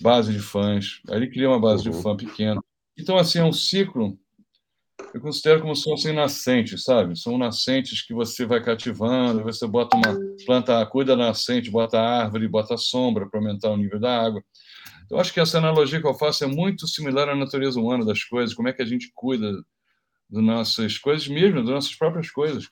base 0.00 0.32
de 0.32 0.40
fãs. 0.40 1.00
Aí 1.08 1.16
ele 1.16 1.30
cria 1.30 1.48
uma 1.48 1.60
base 1.60 1.88
uhum. 1.88 1.96
de 1.96 2.02
fã 2.02 2.16
pequena. 2.16 2.62
Então, 2.98 3.16
assim, 3.16 3.38
é 3.38 3.44
um 3.44 3.52
ciclo, 3.52 4.18
eu 5.14 5.20
considero 5.20 5.60
como 5.60 5.76
se 5.76 5.84
fossem 5.84 6.14
nascentes, 6.14 6.84
sabe? 6.84 7.18
São 7.18 7.36
nascentes 7.36 8.00
que 8.02 8.14
você 8.14 8.46
vai 8.46 8.62
cativando, 8.62 9.42
você 9.42 9.66
bota 9.66 9.96
uma 9.96 10.18
planta, 10.46 10.84
cuida 10.86 11.14
da 11.14 11.26
nascente, 11.26 11.70
bota 11.70 12.00
árvore, 12.00 12.48
bota 12.48 12.76
sombra 12.78 13.28
para 13.28 13.38
aumentar 13.38 13.70
o 13.70 13.76
nível 13.76 14.00
da 14.00 14.24
água. 14.24 14.42
Eu 15.10 15.18
acho 15.18 15.32
que 15.32 15.40
essa 15.40 15.58
analogia 15.58 16.00
que 16.00 16.06
eu 16.06 16.14
faço 16.14 16.44
é 16.44 16.46
muito 16.46 16.88
similar 16.88 17.28
à 17.28 17.36
natureza 17.36 17.78
humana 17.78 18.04
das 18.04 18.24
coisas, 18.24 18.54
como 18.54 18.68
é 18.68 18.72
que 18.72 18.80
a 18.80 18.86
gente 18.86 19.10
cuida 19.14 19.52
das 20.30 20.42
nossas 20.42 20.96
coisas 20.96 21.28
mesmo, 21.28 21.56
das 21.56 21.68
nossas 21.68 21.94
próprias 21.94 22.30
coisas, 22.30 22.66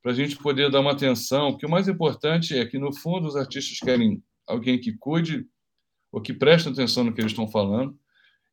para 0.00 0.12
a 0.12 0.14
gente 0.14 0.36
poder 0.36 0.70
dar 0.70 0.80
uma 0.80 0.92
atenção, 0.92 1.56
que 1.56 1.66
o 1.66 1.70
mais 1.70 1.88
importante 1.88 2.56
é 2.56 2.64
que, 2.64 2.78
no 2.78 2.94
fundo, 2.94 3.26
os 3.26 3.34
artistas 3.34 3.78
querem 3.80 4.22
alguém 4.46 4.78
que 4.78 4.92
cuide 4.92 5.44
ou 6.12 6.20
que 6.20 6.32
preste 6.32 6.68
atenção 6.68 7.02
no 7.02 7.12
que 7.12 7.20
eles 7.20 7.32
estão 7.32 7.48
falando 7.48 7.98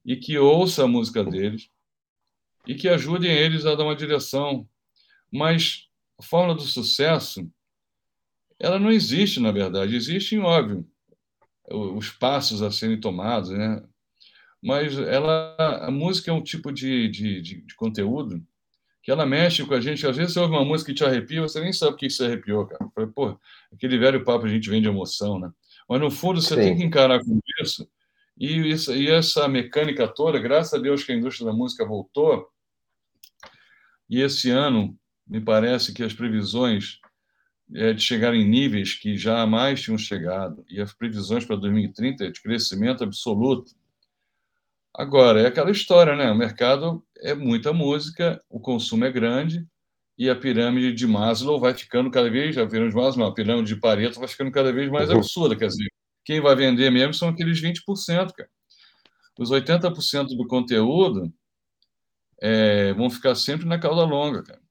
e 0.03 0.15
que 0.15 0.39
ouça 0.39 0.85
a 0.85 0.87
música 0.87 1.23
deles 1.23 1.69
e 2.67 2.75
que 2.75 2.87
ajudem 2.87 3.31
eles 3.31 3.65
a 3.65 3.75
dar 3.75 3.83
uma 3.83 3.95
direção. 3.95 4.67
Mas 5.31 5.87
a 6.19 6.23
fórmula 6.23 6.55
do 6.55 6.61
sucesso, 6.61 7.49
ela 8.59 8.79
não 8.79 8.91
existe, 8.91 9.39
na 9.39 9.51
verdade. 9.51 9.95
Existe, 9.95 10.37
óbvio, 10.37 10.87
os 11.69 12.09
passos 12.09 12.61
a 12.61 12.71
serem 12.71 12.99
tomados, 12.99 13.49
né? 13.49 13.83
Mas 14.61 14.97
ela, 14.97 15.55
a 15.81 15.89
música 15.89 16.29
é 16.29 16.33
um 16.33 16.43
tipo 16.43 16.71
de, 16.71 17.07
de, 17.09 17.41
de, 17.41 17.61
de 17.61 17.75
conteúdo 17.75 18.45
que 19.01 19.09
ela 19.09 19.25
mexe 19.25 19.65
com 19.65 19.73
a 19.73 19.81
gente. 19.81 20.05
Às 20.05 20.15
vezes 20.15 20.33
você 20.33 20.39
ouve 20.39 20.53
uma 20.53 20.65
música 20.65 20.91
que 20.91 20.97
te 20.97 21.03
arrepia, 21.03 21.41
você 21.41 21.59
nem 21.59 21.73
sabe 21.73 21.93
o 21.93 21.95
que 21.95 22.09
você 22.09 22.25
arrepiou, 22.25 22.67
cara. 22.67 22.85
Pô, 23.07 23.39
aquele 23.73 23.97
velho 23.97 24.23
papo 24.23 24.45
a 24.45 24.49
gente 24.49 24.69
vem 24.69 24.81
de 24.81 24.87
emoção, 24.87 25.39
né? 25.39 25.51
Mas 25.89 25.99
no 25.99 26.11
fundo 26.11 26.39
você 26.39 26.55
Sim. 26.55 26.61
tem 26.61 26.77
que 26.77 26.83
encarar 26.83 27.19
com 27.23 27.39
isso. 27.59 27.89
E, 28.41 28.71
isso. 28.71 28.91
e 28.95 29.07
essa 29.07 29.47
mecânica 29.47 30.07
toda, 30.07 30.39
graças 30.39 30.73
a 30.73 30.81
Deus 30.81 31.03
que 31.03 31.11
a 31.11 31.15
indústria 31.15 31.45
da 31.45 31.53
música 31.53 31.85
voltou. 31.85 32.49
E 34.09 34.19
esse 34.19 34.49
ano, 34.49 34.97
me 35.27 35.39
parece 35.39 35.93
que 35.93 36.01
as 36.01 36.11
previsões 36.11 36.99
é, 37.75 37.93
de 37.93 38.01
chegar 38.01 38.33
em 38.33 38.49
níveis 38.49 38.95
que 38.95 39.15
jamais 39.15 39.79
tinham 39.83 39.97
chegado, 39.97 40.65
e 40.67 40.81
as 40.81 40.91
previsões 40.91 41.45
para 41.45 41.55
2030 41.55 42.25
é 42.25 42.31
de 42.31 42.41
crescimento 42.41 43.03
absoluto. 43.03 43.73
Agora, 44.91 45.41
é 45.41 45.45
aquela 45.45 45.69
história, 45.69 46.15
né? 46.15 46.31
O 46.31 46.35
mercado 46.35 47.05
é 47.19 47.35
muita 47.35 47.71
música, 47.71 48.43
o 48.49 48.59
consumo 48.59 49.05
é 49.05 49.11
grande, 49.11 49.67
e 50.17 50.31
a 50.31 50.35
pirâmide 50.35 50.93
de 50.93 51.05
Maslow 51.05 51.59
vai 51.59 51.75
ficando 51.75 52.09
cada 52.09 52.29
vez, 52.29 52.55
já 52.55 52.65
viram 52.65 52.89
de 52.89 52.95
Maslow, 52.95 53.27
a 53.27 53.33
pirâmide 53.35 53.75
de 53.75 53.79
Pareto 53.79 54.19
vai 54.19 54.27
ficando 54.27 54.51
cada 54.51 54.73
vez 54.73 54.89
mais 54.89 55.11
uhum. 55.11 55.17
absurda, 55.17 55.55
quer 55.55 55.67
dizer, 55.67 55.90
quem 56.23 56.39
vai 56.39 56.55
vender 56.55 56.89
mesmo 56.91 57.13
são 57.13 57.29
aqueles 57.29 57.61
20%, 57.61 58.33
cara. 58.33 58.49
Os 59.39 59.49
80% 59.51 60.37
do 60.37 60.45
conteúdo 60.47 61.33
é, 62.41 62.93
vão 62.93 63.09
ficar 63.09 63.35
sempre 63.35 63.65
na 63.65 63.79
cauda 63.79 64.03
longa, 64.03 64.43
cara. 64.43 64.61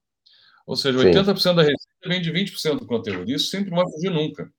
Ou 0.66 0.76
seja, 0.76 0.98
80% 0.98 1.55
da 1.55 1.62
receita 1.62 1.88
vem 2.07 2.20
de 2.20 2.32
20% 2.32 2.78
do 2.78 2.86
conteúdo. 2.86 3.30
Isso 3.30 3.51
sempre 3.51 3.70
não 3.70 3.78
vai 3.78 3.90
fugir 3.90 4.11
nunca. 4.11 4.53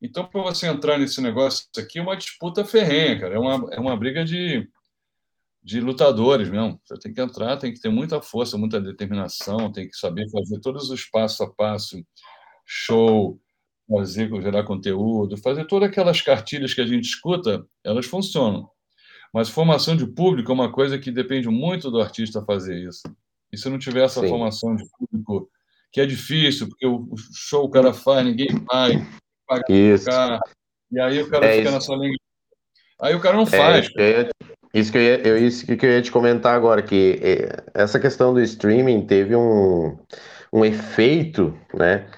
Então, 0.00 0.26
para 0.26 0.42
você 0.42 0.66
entrar 0.66 0.98
nesse 0.98 1.20
negócio 1.20 1.66
aqui, 1.78 1.98
é 1.98 2.02
uma 2.02 2.16
disputa 2.16 2.64
ferrenha, 2.64 3.18
cara. 3.18 3.34
É 3.34 3.38
uma, 3.38 3.74
é 3.74 3.80
uma 3.80 3.96
briga 3.96 4.24
de, 4.24 4.68
de 5.62 5.80
lutadores 5.80 6.48
mesmo. 6.50 6.80
Você 6.84 6.98
tem 6.98 7.12
que 7.12 7.20
entrar, 7.20 7.56
tem 7.56 7.72
que 7.72 7.80
ter 7.80 7.88
muita 7.88 8.20
força, 8.20 8.58
muita 8.58 8.80
determinação, 8.80 9.72
tem 9.72 9.88
que 9.88 9.96
saber 9.96 10.28
fazer 10.30 10.60
todos 10.60 10.90
os 10.90 11.04
passo 11.06 11.42
a 11.42 11.50
passo, 11.50 12.04
show, 12.66 13.40
fazer, 13.88 14.28
gerar 14.42 14.64
conteúdo, 14.64 15.36
fazer 15.36 15.66
todas 15.66 15.88
aquelas 15.88 16.20
cartilhas 16.20 16.72
que 16.72 16.80
a 16.80 16.86
gente 16.86 17.04
escuta, 17.04 17.66
elas 17.84 18.06
funcionam. 18.06 18.68
Mas 19.32 19.48
formação 19.48 19.96
de 19.96 20.06
público 20.06 20.50
é 20.52 20.54
uma 20.54 20.72
coisa 20.72 20.98
que 20.98 21.10
depende 21.10 21.48
muito 21.48 21.90
do 21.90 22.00
artista 22.00 22.44
fazer 22.44 22.78
isso. 22.88 23.02
E 23.52 23.58
se 23.58 23.68
não 23.68 23.78
tiver 23.78 24.04
essa 24.04 24.20
Sim. 24.20 24.28
formação 24.28 24.74
de 24.76 24.84
público 24.98 25.50
que 25.92 26.00
é 26.00 26.06
difícil, 26.06 26.68
porque 26.68 26.86
o 26.86 27.08
show 27.32 27.64
o 27.64 27.70
cara 27.70 27.92
faz, 27.92 28.24
ninguém 28.26 28.48
vai, 28.70 29.06
paga 29.46 29.64
isso. 29.70 30.06
Cara, 30.06 30.40
e 30.90 31.00
aí 31.00 31.22
o 31.22 31.30
cara 31.30 31.46
é 31.46 31.56
fica 31.56 31.62
isso. 31.62 31.72
na 31.72 31.80
sua 31.80 31.96
língua. 31.96 32.18
Aí 33.00 33.14
o 33.14 33.20
cara 33.20 33.36
não 33.36 33.44
é, 33.44 33.46
faz. 33.46 33.90
É, 33.98 34.28
isso 34.72 34.90
que, 34.90 34.98
eu 34.98 35.02
ia, 35.02 35.20
eu, 35.28 35.38
isso 35.38 35.66
que 35.66 35.86
eu 35.86 35.90
ia 35.90 36.02
te 36.02 36.10
comentar 36.10 36.54
agora, 36.54 36.82
que 36.82 37.20
é, 37.22 37.64
essa 37.74 38.00
questão 38.00 38.34
do 38.34 38.40
streaming 38.40 39.06
teve 39.06 39.36
um, 39.36 39.96
um 40.52 40.64
efeito, 40.64 41.56
né? 41.72 42.08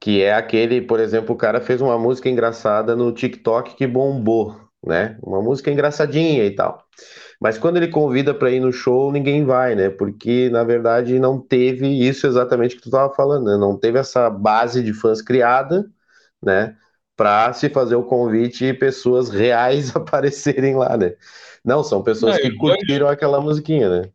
Que 0.00 0.22
é 0.22 0.34
aquele, 0.34 0.80
por 0.80 0.98
exemplo, 1.00 1.34
o 1.34 1.38
cara 1.38 1.60
fez 1.60 1.80
uma 1.80 1.98
música 1.98 2.28
engraçada 2.28 2.96
no 2.96 3.12
TikTok 3.12 3.76
que 3.76 3.86
bombou, 3.86 4.58
né? 4.84 5.18
Uma 5.22 5.42
música 5.42 5.70
engraçadinha 5.70 6.44
e 6.44 6.54
tal. 6.54 6.84
Mas 7.40 7.58
quando 7.58 7.78
ele 7.78 7.88
convida 7.88 8.34
para 8.34 8.50
ir 8.50 8.60
no 8.60 8.72
show, 8.72 9.10
ninguém 9.12 9.44
vai, 9.44 9.74
né? 9.74 9.90
Porque 9.90 10.50
na 10.50 10.64
verdade 10.64 11.18
não 11.18 11.38
teve 11.40 11.86
isso 11.86 12.26
exatamente 12.26 12.76
que 12.76 12.82
tu 12.82 12.88
estava 12.88 13.12
falando, 13.14 13.46
né? 13.46 13.56
Não 13.56 13.76
teve 13.78 13.98
essa 13.98 14.28
base 14.30 14.82
de 14.82 14.92
fãs 14.92 15.22
criada, 15.22 15.90
né? 16.42 16.76
Para 17.16 17.52
se 17.52 17.68
fazer 17.68 17.96
o 17.96 18.04
convite 18.04 18.64
e 18.66 18.74
pessoas 18.74 19.30
reais 19.30 19.94
aparecerem 19.96 20.76
lá, 20.76 20.96
né? 20.96 21.14
Não, 21.64 21.84
são 21.84 22.02
pessoas 22.02 22.36
não, 22.36 22.42
que 22.42 22.56
curtiram 22.56 23.08
aquela 23.08 23.40
musiquinha, 23.40 23.88
né? 23.88 24.10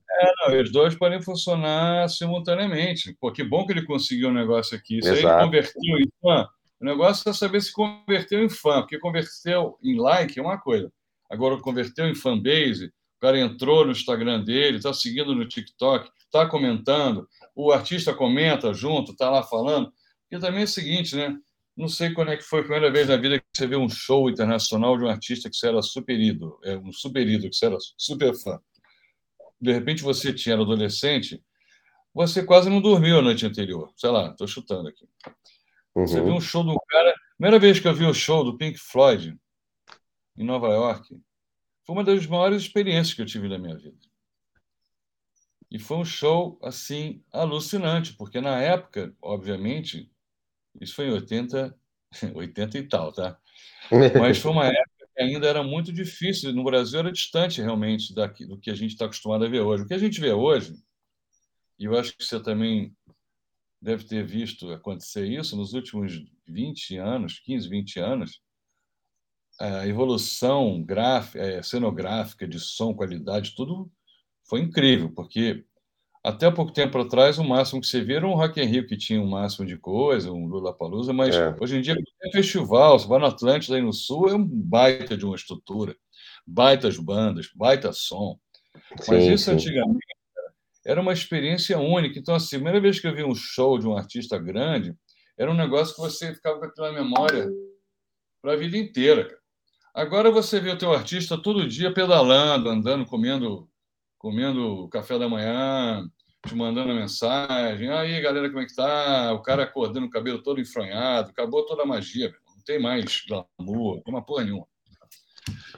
Não, 0.47 0.61
os 0.61 0.71
dois 0.71 0.95
podem 0.95 1.21
funcionar 1.21 2.09
simultaneamente. 2.09 3.15
Pô, 3.19 3.31
que 3.31 3.43
bom 3.43 3.65
que 3.65 3.73
ele 3.73 3.85
conseguiu 3.85 4.29
um 4.29 4.33
negócio 4.33 4.77
aqui. 4.77 4.99
Isso 4.99 5.09
Exato. 5.09 5.27
aí 5.27 5.33
ele 5.33 5.45
converteu 5.45 5.97
em 5.99 6.09
fã. 6.21 6.47
O 6.79 6.85
negócio 6.85 7.29
é 7.29 7.33
saber 7.33 7.61
se 7.61 7.71
converteu 7.71 8.43
em 8.43 8.49
fã, 8.49 8.81
porque 8.81 8.99
converteu 8.99 9.77
em 9.81 9.97
like 9.97 10.37
é 10.37 10.41
uma 10.41 10.59
coisa. 10.59 10.91
Agora, 11.29 11.59
converteu 11.59 12.07
em 12.07 12.15
fanbase, 12.15 12.87
o 13.17 13.21
cara 13.21 13.39
entrou 13.39 13.85
no 13.85 13.91
Instagram 13.91 14.43
dele, 14.43 14.77
está 14.77 14.93
seguindo 14.93 15.33
no 15.33 15.47
TikTok, 15.47 16.09
está 16.19 16.45
comentando, 16.47 17.27
o 17.55 17.71
artista 17.71 18.13
comenta 18.13 18.73
junto, 18.73 19.13
está 19.13 19.29
lá 19.29 19.41
falando. 19.41 19.91
E 20.29 20.37
também 20.37 20.61
é 20.61 20.65
o 20.65 20.67
seguinte, 20.67 21.15
né? 21.15 21.35
Não 21.75 21.87
sei 21.87 22.13
quando 22.13 22.31
é 22.31 22.37
que 22.37 22.43
foi 22.43 22.59
a 22.59 22.63
primeira 22.63 22.91
vez 22.91 23.07
na 23.07 23.17
vida 23.17 23.39
que 23.39 23.45
você 23.53 23.67
viu 23.67 23.79
um 23.79 23.89
show 23.89 24.29
internacional 24.29 24.97
de 24.97 25.03
um 25.03 25.09
artista 25.09 25.49
que 25.49 25.55
você 25.55 25.67
era 25.67 25.81
super 25.81 26.17
ídolo, 26.17 26.59
é, 26.63 26.77
um 26.77 26.91
super 26.91 27.27
ídolo, 27.27 27.49
que 27.49 27.55
você 27.55 27.65
era 27.65 27.77
super 27.97 28.33
fã. 28.35 28.59
De 29.65 29.73
repente 29.73 30.03
você 30.03 30.31
tinha 30.31 30.55
adolescente, 30.55 31.43
você 32.13 32.43
quase 32.43 32.69
não 32.69 32.79
dormiu 32.79 33.17
a 33.17 33.21
noite 33.21 33.45
anterior. 33.45 33.91
Sei 33.97 34.09
lá, 34.09 34.29
estou 34.29 34.47
chutando 34.47 34.87
aqui. 34.87 35.07
Uhum. 35.95 36.07
Você 36.07 36.21
viu 36.21 36.33
um 36.33 36.41
show 36.41 36.63
do 36.63 36.79
cara. 36.87 37.13
Primeira 37.37 37.59
vez 37.59 37.79
que 37.79 37.87
eu 37.87 37.93
vi 37.93 38.05
o 38.05 38.13
show 38.13 38.43
do 38.43 38.57
Pink 38.57 38.77
Floyd 38.77 39.35
em 40.37 40.43
Nova 40.43 40.67
York, 40.67 41.19
foi 41.83 41.95
uma 41.95 42.03
das 42.03 42.25
maiores 42.27 42.61
experiências 42.61 43.13
que 43.13 43.21
eu 43.21 43.25
tive 43.25 43.49
na 43.49 43.57
minha 43.57 43.75
vida. 43.75 43.97
E 45.71 45.79
foi 45.79 45.97
um 45.97 46.05
show, 46.05 46.59
assim, 46.61 47.23
alucinante, 47.33 48.13
porque 48.13 48.39
na 48.39 48.61
época, 48.61 49.13
obviamente, 49.21 50.09
isso 50.79 50.95
foi 50.95 51.07
em 51.07 51.11
80, 51.11 51.75
80 52.33 52.77
e 52.77 52.87
tal, 52.87 53.11
tá? 53.11 53.37
Mas 54.19 54.37
foi 54.37 54.51
uma 54.51 54.67
época 54.67 54.84
ainda 55.17 55.47
era 55.47 55.63
muito 55.63 55.91
difícil. 55.91 56.53
No 56.53 56.63
Brasil 56.63 56.99
era 56.99 57.11
distante, 57.11 57.61
realmente, 57.61 58.13
daqui, 58.13 58.45
do 58.45 58.57
que 58.57 58.69
a 58.69 58.75
gente 58.75 58.91
está 58.91 59.05
acostumado 59.05 59.45
a 59.45 59.49
ver 59.49 59.61
hoje. 59.61 59.83
O 59.83 59.87
que 59.87 59.93
a 59.93 59.99
gente 59.99 60.19
vê 60.19 60.31
hoje, 60.31 60.75
e 61.79 61.85
eu 61.85 61.97
acho 61.97 62.15
que 62.17 62.23
você 62.23 62.41
também 62.41 62.95
deve 63.81 64.03
ter 64.03 64.25
visto 64.25 64.71
acontecer 64.71 65.27
isso 65.27 65.55
nos 65.55 65.73
últimos 65.73 66.13
20 66.47 66.97
anos, 66.97 67.39
15, 67.39 67.69
20 67.69 67.99
anos, 67.99 68.41
a 69.59 69.87
evolução 69.87 70.83
gráfica, 70.83 71.39
é, 71.39 71.61
cenográfica, 71.63 72.47
de 72.47 72.59
som, 72.59 72.93
qualidade, 72.93 73.55
tudo 73.55 73.91
foi 74.43 74.61
incrível, 74.61 75.11
porque 75.11 75.65
até 76.25 76.49
pouco 76.49 76.71
tempo 76.71 76.97
atrás 76.97 77.37
o 77.37 77.43
máximo 77.43 77.79
que 77.79 77.87
você 77.87 78.01
via 78.01 78.17
era 78.17 78.27
um 78.27 78.33
Rock 78.33 78.59
in 78.59 78.65
Rio 78.65 78.87
que 78.87 78.97
tinha 78.97 79.21
um 79.21 79.29
máximo 79.29 79.65
de 79.65 79.77
coisa, 79.77 80.31
um 80.31 80.47
Lollapalooza, 80.47 81.13
mas 81.13 81.35
é. 81.35 81.55
hoje 81.59 81.77
em 81.77 81.81
dia 81.81 81.95
é 82.23 82.31
festival, 82.31 82.97
você 82.97 83.07
vai 83.07 83.19
no 83.19 83.27
Atlântida 83.27 83.75
aí 83.75 83.81
no 83.81 83.93
Sul, 83.93 84.29
é 84.29 84.33
um 84.33 84.43
baita 84.43 85.15
de 85.15 85.23
uma 85.23 85.35
estrutura, 85.35 85.95
baitas 86.45 86.97
bandas, 86.97 87.49
baita 87.53 87.93
som. 87.93 88.39
Mas 89.07 89.23
sim, 89.23 89.33
isso 89.33 89.45
sim. 89.45 89.51
antigamente 89.51 90.05
era 90.85 90.99
uma 90.99 91.13
experiência 91.13 91.77
única. 91.79 92.19
Então, 92.19 92.35
assim, 92.35 92.55
a 92.55 92.59
primeira 92.59 92.79
vez 92.79 92.99
que 92.99 93.07
eu 93.07 93.15
vi 93.15 93.23
um 93.23 93.33
show 93.33 93.77
de 93.77 93.87
um 93.87 93.97
artista 93.97 94.37
grande, 94.37 94.95
era 95.37 95.51
um 95.51 95.55
negócio 95.55 95.95
que 95.95 96.01
você 96.01 96.33
ficava 96.33 96.59
com 96.59 96.65
aquela 96.65 96.91
memória 96.91 97.49
para 98.41 98.53
a 98.53 98.55
vida 98.55 98.77
inteira. 98.77 99.25
Cara. 99.25 99.39
Agora 99.93 100.29
você 100.29 100.59
vê 100.59 100.71
o 100.71 100.77
teu 100.77 100.93
artista 100.93 101.37
todo 101.37 101.67
dia 101.67 101.93
pedalando, 101.93 102.69
andando, 102.69 103.05
comendo, 103.05 103.67
comendo 104.25 104.89
café 104.89 105.19
da 105.19 105.29
manhã, 105.29 106.03
te 106.47 106.55
mandando 106.55 106.95
mensagem. 106.95 107.91
Aí, 107.91 108.19
galera, 108.19 108.49
como 108.49 108.59
é 108.59 108.65
que 108.65 108.73
tá? 108.73 109.31
O 109.33 109.43
cara 109.43 109.61
acordando 109.61 110.07
o 110.07 110.09
cabelo 110.09 110.41
todo 110.41 110.59
enfronhado, 110.59 111.29
acabou 111.29 111.63
toda 111.63 111.83
a 111.83 111.85
magia, 111.85 112.33
não 112.47 112.63
tem 112.65 112.81
mais 112.81 113.23
glamour, 113.27 113.97
não 113.97 114.01
tem 114.01 114.13
uma 114.15 114.25
porra 114.25 114.45
nenhuma. 114.45 114.67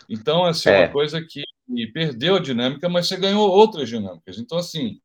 Então, 0.08 0.46
assim, 0.46 0.70
é 0.70 0.86
uma 0.86 0.94
coisa 0.94 1.22
que 1.22 1.44
perdeu 1.92 2.38
a 2.38 2.40
dinâmica, 2.40 2.88
mas 2.88 3.10
você 3.10 3.18
ganhou 3.18 3.50
outras 3.50 3.90
dinâmicas. 3.90 4.38
Então, 4.38 4.58
assim, 4.58 5.02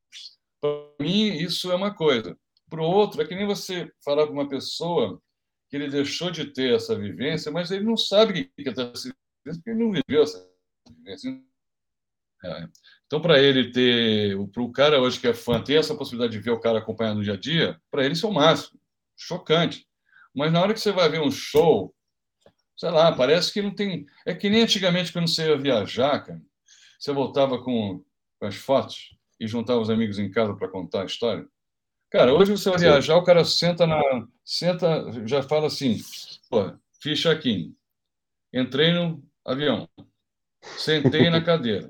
para 0.60 0.70
mim, 1.00 1.34
isso 1.34 1.72
é 1.72 1.74
uma 1.74 1.92
coisa. 1.92 2.38
Para 2.70 2.80
o 2.80 2.86
outro, 2.86 3.20
é 3.20 3.26
que 3.26 3.34
nem 3.34 3.44
você 3.44 3.90
falar 4.04 4.24
para 4.24 4.32
uma 4.32 4.48
pessoa 4.48 5.20
que 5.68 5.74
ele 5.74 5.88
deixou 5.88 6.30
de 6.30 6.44
ter 6.44 6.76
essa 6.76 6.94
vivência, 6.94 7.50
mas 7.50 7.72
ele 7.72 7.84
não 7.84 7.96
sabe 7.96 8.30
o 8.30 8.34
que 8.34 8.68
é 8.68 8.70
essa 8.70 8.84
vivência, 8.84 9.16
porque 9.42 9.70
ele 9.70 9.84
não 9.84 9.90
viveu 9.90 10.22
essa 10.22 10.48
vivência. 10.88 11.42
É. 12.44 12.68
Então, 13.06 13.20
para 13.20 13.38
ele 13.38 13.70
ter, 13.70 14.36
para 14.48 14.62
o 14.62 14.72
cara 14.72 15.00
hoje 15.00 15.20
que 15.20 15.28
é 15.28 15.34
fã, 15.34 15.62
ter 15.62 15.74
essa 15.74 15.94
possibilidade 15.94 16.32
de 16.32 16.42
ver 16.42 16.50
o 16.50 16.60
cara 16.60 16.78
acompanhando 16.78 17.18
no 17.18 17.24
dia 17.24 17.34
a 17.34 17.36
dia, 17.36 17.80
para 17.90 18.04
ele 18.04 18.14
isso 18.14 18.26
é 18.26 18.28
o 18.28 18.32
máximo. 18.32 18.80
Chocante. 19.16 19.86
Mas 20.34 20.50
na 20.50 20.60
hora 20.60 20.72
que 20.72 20.80
você 20.80 20.92
vai 20.92 21.08
ver 21.08 21.20
um 21.20 21.30
show, 21.30 21.94
sei 22.76 22.90
lá, 22.90 23.12
parece 23.12 23.52
que 23.52 23.62
não 23.62 23.74
tem. 23.74 24.06
É 24.26 24.34
que 24.34 24.48
nem 24.48 24.62
antigamente 24.62 25.12
quando 25.12 25.28
você 25.28 25.46
ia 25.46 25.58
viajar, 25.58 26.20
cara, 26.20 26.40
você 26.98 27.12
voltava 27.12 27.62
com, 27.62 28.02
com 28.38 28.46
as 28.46 28.56
fotos 28.56 29.16
e 29.38 29.46
juntava 29.46 29.80
os 29.80 29.90
amigos 29.90 30.18
em 30.18 30.30
casa 30.30 30.54
para 30.54 30.68
contar 30.68 31.02
a 31.02 31.06
história. 31.06 31.46
Cara, 32.10 32.34
hoje 32.34 32.52
você 32.52 32.70
vai 32.70 32.78
viajar, 32.78 33.16
o 33.16 33.24
cara 33.24 33.44
senta 33.44 33.86
na. 33.86 34.00
Senta, 34.44 35.26
já 35.26 35.42
fala 35.42 35.66
assim, 35.66 35.98
pô, 36.50 36.72
fiz 37.00 37.18
check-in. 37.18 37.74
Entrei 38.52 38.92
no 38.92 39.22
avião. 39.44 39.88
Sentei 40.62 41.30
na 41.30 41.40
cadeira. 41.44 41.88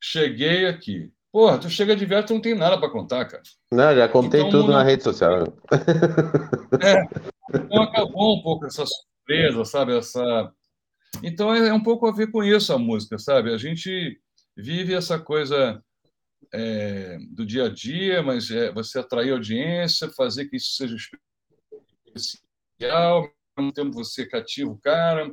Cheguei 0.00 0.66
aqui. 0.66 1.12
Porra, 1.32 1.58
tu 1.58 1.68
chega 1.68 1.94
de 1.94 2.06
viagem, 2.06 2.26
tu 2.26 2.34
não 2.34 2.40
tem 2.40 2.54
nada 2.54 2.78
para 2.78 2.90
contar, 2.90 3.24
cara. 3.26 3.42
Não, 3.72 3.94
já 3.94 4.08
contei 4.08 4.40
então, 4.40 4.50
tudo 4.50 4.72
na 4.72 4.82
rede 4.82 5.02
social. 5.02 5.44
É, 6.80 7.02
então 7.54 7.82
acabou 7.82 8.36
um 8.38 8.42
pouco 8.42 8.66
essa 8.66 8.84
surpresa, 8.84 9.64
sabe? 9.64 9.96
Essa... 9.96 10.52
Então 11.22 11.52
é, 11.52 11.68
é 11.68 11.72
um 11.72 11.82
pouco 11.82 12.06
a 12.06 12.12
ver 12.12 12.30
com 12.30 12.44
isso 12.44 12.72
a 12.72 12.78
música, 12.78 13.18
sabe? 13.18 13.52
A 13.52 13.56
gente 13.56 14.20
vive 14.54 14.92
essa 14.94 15.18
coisa 15.18 15.82
é, 16.52 17.18
do 17.30 17.44
dia 17.44 17.64
a 17.64 17.68
dia, 17.68 18.22
mas 18.22 18.50
é, 18.50 18.70
você 18.72 18.98
atrair 18.98 19.32
audiência, 19.32 20.10
fazer 20.10 20.46
que 20.46 20.56
isso 20.56 20.74
seja 20.74 20.96
especial, 22.14 23.28
ao 23.56 23.64
mesmo 23.64 23.72
tempo 23.72 23.92
você 23.92 24.26
cativa 24.26 24.70
o 24.70 24.78
cara, 24.78 25.30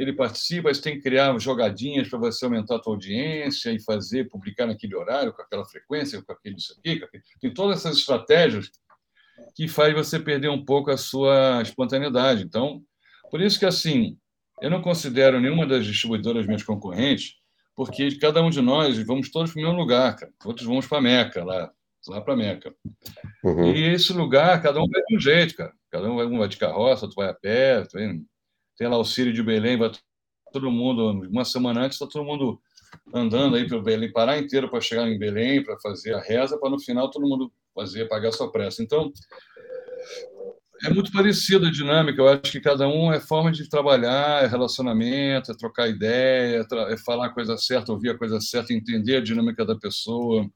ele 0.00 0.14
participa, 0.14 0.72
você 0.72 0.80
tem 0.80 0.94
que 0.94 1.02
criar 1.02 1.38
jogadinhas 1.38 2.08
para 2.08 2.18
você 2.18 2.46
aumentar 2.46 2.76
a 2.76 2.78
tua 2.78 2.94
audiência 2.94 3.70
e 3.70 3.78
fazer, 3.78 4.30
publicar 4.30 4.66
naquele 4.66 4.96
horário, 4.96 5.30
com 5.30 5.42
aquela 5.42 5.62
frequência, 5.66 6.22
com 6.22 6.32
aquele 6.32 6.56
isso 6.56 6.74
aqui, 6.78 7.04
aquele... 7.04 7.22
tem 7.38 7.52
todas 7.52 7.80
essas 7.80 7.98
estratégias 7.98 8.70
que 9.54 9.68
faz 9.68 9.92
você 9.92 10.18
perder 10.18 10.48
um 10.48 10.64
pouco 10.64 10.90
a 10.90 10.96
sua 10.96 11.60
espontaneidade. 11.60 12.42
Então, 12.42 12.82
por 13.30 13.42
isso 13.42 13.58
que, 13.58 13.66
assim, 13.66 14.16
eu 14.62 14.70
não 14.70 14.80
considero 14.80 15.38
nenhuma 15.38 15.66
das 15.66 15.84
distribuidoras 15.84 16.46
minhas 16.46 16.62
concorrentes, 16.62 17.34
porque 17.76 18.16
cada 18.16 18.42
um 18.42 18.48
de 18.48 18.62
nós 18.62 18.98
vamos 19.04 19.30
todos 19.30 19.52
para 19.52 19.60
o 19.60 19.62
mesmo 19.62 19.78
lugar, 19.78 20.16
cara. 20.16 20.32
Outros 20.46 20.66
vamos 20.66 20.86
para 20.86 21.02
Meca, 21.02 21.44
lá, 21.44 21.70
lá 22.08 22.22
para 22.22 22.36
Meca. 22.36 22.74
Uhum. 23.44 23.70
E 23.70 23.92
esse 23.92 24.14
lugar, 24.14 24.62
cada 24.62 24.80
um 24.80 24.88
vai 24.88 25.02
de 25.06 25.16
um 25.16 25.20
jeito, 25.20 25.54
cara. 25.54 25.74
Cada 25.90 26.10
um 26.10 26.16
vai, 26.16 26.24
um 26.24 26.38
vai 26.38 26.48
de 26.48 26.56
carroça, 26.56 27.04
outro 27.04 27.16
vai 27.16 27.28
a 27.28 27.34
pé, 27.34 27.82
tem, 27.82 28.24
tem 28.80 28.88
lá 28.88 28.96
o 28.96 29.04
Círio 29.04 29.30
de 29.30 29.42
Belém, 29.42 29.76
vai 29.76 29.92
todo 30.50 30.70
mundo, 30.70 31.28
uma 31.28 31.44
semana 31.44 31.82
antes, 31.82 32.00
está 32.00 32.06
todo 32.06 32.24
mundo 32.24 32.58
andando 33.12 33.54
aí 33.54 33.68
pelo 33.68 33.82
Belém, 33.82 34.10
parar 34.10 34.38
inteiro 34.38 34.70
para 34.70 34.80
chegar 34.80 35.06
em 35.06 35.18
Belém, 35.18 35.62
para 35.62 35.78
fazer 35.80 36.14
a 36.14 36.20
reza, 36.20 36.58
para 36.58 36.70
no 36.70 36.80
final 36.80 37.10
todo 37.10 37.28
mundo 37.28 37.52
fazer, 37.74 38.08
pagar 38.08 38.32
sua 38.32 38.50
pressa. 38.50 38.82
Então, 38.82 39.12
é 40.82 40.88
muito 40.88 41.12
parecida 41.12 41.68
a 41.68 41.70
dinâmica. 41.70 42.22
Eu 42.22 42.28
acho 42.28 42.50
que 42.50 42.58
cada 42.58 42.88
um 42.88 43.12
é 43.12 43.20
forma 43.20 43.52
de 43.52 43.68
trabalhar, 43.68 44.44
é 44.44 44.46
relacionamento, 44.46 45.52
é 45.52 45.54
trocar 45.54 45.86
ideia, 45.86 46.66
é, 46.72 46.94
é 46.94 46.96
falar 46.96 47.26
a 47.26 47.34
coisa 47.34 47.58
certa, 47.58 47.92
ouvir 47.92 48.08
a 48.08 48.18
coisa 48.18 48.40
certa, 48.40 48.72
entender 48.72 49.16
a 49.16 49.22
dinâmica 49.22 49.62
da 49.62 49.76
pessoa, 49.76 50.48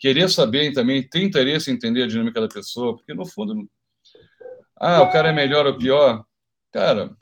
querer 0.00 0.30
saber 0.30 0.72
também, 0.72 1.06
ter 1.06 1.22
interesse 1.22 1.70
em 1.70 1.74
entender 1.74 2.04
a 2.04 2.08
dinâmica 2.08 2.40
da 2.40 2.48
pessoa, 2.48 2.96
porque 2.96 3.12
no 3.12 3.26
fundo, 3.26 3.68
ah, 4.80 5.02
o 5.02 5.12
cara 5.12 5.28
é 5.28 5.32
melhor 5.34 5.66
ou 5.66 5.76
pior, 5.76 6.24
cara. 6.72 7.14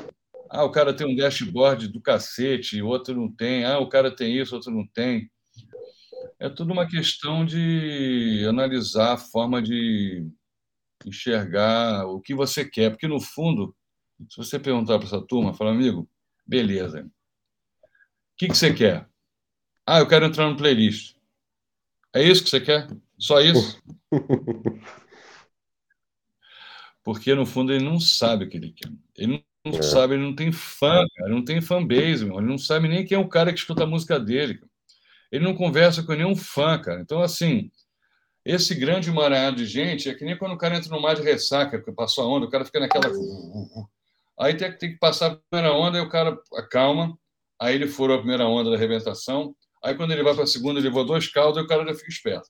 Ah, 0.51 0.65
o 0.65 0.71
cara 0.71 0.95
tem 0.95 1.07
um 1.07 1.17
dashboard 1.17 1.89
do 1.89 2.01
cacete, 2.01 2.83
outro 2.83 3.15
não 3.15 3.31
tem. 3.31 3.65
Ah, 3.65 3.79
o 3.79 3.89
cara 3.89 4.15
tem 4.15 4.39
isso, 4.39 4.55
outro 4.55 4.71
não 4.71 4.87
tem. 4.87 5.31
É 6.39 6.49
tudo 6.49 6.73
uma 6.73 6.87
questão 6.87 7.45
de 7.45 8.45
analisar 8.49 9.15
a 9.15 9.19
forma 9.19 9.63
de 9.63 10.29
enxergar 11.05 12.07
o 12.07 12.21
que 12.21 12.35
você 12.35 12.65
quer, 12.65 12.91
porque 12.91 13.09
no 13.09 13.21
fundo, 13.21 13.75
se 14.29 14.37
você 14.37 14.59
perguntar 14.59 14.99
para 14.99 15.07
essa 15.07 15.21
turma, 15.21 15.55
fala, 15.55 15.71
amigo, 15.71 16.09
beleza. 16.47 17.03
O 17.03 17.11
que, 18.37 18.49
que 18.49 18.57
você 18.57 18.73
quer? 18.73 19.09
Ah, 19.87 20.01
eu 20.01 20.09
quero 20.09 20.27
entrar 20.27 20.49
no 20.49 20.57
playlist. 20.57 21.17
É 22.15 22.23
isso 22.23 22.43
que 22.45 22.51
você 22.51 22.61
quer? 22.61 22.89
Só 23.19 23.41
isso? 23.41 23.83
Porque 27.03 27.35
no 27.35 27.47
fundo 27.47 27.73
ele 27.73 27.85
não 27.85 28.01
sabe 28.01 28.45
o 28.45 28.49
que 28.49 28.57
ele 28.57 28.73
quer. 28.73 28.91
Ele 29.17 29.45
não 29.71 29.79
é. 29.79 29.83
sabe, 29.83 30.15
ele 30.15 30.23
não 30.23 30.35
tem 30.35 30.53
fã, 30.53 31.07
cara, 31.15 31.29
ele 31.29 31.35
não 31.35 31.45
tem 31.45 31.61
fanbase, 31.61 32.25
meu. 32.25 32.39
ele 32.39 32.47
não 32.47 32.59
sabe 32.59 32.89
nem 32.89 33.05
quem 33.05 33.17
é 33.17 33.21
o 33.21 33.29
cara 33.29 33.53
que 33.53 33.59
escuta 33.59 33.85
a 33.85 33.87
música 33.87 34.19
dele. 34.19 34.61
Ele 35.31 35.45
não 35.45 35.55
conversa 35.55 36.03
com 36.03 36.13
nenhum 36.13 36.37
fã, 36.37 36.79
cara. 36.79 37.01
Então, 37.01 37.21
assim, 37.21 37.71
esse 38.45 38.75
grande 38.75 39.11
emaranhado 39.11 39.57
de 39.57 39.67
gente 39.67 40.09
é 40.09 40.15
que 40.15 40.25
nem 40.25 40.39
quando 40.39 40.53
o 40.53 40.59
cara 40.59 40.77
entra 40.77 40.91
no 40.91 41.03
mar 41.03 41.17
de 41.17 41.23
ressaca, 41.23 41.79
porque 41.79 41.93
passou 41.93 42.25
a 42.25 42.29
onda, 42.29 42.47
o 42.47 42.51
cara 42.51 42.65
fica 42.65 42.79
naquela. 42.79 43.11
Aí 44.39 44.55
tem, 44.55 44.71
tem 44.77 44.93
que 44.93 44.99
passar 44.99 45.33
a 45.33 45.37
primeira 45.51 45.75
onda, 45.75 45.99
e 45.99 46.01
o 46.01 46.09
cara 46.09 46.39
acalma, 46.55 47.19
aí 47.59 47.75
ele 47.75 47.89
furou 47.89 48.17
a 48.17 48.19
primeira 48.19 48.47
onda 48.47 48.69
da 48.69 48.77
arrebentação, 48.77 49.57
aí 49.83 49.95
quando 49.95 50.13
ele 50.13 50.23
vai 50.23 50.35
para 50.35 50.45
a 50.45 50.47
segunda, 50.47 50.79
ele 50.79 50.89
levou 50.89 51.07
dois 51.07 51.27
caldos, 51.27 51.59
e 51.59 51.65
o 51.65 51.67
cara 51.67 51.87
já 51.87 51.95
fica 51.95 52.11
esperto. 52.11 52.47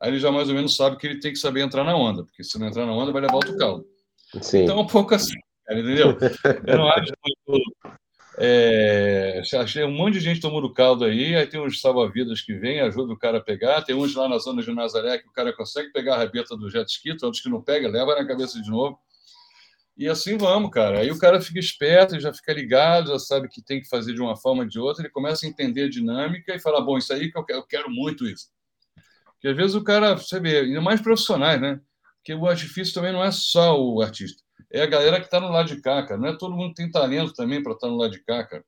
Aí 0.00 0.10
ele 0.10 0.20
já 0.20 0.30
mais 0.30 0.48
ou 0.48 0.54
menos 0.54 0.76
sabe 0.76 0.96
que 0.96 1.04
ele 1.04 1.18
tem 1.18 1.32
que 1.32 1.38
saber 1.38 1.62
entrar 1.62 1.82
na 1.82 1.96
onda, 1.96 2.22
porque 2.22 2.44
se 2.44 2.56
não 2.60 2.68
entrar 2.68 2.86
na 2.86 2.92
onda, 2.92 3.10
vai 3.10 3.22
levar 3.22 3.34
outro 3.34 3.56
caldo. 3.56 3.84
Sim. 4.40 4.62
Então, 4.62 4.78
é 4.78 4.82
um 4.82 4.86
pouco 4.86 5.16
assim, 5.16 5.34
cara, 5.66 5.80
entendeu? 5.80 6.16
Eu 6.66 6.78
não 6.78 6.88
acho 6.88 7.12
muito 7.24 7.76
é, 8.38 9.40
achei 9.54 9.82
um 9.82 9.90
monte 9.90 10.14
de 10.14 10.20
gente 10.20 10.40
tomando 10.40 10.70
caldo 10.70 11.06
aí, 11.06 11.34
aí 11.34 11.46
tem 11.46 11.58
uns 11.58 11.80
salva-vidas 11.80 12.42
que 12.42 12.52
vêm, 12.52 12.80
ajuda 12.80 13.14
o 13.14 13.18
cara 13.18 13.38
a 13.38 13.40
pegar, 13.40 13.80
tem 13.80 13.96
uns 13.96 14.14
lá 14.14 14.28
na 14.28 14.38
zona 14.38 14.62
de 14.62 14.70
Nazaré 14.72 15.18
que 15.18 15.28
o 15.28 15.32
cara 15.32 15.54
consegue 15.54 15.90
pegar 15.90 16.16
a 16.16 16.18
rabeta 16.18 16.54
do 16.54 16.70
jet 16.70 16.86
ski, 16.90 17.12
outros 17.12 17.40
que 17.40 17.48
não 17.48 17.62
pega, 17.62 17.88
leva 17.88 18.14
na 18.14 18.26
cabeça 18.26 18.60
de 18.60 18.70
novo. 18.70 18.98
E 19.96 20.06
assim 20.06 20.36
vamos, 20.36 20.70
cara. 20.70 21.00
Aí 21.00 21.10
o 21.10 21.18
cara 21.18 21.40
fica 21.40 21.58
esperto, 21.58 22.20
já 22.20 22.30
fica 22.30 22.52
ligado, 22.52 23.08
já 23.08 23.18
sabe 23.18 23.48
que 23.48 23.62
tem 23.62 23.80
que 23.80 23.88
fazer 23.88 24.12
de 24.12 24.20
uma 24.20 24.36
forma 24.36 24.64
ou 24.64 24.68
de 24.68 24.78
outra, 24.78 25.02
ele 25.02 25.10
começa 25.10 25.46
a 25.46 25.48
entender 25.48 25.84
a 25.84 25.90
dinâmica 25.90 26.54
e 26.54 26.58
fala, 26.58 26.82
bom, 26.82 26.98
isso 26.98 27.14
aí 27.14 27.32
que 27.32 27.38
eu 27.38 27.44
quero, 27.44 27.60
eu 27.60 27.66
quero 27.66 27.90
muito 27.90 28.26
isso. 28.26 28.50
Porque 29.32 29.48
às 29.48 29.56
vezes 29.56 29.74
o 29.74 29.82
cara, 29.82 30.14
você 30.14 30.38
vê, 30.38 30.60
ainda 30.60 30.82
mais 30.82 31.00
profissionais, 31.00 31.58
né? 31.58 31.80
Porque 32.18 32.34
o 32.34 32.46
artifício 32.46 32.92
também 32.92 33.12
não 33.12 33.24
é 33.24 33.30
só 33.30 33.80
o 33.80 34.02
artista 34.02 34.45
é 34.76 34.82
a 34.82 34.86
galera 34.86 35.18
que 35.18 35.26
está 35.26 35.40
no 35.40 35.50
lado 35.50 35.68
de 35.68 35.80
cá, 35.80 36.02
cara. 36.04 36.20
Não 36.20 36.28
é 36.28 36.36
todo 36.36 36.54
mundo 36.54 36.70
que 36.70 36.82
tem 36.82 36.90
talento 36.90 37.32
também 37.32 37.62
para 37.62 37.72
estar 37.72 37.86
tá 37.86 37.92
no 37.92 37.98
lado 37.98 38.10
de 38.10 38.22
cá, 38.22 38.44
cara. 38.44 38.64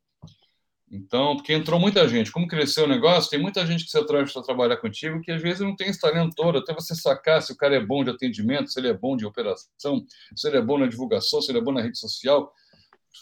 Então, 0.90 1.36
porque 1.36 1.52
entrou 1.52 1.78
muita 1.78 2.08
gente. 2.08 2.32
Como 2.32 2.48
cresceu 2.48 2.84
o 2.84 2.88
negócio, 2.88 3.30
tem 3.30 3.38
muita 3.38 3.66
gente 3.66 3.84
que 3.84 3.90
você 3.90 4.04
traz 4.06 4.32
para 4.32 4.42
trabalhar 4.42 4.78
contigo 4.78 5.20
que 5.20 5.30
às 5.30 5.42
vezes 5.42 5.60
não 5.60 5.76
tem 5.76 5.88
esse 5.88 6.00
talento 6.00 6.34
todo, 6.34 6.58
até 6.58 6.72
você 6.72 6.94
sacar 6.94 7.42
se 7.42 7.52
o 7.52 7.56
cara 7.56 7.76
é 7.76 7.84
bom 7.84 8.02
de 8.02 8.10
atendimento, 8.10 8.70
se 8.70 8.80
ele 8.80 8.88
é 8.88 8.94
bom 8.94 9.16
de 9.16 9.26
operação, 9.26 10.04
se 10.34 10.48
ele 10.48 10.56
é 10.56 10.62
bom 10.62 10.78
na 10.78 10.86
divulgação, 10.86 11.42
se 11.42 11.50
ele 11.50 11.58
é 11.58 11.62
bom 11.62 11.72
na 11.72 11.82
rede 11.82 11.98
social. 11.98 12.50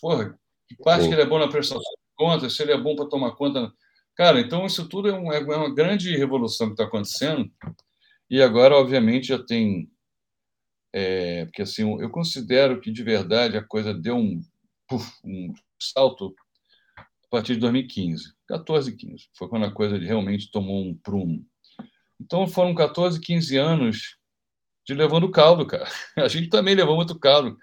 Porra, 0.01 0.39
que 0.69 0.77
parte 0.77 1.09
que 1.09 1.15
ele 1.15 1.23
é 1.23 1.27
bom 1.27 1.39
na 1.39 1.49
prestação 1.49 1.81
de 1.81 2.15
contas, 2.17 2.55
se 2.55 2.63
ele 2.63 2.73
é 2.73 2.79
bom 2.79 2.95
para 2.95 3.09
tomar 3.09 3.33
conta. 3.33 3.73
Cara, 4.15 4.41
então 4.41 4.65
isso 4.65 4.89
tudo 4.89 5.09
é, 5.09 5.13
um, 5.13 5.33
é 5.33 5.41
uma 5.41 5.75
grande 5.75 6.17
revolução 6.17 6.69
que 6.69 6.75
está 6.75 6.85
acontecendo. 6.85 7.51
E 8.31 8.41
agora, 8.41 8.77
obviamente, 8.77 9.29
já 9.29 9.39
tem 9.39 9.91
é, 10.99 11.45
porque 11.45 11.61
assim, 11.61 11.83
eu 12.01 12.09
considero 12.09 12.81
que 12.81 12.91
de 12.91 13.03
verdade 13.03 13.59
a 13.59 13.63
coisa 13.63 13.93
deu 13.93 14.17
um, 14.17 14.41
puff, 14.89 15.13
um 15.23 15.53
salto 15.79 16.35
a 16.99 17.29
partir 17.31 17.53
de 17.53 17.61
2015, 17.61 18.33
14, 18.49 18.97
15. 18.97 19.29
Foi 19.37 19.47
quando 19.47 19.67
a 19.67 19.71
coisa 19.71 19.99
realmente 19.99 20.51
tomou 20.51 20.83
um 20.83 20.95
prumo. 20.97 21.45
Então 22.19 22.49
foram 22.49 22.75
14, 22.75 23.21
15 23.21 23.59
anos 23.59 24.17
de 24.87 24.95
levando 24.95 25.31
caldo, 25.31 25.67
cara. 25.67 25.85
A 26.17 26.29
gente 26.29 26.49
também 26.49 26.75
levou 26.75 26.97
muito 26.97 27.19
caldo. 27.19 27.59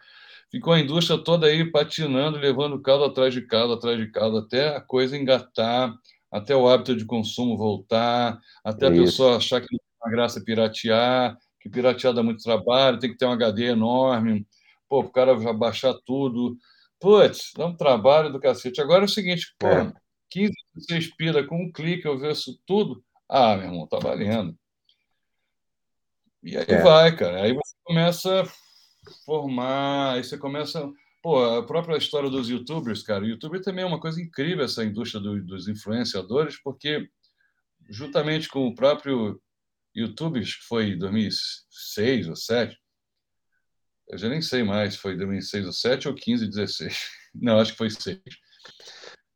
Ficou 0.52 0.74
a 0.74 0.80
indústria 0.80 1.18
toda 1.18 1.48
aí 1.48 1.72
patinando, 1.72 2.38
levando 2.38 2.80
caldo 2.84 3.06
atrás 3.06 3.34
de 3.34 3.42
caldo, 3.42 3.74
atrás 3.74 3.98
de 3.98 4.12
caldo, 4.12 4.38
até 4.38 4.76
a 4.76 4.82
coisa 4.82 5.18
engatar, 5.18 5.92
até 6.32 6.56
o 6.56 6.70
hábito 6.70 6.96
de 6.96 7.04
consumo 7.04 7.58
voltar, 7.58 8.40
até 8.64 8.86
a 8.86 8.92
pessoa 8.92 9.38
achar 9.38 9.60
que 9.60 9.68
não 9.72 9.80
uma 10.04 10.12
graça 10.12 10.44
piratear, 10.44 11.36
que 11.64 11.70
piratear 11.70 12.14
dá 12.14 12.22
muito 12.22 12.44
trabalho, 12.44 13.00
tem 13.00 13.10
que 13.10 13.18
ter 13.18 13.26
um 13.26 13.32
HD 13.32 13.68
enorme, 13.68 14.46
pô, 14.90 15.00
o 15.00 15.10
cara 15.10 15.40
já 15.40 15.54
baixar 15.54 15.94
tudo. 16.06 16.58
Putz, 17.00 17.52
dá 17.58 17.66
um 17.66 17.76
trabalho 17.76 18.32
do 18.32 18.40
cacete. 18.40 18.82
Agora 18.82 19.04
é 19.04 19.06
o 19.06 19.10
seguinte, 19.10 19.56
pô, 19.58 19.68
é. 19.68 19.94
15, 20.30 20.54
16 20.76 21.16
pila 21.16 21.46
com 21.46 21.64
um 21.64 21.72
clique 21.72 22.06
eu 22.06 22.20
vejo 22.20 22.58
tudo. 22.66 23.04
Ah, 23.30 23.56
meu 23.56 23.68
irmão, 23.68 23.88
tá 23.88 23.98
valendo. 23.98 24.58
E 26.44 26.58
aí 26.58 26.66
é. 26.68 26.82
vai, 26.82 27.16
cara. 27.16 27.44
Aí 27.44 27.54
você 27.54 27.76
começa 27.84 28.42
a 28.42 28.46
formar, 29.26 30.16
aí 30.16 30.24
você 30.24 30.38
começa. 30.38 30.92
Pô, 31.22 31.42
a 31.46 31.66
própria 31.66 31.96
história 31.96 32.30
dos 32.30 32.50
youtubers, 32.50 33.04
cara. 33.04 33.24
O 33.24 33.28
YouTube 33.28 33.62
também 33.62 33.86
é 33.86 33.88
uma 33.88 34.02
coisa 34.02 34.22
incrível, 34.22 34.66
essa 34.66 34.84
indústria 34.84 35.22
do, 35.22 35.42
dos 35.42 35.70
influenciadores, 35.70 36.62
porque 36.62 37.08
juntamente 37.90 38.50
com 38.50 38.68
o 38.68 38.76
próprio 38.76 39.42
YouTube, 39.96 40.42
que 40.42 40.52
foi 40.68 40.92
em 40.92 40.98
2006 40.98 42.28
ou 42.28 42.34
2007, 42.34 42.80
eu 44.10 44.18
já 44.18 44.30
nem 44.30 44.42
sei 44.42 44.64
mais, 44.64 44.96
foi 44.96 45.16
2006 45.16 45.66
ou 45.66 45.72
2007 45.72 46.08
ou 46.08 46.16
15, 46.16 46.48
16. 46.48 47.10
Não, 47.36 47.60
acho 47.60 47.72
que 47.72 47.78
foi 47.78 47.90
6 47.90 48.20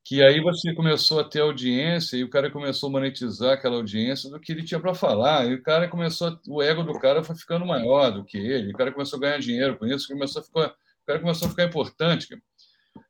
que 0.08 0.24
aí 0.24 0.40
você 0.40 0.74
começou 0.74 1.20
a 1.20 1.24
ter 1.26 1.42
audiência 1.42 2.16
e 2.16 2.24
o 2.24 2.30
cara 2.30 2.50
começou 2.50 2.88
a 2.88 2.92
monetizar 2.94 3.52
aquela 3.52 3.76
audiência 3.76 4.30
do 4.30 4.40
que 4.40 4.54
ele 4.54 4.64
tinha 4.64 4.80
para 4.80 4.94
falar. 4.96 5.46
E 5.46 5.56
o 5.56 5.62
cara 5.62 5.90
começou, 5.90 6.30
a, 6.30 6.40
o 6.48 6.64
ego 6.64 6.82
do 6.82 6.98
cara 6.98 7.22
foi 7.26 7.36
ficando 7.36 7.66
maior 7.66 8.10
do 8.12 8.24
que 8.24 8.38
ele. 8.38 8.72
O 8.72 8.78
cara 8.78 8.90
começou 8.94 9.18
a 9.18 9.20
ganhar 9.20 9.38
dinheiro 9.40 9.78
com 9.78 9.86
isso, 9.86 10.08
começou 10.08 10.42
a 10.42 10.46
ficar, 10.46 10.68
o 10.70 11.06
cara 11.06 11.20
começou 11.20 11.48
a 11.48 11.52
ficar 11.52 11.66
importante. 11.66 12.42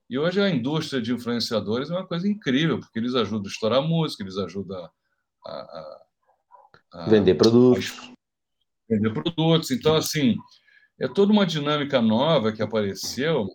E 0.10 0.18
hoje 0.18 0.42
a 0.42 0.50
indústria 0.50 1.00
de 1.00 1.14
influenciadores 1.14 1.92
é 1.92 1.94
uma 1.94 2.08
coisa 2.08 2.28
incrível, 2.28 2.80
porque 2.80 2.98
eles 2.98 3.14
ajudam 3.14 3.46
a 3.46 3.52
estourar 3.52 3.82
música, 3.84 4.24
eles 4.24 4.38
ajudam 4.38 4.90
a, 5.46 5.52
a 5.52 6.02
vender 7.08 7.36
produtos. 7.36 8.12
vender 8.90 9.14
produtos. 9.14 9.72
Então, 9.72 9.96
assim, 9.96 10.36
é 11.00 11.08
toda 11.08 11.32
uma 11.32 11.46
dinâmica 11.46 12.02
nova 12.02 12.52
que 12.52 12.62
apareceu 12.62 13.48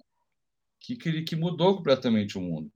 que, 0.80 0.96
que, 0.96 1.22
que 1.22 1.36
mudou 1.36 1.76
completamente 1.76 2.36
o 2.36 2.40
mundo. 2.40 2.70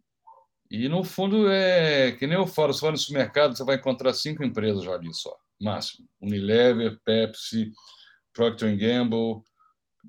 E, 0.71 0.89
no 0.89 1.05
fundo, 1.05 1.49
é 1.49 2.13
que 2.13 2.27
nem 2.27 2.37
eu 2.37 2.47
falo, 2.47 2.73
você 2.73 2.81
vai 2.81 2.91
no 2.91 2.97
supermercado, 2.97 3.57
você 3.57 3.65
vai 3.65 3.77
encontrar 3.77 4.13
cinco 4.13 4.43
empresas 4.43 4.87
ali 4.89 5.13
só, 5.15 5.37
máximo. 5.61 6.09
Unilever, 6.21 6.99
Pepsi, 7.05 7.73
Procter 8.33 8.77
Gamble, 8.77 9.43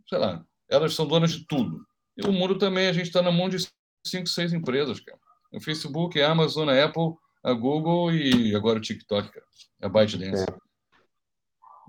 sei 0.07 0.17
lá. 0.17 0.43
Elas 0.69 0.95
são 0.95 1.07
donas 1.07 1.31
de 1.31 1.45
tudo. 1.45 1.85
E 2.17 2.27
o 2.27 2.31
mundo 2.31 2.57
também, 2.57 2.87
a 2.87 2.93
gente 2.93 3.07
está 3.07 3.21
na 3.21 3.31
mão 3.31 3.47
de 3.47 3.57
cinco, 4.05 4.27
seis 4.27 4.51
empresas, 4.51 4.99
cara. 4.99 5.19
O 5.53 5.61
Facebook, 5.61 6.19
a 6.19 6.31
Amazon, 6.31 6.67
a 6.69 6.83
Apple, 6.83 7.13
a 7.43 7.53
Google 7.53 8.11
e 8.11 8.55
agora 8.55 8.79
o 8.79 8.81
TikTok, 8.81 9.31
cara. 9.31 9.45
A 9.81 9.89
ByteDance. 9.89 10.43
É. 10.43 10.67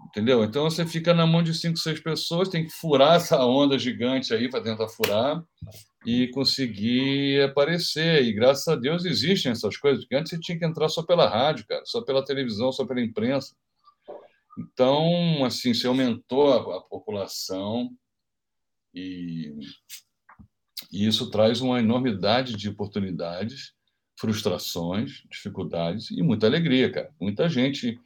Entendeu? 0.08 0.42
Então 0.42 0.64
você 0.64 0.86
fica 0.86 1.12
na 1.12 1.26
mão 1.26 1.42
de 1.42 1.52
cinco, 1.52 1.76
seis 1.76 2.00
pessoas, 2.00 2.48
tem 2.48 2.64
que 2.64 2.72
furar 2.72 3.16
essa 3.16 3.44
onda 3.44 3.78
gigante 3.78 4.32
aí 4.32 4.48
para 4.48 4.62
tentar 4.62 4.88
furar 4.88 5.42
e 6.06 6.28
conseguir 6.28 7.42
aparecer. 7.42 8.22
E 8.24 8.32
graças 8.32 8.66
a 8.68 8.76
Deus 8.76 9.04
existem 9.04 9.52
essas 9.52 9.76
coisas, 9.76 10.04
porque 10.04 10.16
antes 10.16 10.30
você 10.30 10.40
tinha 10.40 10.58
que 10.58 10.64
entrar 10.64 10.88
só 10.88 11.02
pela 11.02 11.28
rádio, 11.28 11.66
cara, 11.66 11.84
só 11.84 12.00
pela 12.02 12.24
televisão, 12.24 12.72
só 12.72 12.86
pela 12.86 13.02
imprensa. 13.02 13.54
Então, 14.58 15.44
assim, 15.44 15.74
se 15.74 15.86
aumentou 15.86 16.52
a, 16.52 16.78
a 16.78 16.80
população 16.80 17.90
e, 18.94 19.54
e 20.90 21.06
isso 21.06 21.30
traz 21.30 21.60
uma 21.60 21.78
enormidade 21.78 22.56
de 22.56 22.68
oportunidades, 22.68 23.72
frustrações, 24.18 25.22
dificuldades 25.30 26.10
e 26.10 26.22
muita 26.22 26.46
alegria, 26.46 26.90
cara. 26.90 27.10
Muita 27.20 27.48
gente 27.48 27.98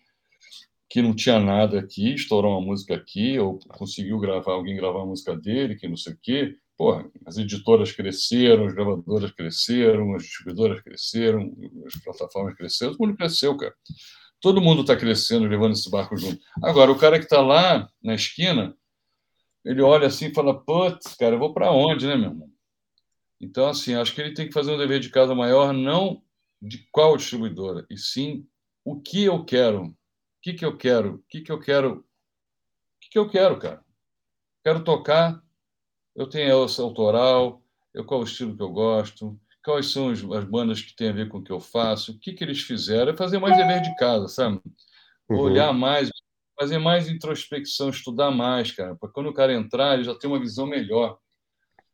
que 0.88 1.00
não 1.00 1.14
tinha 1.14 1.40
nada 1.40 1.80
aqui, 1.80 2.14
estourou 2.14 2.52
uma 2.52 2.60
música 2.60 2.94
aqui, 2.94 3.38
ou 3.38 3.58
conseguiu 3.68 4.18
gravar, 4.18 4.52
alguém 4.52 4.76
gravar 4.76 5.02
a 5.02 5.06
música 5.06 5.34
dele, 5.34 5.74
que 5.74 5.88
não 5.88 5.96
sei 5.96 6.12
o 6.12 6.18
quê. 6.20 6.54
Porra, 6.76 7.10
as 7.24 7.38
editoras 7.38 7.92
cresceram, 7.92 8.66
as 8.66 8.74
gravadoras 8.74 9.30
cresceram, 9.32 10.14
as 10.14 10.22
distribuidoras 10.22 10.82
cresceram, 10.82 11.50
as 11.86 11.94
plataformas 12.02 12.54
cresceram, 12.54 12.92
todo 12.92 13.06
mundo 13.06 13.16
cresceu, 13.16 13.56
cara. 13.56 13.74
Todo 14.38 14.60
mundo 14.60 14.82
está 14.82 14.96
crescendo, 14.96 15.46
levando 15.46 15.72
esse 15.72 15.90
barco 15.90 16.16
junto. 16.16 16.42
Agora, 16.62 16.92
o 16.92 16.98
cara 16.98 17.18
que 17.18 17.24
está 17.24 17.40
lá 17.40 17.88
na 18.02 18.14
esquina, 18.14 18.76
ele 19.64 19.80
olha 19.80 20.08
assim 20.08 20.26
e 20.26 20.34
fala: 20.34 20.62
putz, 20.62 21.14
cara, 21.14 21.36
eu 21.36 21.38
vou 21.38 21.54
para 21.54 21.72
onde, 21.72 22.06
né, 22.06 22.16
meu 22.16 22.30
irmão? 22.30 22.51
Então, 23.43 23.66
assim, 23.68 23.95
acho 23.95 24.14
que 24.14 24.20
ele 24.20 24.34
tem 24.34 24.47
que 24.47 24.55
fazer 24.55 24.72
um 24.72 24.78
dever 24.78 25.01
de 25.01 25.11
casa 25.11 25.34
maior, 25.34 25.72
não 25.72 26.22
de 26.61 26.86
qual 26.93 27.16
distribuidora, 27.16 27.84
e 27.90 27.99
sim 27.99 28.47
o 28.84 29.01
que 29.01 29.24
eu 29.24 29.45
quero 29.45 29.95
que, 30.43 30.53
que 30.53 30.64
eu 30.64 30.76
quero? 30.76 31.14
O 31.14 31.18
que, 31.28 31.40
que 31.40 31.53
eu 31.53 31.61
quero? 31.61 31.93
O 31.99 32.05
que, 33.01 33.11
que 33.11 33.18
eu 33.18 33.28
quero, 33.28 33.59
cara? 33.59 33.80
Quero 34.64 34.82
tocar, 34.82 35.40
eu 36.16 36.26
tenho 36.26 36.64
essa 36.64 36.82
autoral, 36.82 37.62
eu, 37.95 38.05
qual 38.05 38.20
o 38.20 38.24
estilo 38.24 38.57
que 38.57 38.62
eu 38.62 38.70
gosto, 38.70 39.38
quais 39.64 39.93
são 39.93 40.11
as, 40.11 40.22
as, 40.24 40.45
bandas 40.45 40.82
que 40.82 40.95
têm 40.95 41.11
a 41.11 41.12
ver 41.12 41.28
com 41.28 41.38
o 41.38 41.45
que 41.45 41.53
eu 41.53 41.61
faço, 41.61 42.12
o 42.12 42.18
que, 42.18 42.32
que 42.32 42.43
eles 42.43 42.61
fizeram, 42.61 43.12
é 43.12 43.16
fazer 43.16 43.38
mais 43.38 43.57
dever 43.57 43.80
de 43.80 43.95
casa, 43.97 44.28
sabe? 44.28 44.61
Uhum. 45.28 45.38
Olhar 45.38 45.72
mais, 45.72 46.11
fazer 46.59 46.78
mais 46.78 47.09
introspecção, 47.09 47.88
estudar 47.88 48.30
mais, 48.30 48.72
cara, 48.72 48.97
para 48.97 49.09
quando 49.09 49.28
o 49.28 49.34
cara 49.34 49.55
entrar, 49.55 49.95
ele 49.95 50.05
já 50.05 50.14
tem 50.16 50.28
uma 50.28 50.40
visão 50.40 50.66
melhor. 50.66 51.18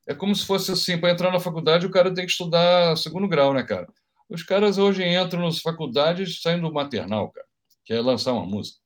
É 0.09 0.15
como 0.15 0.35
se 0.35 0.45
fosse 0.45 0.73
assim, 0.73 0.99
para 0.99 1.13
entrar 1.13 1.31
na 1.31 1.39
faculdade, 1.39 1.87
o 1.87 1.91
cara 1.91 2.13
tem 2.13 2.25
que 2.25 2.33
estudar 2.33 2.97
segundo 2.97 3.29
grau, 3.29 3.55
né, 3.55 3.63
cara? 3.63 3.87
Os 4.29 4.43
caras 4.43 4.79
hoje 4.79 5.05
entram 5.05 5.43
nas 5.43 5.61
faculdades 5.61 6.43
saindo 6.43 6.67
do 6.67 6.75
maternal, 6.75 7.31
cara 7.31 7.49
que 7.89 7.95
é 7.95 8.03
lançar 8.03 8.35
uma 8.35 8.45
música. 8.45 8.79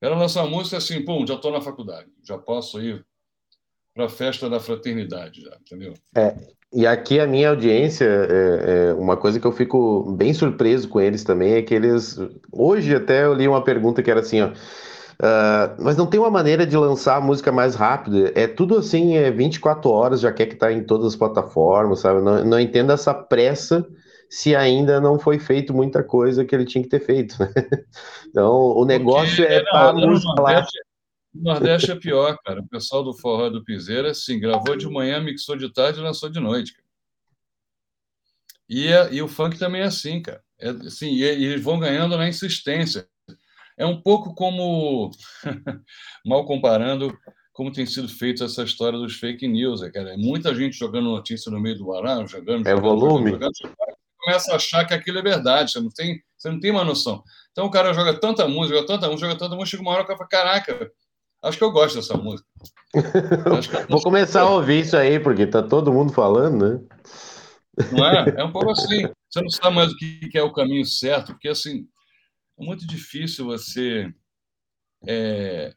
Era 0.00 0.16
lançar 0.16 0.44
uma 0.44 0.56
música 0.56 0.76
assim, 0.76 1.04
pum, 1.04 1.26
já 1.26 1.34
estou 1.34 1.50
na 1.50 1.60
faculdade, 1.60 2.08
já 2.22 2.38
posso 2.38 2.80
ir 2.80 3.04
para 3.92 4.04
a 4.04 4.08
festa 4.08 4.48
da 4.48 4.60
fraternidade, 4.60 5.42
já, 5.42 5.58
entendeu? 5.60 5.94
É, 6.16 6.36
e 6.72 6.86
aqui 6.86 7.18
a 7.18 7.26
minha 7.26 7.50
audiência, 7.50 8.04
é, 8.04 8.90
é, 8.90 8.94
uma 8.94 9.16
coisa 9.16 9.40
que 9.40 9.46
eu 9.46 9.50
fico 9.50 10.12
bem 10.12 10.32
surpreso 10.32 10.88
com 10.88 11.00
eles 11.00 11.24
também 11.24 11.54
é 11.54 11.62
que 11.62 11.74
eles. 11.74 12.16
Hoje 12.52 12.94
até 12.94 13.24
eu 13.24 13.34
li 13.34 13.48
uma 13.48 13.64
pergunta 13.64 14.00
que 14.00 14.10
era 14.10 14.20
assim, 14.20 14.40
ó. 14.40 14.52
Uh, 15.20 15.76
mas 15.78 15.98
não 15.98 16.06
tem 16.06 16.18
uma 16.18 16.30
maneira 16.30 16.66
de 16.66 16.74
lançar 16.74 17.16
a 17.16 17.20
música 17.20 17.52
mais 17.52 17.74
rápido. 17.74 18.32
É 18.34 18.46
tudo 18.46 18.78
assim, 18.78 19.16
é 19.18 19.30
24 19.30 19.90
horas, 19.90 20.20
já 20.20 20.32
quer 20.32 20.46
que 20.46 20.56
tá 20.56 20.72
em 20.72 20.82
todas 20.82 21.08
as 21.08 21.16
plataformas, 21.16 22.00
sabe? 22.00 22.22
Não, 22.22 22.42
não 22.42 22.58
entendo 22.58 22.90
essa 22.90 23.12
pressa 23.12 23.86
se 24.30 24.56
ainda 24.56 24.98
não 24.98 25.18
foi 25.18 25.38
feito 25.38 25.74
muita 25.74 26.02
coisa 26.02 26.42
que 26.42 26.54
ele 26.54 26.64
tinha 26.64 26.82
que 26.82 26.88
ter 26.88 27.04
feito. 27.04 27.36
Né? 27.38 27.52
Então, 28.30 28.48
o 28.48 28.84
negócio 28.84 29.38
Porque, 29.38 29.52
é 29.52 29.60
para 29.64 29.92
música 29.92 30.40
lá. 30.40 30.66
O 31.34 31.42
Nordeste 31.42 31.90
é 31.90 31.96
pior, 31.96 32.38
cara. 32.44 32.60
O 32.60 32.68
pessoal 32.68 33.02
do 33.02 33.12
Forró 33.12 33.50
do 33.50 33.64
Piseiro, 33.64 34.06
assim, 34.06 34.38
gravou 34.38 34.76
de 34.76 34.88
manhã, 34.88 35.20
mixou 35.20 35.56
de 35.56 35.70
tarde 35.72 35.98
e 35.98 36.02
lançou 36.02 36.30
de 36.30 36.38
noite. 36.38 36.72
Cara. 36.72 36.84
E, 38.68 39.16
e 39.16 39.20
o 39.20 39.26
funk 39.26 39.58
também 39.58 39.80
é 39.80 39.84
assim, 39.84 40.22
cara. 40.22 40.40
É, 40.60 40.70
assim, 40.70 41.08
e, 41.08 41.22
e 41.22 41.44
eles 41.44 41.62
vão 41.62 41.80
ganhando 41.80 42.16
na 42.16 42.28
insistência. 42.28 43.04
É 43.80 43.86
um 43.86 43.98
pouco 43.98 44.34
como, 44.34 45.10
mal 46.26 46.44
comparando, 46.44 47.16
como 47.50 47.72
tem 47.72 47.86
sido 47.86 48.08
feita 48.10 48.44
essa 48.44 48.62
história 48.62 48.98
dos 48.98 49.14
fake 49.14 49.48
news. 49.48 49.82
É, 49.82 49.90
cara. 49.90 50.12
É 50.12 50.16
muita 50.18 50.54
gente 50.54 50.76
jogando 50.76 51.06
notícia 51.06 51.50
no 51.50 51.58
meio 51.58 51.78
do 51.78 51.86
baralho, 51.86 52.28
jogando. 52.28 52.66
É 52.66 52.72
jogando, 52.72 52.82
volume. 52.82 53.30
Jogando, 53.30 53.52
jogando, 53.56 53.76
começa 54.18 54.52
a 54.52 54.56
achar 54.56 54.84
que 54.84 54.92
aquilo 54.92 55.18
é 55.18 55.22
verdade, 55.22 55.72
você 55.72 55.80
não 55.80 55.88
tem, 55.88 56.20
você 56.36 56.50
não 56.50 56.60
tem 56.60 56.70
uma 56.70 56.84
noção. 56.84 57.24
Então 57.52 57.64
o 57.64 57.70
cara 57.70 57.94
joga 57.94 58.20
tanta 58.20 58.46
música, 58.46 58.76
joga 58.76 58.86
tanta 58.86 59.06
música, 59.08 59.28
joga 59.28 59.38
tanta 59.38 59.56
música, 59.56 59.70
chega 59.70 59.82
uma 59.82 59.92
hora 59.92 60.04
que 60.04 60.14
fala, 60.14 60.28
caraca, 60.28 60.92
acho 61.42 61.56
que 61.56 61.64
eu 61.64 61.72
gosto 61.72 61.96
dessa 61.96 62.18
música. 62.18 62.46
Vou 63.88 64.02
começar 64.02 64.42
a 64.42 64.50
ouvir 64.50 64.80
isso 64.80 64.94
aí, 64.94 65.18
porque 65.18 65.46
tá 65.46 65.62
todo 65.62 65.90
mundo 65.90 66.12
falando, 66.12 66.68
né? 66.68 66.80
Não 67.92 68.04
é? 68.04 68.34
É 68.36 68.44
um 68.44 68.52
pouco 68.52 68.72
assim. 68.72 69.08
Você 69.30 69.40
não 69.40 69.48
sabe 69.48 69.74
mais 69.74 69.90
o 69.90 69.96
que 69.96 70.30
é 70.34 70.42
o 70.42 70.52
caminho 70.52 70.84
certo, 70.84 71.32
porque 71.32 71.48
assim, 71.48 71.86
é 72.60 72.64
muito 72.64 72.86
difícil 72.86 73.46
você 73.46 74.12
é, 75.06 75.74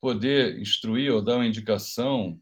poder 0.00 0.60
instruir 0.60 1.12
ou 1.12 1.20
dar 1.20 1.36
uma 1.36 1.46
indicação, 1.46 2.40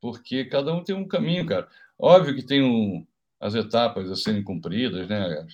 porque 0.00 0.44
cada 0.46 0.72
um 0.72 0.82
tem 0.82 0.94
um 0.96 1.06
caminho, 1.06 1.44
cara. 1.44 1.68
Óbvio 1.98 2.34
que 2.34 2.42
tem 2.42 2.62
um, 2.62 3.06
as 3.38 3.54
etapas 3.54 4.10
a 4.10 4.16
serem 4.16 4.42
cumpridas, 4.42 5.06
né? 5.06 5.46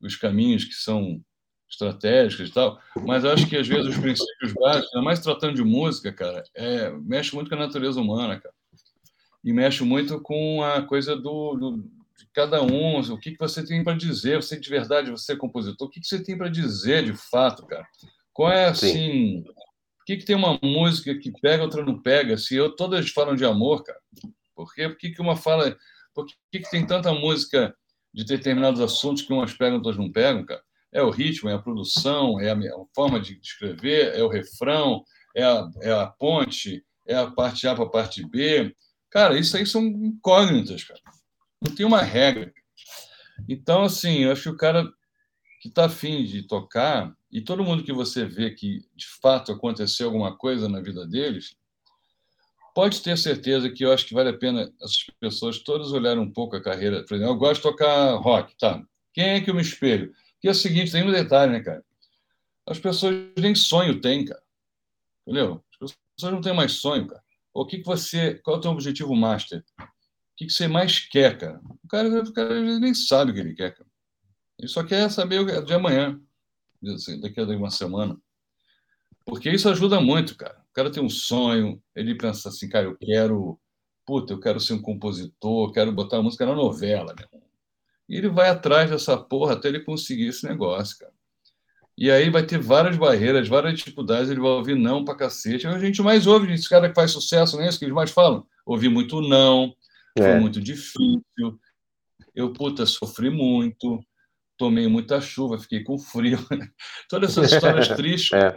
os 0.00 0.16
caminhos 0.16 0.64
que 0.64 0.74
são 0.74 1.24
estratégicos 1.70 2.48
e 2.48 2.52
tal, 2.52 2.80
mas 3.06 3.24
acho 3.24 3.48
que 3.48 3.56
às 3.56 3.66
vezes 3.66 3.94
os 3.94 3.98
princípios 3.98 4.52
básicos, 4.52 4.94
ainda 4.94 5.04
mais 5.04 5.20
tratando 5.20 5.54
de 5.54 5.62
música, 5.64 6.12
cara, 6.12 6.44
é, 6.54 6.90
mexe 6.90 7.34
muito 7.34 7.48
com 7.48 7.56
a 7.56 7.58
natureza 7.58 8.00
humana, 8.00 8.38
cara, 8.38 8.54
e 9.42 9.52
mexe 9.52 9.82
muito 9.82 10.20
com 10.20 10.62
a 10.62 10.82
coisa 10.82 11.16
do, 11.16 11.54
do 11.54 11.90
de 12.18 12.28
cada 12.32 12.62
um, 12.62 13.00
o 13.00 13.18
que, 13.18 13.32
que 13.32 13.38
você 13.38 13.64
tem 13.64 13.82
para 13.82 13.96
dizer, 13.96 14.42
você 14.42 14.58
de 14.58 14.68
verdade, 14.68 15.10
você 15.10 15.32
é 15.32 15.36
compositor, 15.36 15.88
o 15.88 15.90
que, 15.90 16.00
que 16.00 16.06
você 16.06 16.22
tem 16.22 16.36
para 16.36 16.48
dizer 16.48 17.04
de 17.04 17.14
fato, 17.14 17.66
cara? 17.66 17.86
Qual 18.32 18.50
é 18.50 18.66
assim? 18.66 18.92
Sim. 18.92 19.44
Por 19.44 20.04
que, 20.06 20.16
que 20.18 20.24
tem 20.24 20.36
uma 20.36 20.58
música 20.62 21.14
que 21.18 21.32
pega, 21.40 21.62
outra 21.62 21.84
não 21.84 22.00
pega? 22.00 22.36
Se 22.36 22.54
eu 22.54 22.74
todas 22.74 23.08
falam 23.10 23.34
de 23.34 23.44
amor, 23.44 23.82
cara, 23.82 23.98
por 24.54 24.72
quê? 24.74 24.88
Por 24.88 24.98
que, 24.98 25.10
que 25.10 25.22
uma 25.22 25.36
fala 25.36 25.76
por 26.14 26.26
que, 26.26 26.60
que 26.60 26.70
tem 26.70 26.86
tanta 26.86 27.12
música 27.12 27.74
de 28.12 28.24
determinados 28.24 28.80
assuntos 28.80 29.22
que 29.22 29.32
umas 29.32 29.52
pegam, 29.52 29.76
outras 29.76 29.96
não 29.96 30.10
pegam, 30.10 30.44
cara? 30.44 30.62
É 30.92 31.02
o 31.02 31.10
ritmo, 31.10 31.50
é 31.50 31.54
a 31.54 31.58
produção, 31.58 32.40
é 32.40 32.50
a, 32.50 32.54
a 32.54 32.84
forma 32.94 33.18
de 33.18 33.38
escrever, 33.42 34.14
é 34.14 34.22
o 34.22 34.28
refrão, 34.28 35.02
é 35.34 35.42
a, 35.42 35.68
é 35.82 35.92
a 35.92 36.06
ponte, 36.06 36.84
é 37.04 37.16
a 37.16 37.28
parte 37.28 37.66
A 37.66 37.74
para 37.74 37.84
a 37.84 37.90
parte 37.90 38.24
B. 38.24 38.72
Cara, 39.10 39.36
isso 39.36 39.56
aí 39.56 39.66
são 39.66 39.82
incógnitas, 39.82 40.84
cara. 40.84 41.00
Não 41.60 41.74
tem 41.74 41.86
uma 41.86 42.02
regra. 42.02 42.52
Então, 43.48 43.82
assim, 43.82 44.20
eu 44.20 44.32
acho 44.32 44.42
que 44.42 44.48
o 44.48 44.56
cara 44.56 44.84
que 45.60 45.68
está 45.68 45.86
afim 45.86 46.24
de 46.24 46.42
tocar, 46.42 47.14
e 47.30 47.40
todo 47.40 47.64
mundo 47.64 47.82
que 47.82 47.92
você 47.92 48.24
vê 48.24 48.50
que 48.50 48.80
de 48.94 49.06
fato 49.20 49.50
aconteceu 49.50 50.06
alguma 50.06 50.36
coisa 50.36 50.68
na 50.68 50.80
vida 50.80 51.06
deles, 51.06 51.56
pode 52.74 53.00
ter 53.00 53.16
certeza 53.16 53.70
que 53.70 53.84
eu 53.84 53.92
acho 53.92 54.06
que 54.06 54.14
vale 54.14 54.30
a 54.30 54.38
pena 54.38 54.70
essas 54.82 55.06
pessoas 55.20 55.58
todas 55.60 55.92
olharem 55.92 56.22
um 56.22 56.30
pouco 56.30 56.56
a 56.56 56.62
carreira. 56.62 57.04
Por 57.04 57.14
exemplo, 57.14 57.32
eu 57.32 57.38
gosto 57.38 57.56
de 57.56 57.62
tocar 57.62 58.14
rock, 58.16 58.54
tá? 58.58 58.82
Quem 59.12 59.24
é 59.30 59.40
que 59.40 59.48
eu 59.48 59.54
me 59.54 59.62
espelho? 59.62 60.12
Que 60.40 60.48
é 60.48 60.50
o 60.50 60.54
seguinte, 60.54 60.92
tem 60.92 61.02
um 61.02 61.12
detalhe, 61.12 61.52
né, 61.52 61.60
cara? 61.60 61.84
As 62.66 62.78
pessoas 62.78 63.14
nem 63.38 63.54
sonho 63.54 64.00
têm, 64.00 64.24
cara. 64.24 64.42
Entendeu? 65.26 65.64
As 65.80 65.96
pessoas 66.16 66.32
não 66.32 66.40
têm 66.40 66.54
mais 66.54 66.72
sonho, 66.72 67.06
cara. 67.06 67.22
O 67.54 67.64
que, 67.64 67.78
que 67.78 67.84
você. 67.84 68.34
Qual 68.34 68.56
é 68.56 68.58
o 68.58 68.62
teu 68.62 68.70
objetivo 68.72 69.14
master? 69.14 69.64
O 70.34 70.36
que, 70.36 70.50
você 70.50 70.66
mais 70.66 70.98
quer, 70.98 71.38
cara? 71.38 71.60
O 71.84 71.88
cara, 71.88 72.08
o 72.08 72.32
cara 72.32 72.60
nem 72.80 72.92
sabe 72.92 73.30
o 73.30 73.34
que 73.34 73.40
ele 73.40 73.54
quer, 73.54 73.72
cara. 73.72 73.88
Ele 74.58 74.68
só 74.68 74.82
quer 74.82 75.08
saber 75.08 75.38
o 75.38 75.64
de 75.64 75.72
amanhã, 75.72 76.20
assim, 76.92 77.20
daqui 77.20 77.38
a 77.40 77.44
uma 77.44 77.70
semana. 77.70 78.18
Porque 79.24 79.48
isso 79.48 79.68
ajuda 79.68 80.00
muito, 80.00 80.36
cara. 80.36 80.58
O 80.70 80.74
cara 80.74 80.90
tem 80.90 81.02
um 81.02 81.08
sonho, 81.08 81.80
ele 81.94 82.16
pensa 82.16 82.48
assim, 82.48 82.68
cara, 82.68 82.86
eu 82.86 82.96
quero. 82.96 83.60
Puta, 84.04 84.32
eu 84.32 84.40
quero 84.40 84.60
ser 84.60 84.74
um 84.74 84.82
compositor, 84.82 85.72
quero 85.72 85.92
botar 85.92 86.20
música 86.20 86.44
na 86.44 86.54
novela, 86.54 87.14
meu 87.16 87.26
irmão. 87.26 87.48
E 88.08 88.16
ele 88.16 88.28
vai 88.28 88.48
atrás 88.50 88.90
dessa 88.90 89.16
porra 89.16 89.54
até 89.54 89.68
ele 89.68 89.80
conseguir 89.80 90.26
esse 90.26 90.46
negócio, 90.46 90.98
cara. 90.98 91.12
E 91.96 92.10
aí 92.10 92.28
vai 92.28 92.44
ter 92.44 92.58
várias 92.58 92.96
barreiras, 92.96 93.48
várias 93.48 93.78
dificuldades, 93.78 94.28
ele 94.28 94.40
vai 94.40 94.50
ouvir 94.50 94.74
não 94.74 95.04
pra 95.04 95.14
cacete. 95.14 95.66
A 95.66 95.78
gente 95.78 96.02
mais 96.02 96.26
ouve 96.26 96.52
esse 96.52 96.68
cara 96.68 96.88
que 96.88 96.94
faz 96.94 97.12
sucesso, 97.12 97.56
não 97.56 97.64
é 97.64 97.68
isso 97.68 97.78
que 97.78 97.84
eles 97.84 97.94
mais 97.94 98.10
falam? 98.10 98.44
Ouvi 98.66 98.88
muito 98.88 99.20
não, 99.20 99.74
foi 100.16 100.26
é. 100.26 100.40
muito 100.40 100.60
difícil, 100.60 101.58
eu, 102.34 102.52
puta, 102.52 102.86
sofri 102.86 103.30
muito, 103.30 104.04
tomei 104.56 104.88
muita 104.88 105.20
chuva, 105.20 105.58
fiquei 105.58 105.82
com 105.82 105.98
frio. 105.98 106.38
Todas 107.08 107.30
essas 107.30 107.52
histórias 107.52 107.88
tristes. 107.96 108.32
É. 108.32 108.56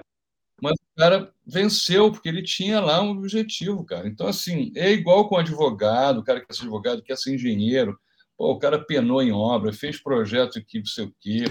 Mas 0.61 0.73
o 0.73 0.99
cara 0.99 1.31
venceu, 1.45 2.11
porque 2.11 2.27
ele 2.27 2.41
tinha 2.41 2.79
lá 2.79 3.01
um 3.01 3.11
objetivo, 3.11 3.85
cara. 3.85 4.07
Então, 4.07 4.27
assim, 4.27 4.71
é 4.75 4.91
igual 4.91 5.29
com 5.29 5.37
advogado, 5.37 6.19
o 6.19 6.23
cara 6.23 6.39
que 6.39 6.47
quer 6.47 6.53
ser 6.53 6.61
advogado, 6.63 7.03
quer 7.03 7.17
ser 7.17 7.35
engenheiro. 7.35 7.97
Pô, 8.35 8.51
o 8.51 8.59
cara 8.59 8.83
penou 8.83 9.21
em 9.21 9.31
obra, 9.31 9.71
fez 9.71 10.01
projeto 10.01 10.57
aqui, 10.57 10.79
não 10.79 10.85
sei 10.85 11.05
o 11.05 11.15
quê 11.19 11.45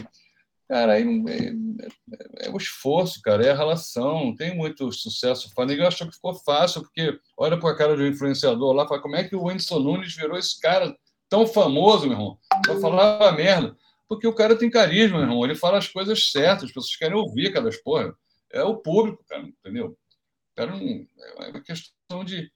Cara, 0.68 0.94
aí 0.94 1.04
é, 1.28 2.44
é, 2.44 2.46
é, 2.46 2.50
o 2.50 2.56
esforço, 2.56 3.22
cara, 3.22 3.44
é 3.44 3.50
a 3.50 3.56
relação, 3.56 4.24
não 4.26 4.34
tem 4.34 4.56
muito 4.56 4.90
sucesso. 4.90 5.48
O 5.56 5.64
Ninguém 5.64 5.86
achou 5.86 6.08
que 6.08 6.14
ficou 6.14 6.34
fácil, 6.34 6.82
porque 6.82 7.18
olha 7.36 7.58
para 7.58 7.70
a 7.70 7.76
cara 7.76 7.96
do 7.96 8.06
influenciador 8.06 8.72
lá, 8.72 8.86
fala, 8.86 9.00
como 9.00 9.14
é 9.14 9.22
que 9.22 9.36
o 9.36 9.44
Whindersson 9.44 9.78
Nunes 9.78 10.14
virou 10.14 10.36
esse 10.36 10.60
cara 10.60 10.96
tão 11.28 11.46
famoso, 11.46 12.06
meu 12.06 12.12
irmão? 12.12 12.38
Só 12.66 12.80
falava 12.80 13.30
merda. 13.32 13.76
Porque 14.08 14.26
o 14.26 14.34
cara 14.34 14.56
tem 14.56 14.70
carisma, 14.70 15.18
meu 15.18 15.26
irmão, 15.26 15.44
ele 15.44 15.54
fala 15.54 15.78
as 15.78 15.88
coisas 15.88 16.30
certas, 16.30 16.64
as 16.64 16.72
pessoas 16.72 16.96
querem 16.96 17.16
ouvir 17.16 17.48
aquelas 17.48 17.76
porra. 17.76 18.12
É 18.52 18.62
o 18.62 18.76
público, 18.76 19.24
cara, 19.28 19.42
entendeu? 19.42 19.88
O 19.88 20.56
cara 20.56 20.72
não, 20.72 21.06
é 21.40 21.48
uma 21.48 21.60
questão 21.60 22.24
de, 22.24 22.50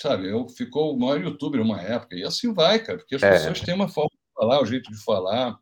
sabe, 0.00 0.28
eu 0.28 0.48
ficou 0.48 0.94
o 0.94 0.98
maior 0.98 1.20
youtuber 1.20 1.60
uma 1.60 1.80
época, 1.80 2.16
e 2.16 2.24
assim 2.24 2.52
vai, 2.52 2.78
cara, 2.78 2.98
porque 2.98 3.16
as 3.16 3.22
é. 3.22 3.30
pessoas 3.30 3.60
têm 3.60 3.74
uma 3.74 3.88
forma 3.88 4.10
de 4.10 4.34
falar, 4.34 4.62
o 4.62 4.66
jeito 4.66 4.90
de 4.90 5.04
falar, 5.04 5.58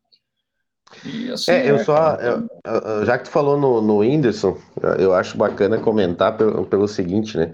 Assim, 1.33 1.53
é, 1.53 1.71
eu 1.71 1.77
é, 1.77 1.85
só. 1.85 2.17
Eu, 2.17 3.05
já 3.05 3.19
que 3.19 3.25
tu 3.25 3.31
falou 3.31 3.59
no, 3.59 3.81
no 3.81 3.99
Whindersson, 3.99 4.57
eu 4.99 5.15
acho 5.15 5.37
bacana 5.37 5.79
comentar 5.79 6.37
pelo, 6.37 6.65
pelo 6.67 6.87
seguinte, 6.89 7.37
né? 7.37 7.53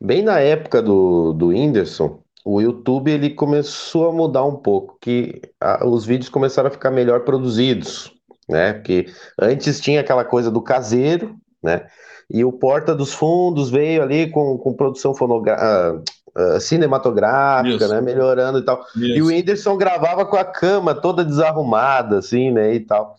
Bem 0.00 0.22
na 0.22 0.40
época 0.40 0.82
do, 0.82 1.32
do 1.32 1.48
Whindersson, 1.48 2.20
o 2.44 2.60
YouTube 2.60 3.10
ele 3.10 3.30
começou 3.30 4.08
a 4.08 4.12
mudar 4.12 4.44
um 4.44 4.56
pouco, 4.56 4.98
que 5.00 5.40
a, 5.60 5.86
os 5.86 6.04
vídeos 6.04 6.28
começaram 6.28 6.68
a 6.68 6.72
ficar 6.72 6.90
melhor 6.90 7.20
produzidos, 7.20 8.12
né? 8.48 8.72
Porque 8.72 9.06
antes 9.40 9.80
tinha 9.80 10.00
aquela 10.00 10.24
coisa 10.24 10.50
do 10.50 10.60
caseiro, 10.60 11.36
né? 11.62 11.86
E 12.28 12.44
o 12.44 12.52
Porta 12.52 12.94
dos 12.94 13.12
Fundos 13.12 13.70
veio 13.70 14.02
ali 14.02 14.30
com, 14.30 14.58
com 14.58 14.74
produção 14.74 15.14
fonográfica 15.14 16.02
uh, 16.36 16.60
cinematográfica, 16.60 17.84
Isso. 17.84 17.88
né? 17.88 18.00
Melhorando 18.00 18.58
e 18.58 18.62
tal. 18.62 18.84
Isso. 18.96 19.04
E 19.04 19.22
o 19.22 19.26
Whindersson 19.26 19.76
gravava 19.76 20.24
com 20.24 20.36
a 20.36 20.44
cama 20.44 20.94
toda 20.94 21.24
desarrumada, 21.24 22.18
assim, 22.18 22.50
né? 22.50 22.74
E 22.74 22.80
tal. 22.80 23.16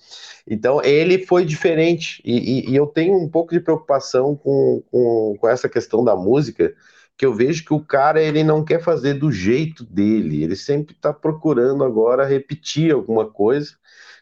Então 0.48 0.84
ele 0.84 1.26
foi 1.26 1.46
diferente. 1.46 2.22
E, 2.26 2.70
e, 2.70 2.72
e 2.72 2.76
eu 2.76 2.88
tenho 2.88 3.18
um 3.18 3.30
pouco 3.30 3.54
de 3.54 3.60
preocupação 3.60 4.36
com, 4.36 4.84
com, 4.92 5.38
com 5.40 5.48
essa 5.48 5.70
questão 5.70 6.04
da 6.04 6.16
música, 6.16 6.74
que 7.18 7.26
eu 7.26 7.34
vejo 7.34 7.64
que 7.64 7.74
o 7.74 7.80
cara 7.80 8.22
ele 8.22 8.44
não 8.44 8.64
quer 8.64 8.82
fazer 8.82 9.14
do 9.14 9.32
jeito 9.32 9.84
dele, 9.84 10.44
ele 10.44 10.56
sempre 10.56 10.96
está 10.96 11.14
procurando 11.14 11.84
agora 11.84 12.26
repetir 12.26 12.92
alguma 12.92 13.26
coisa. 13.30 13.72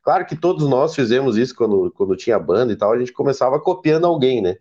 Claro 0.03 0.25
que 0.25 0.35
todos 0.35 0.67
nós 0.67 0.95
fizemos 0.95 1.37
isso 1.37 1.55
quando, 1.55 1.91
quando 1.91 2.15
tinha 2.15 2.37
banda 2.39 2.73
e 2.73 2.75
tal, 2.75 2.91
a 2.91 2.99
gente 2.99 3.13
começava 3.13 3.59
copiando 3.59 4.05
alguém, 4.05 4.41
né? 4.41 4.57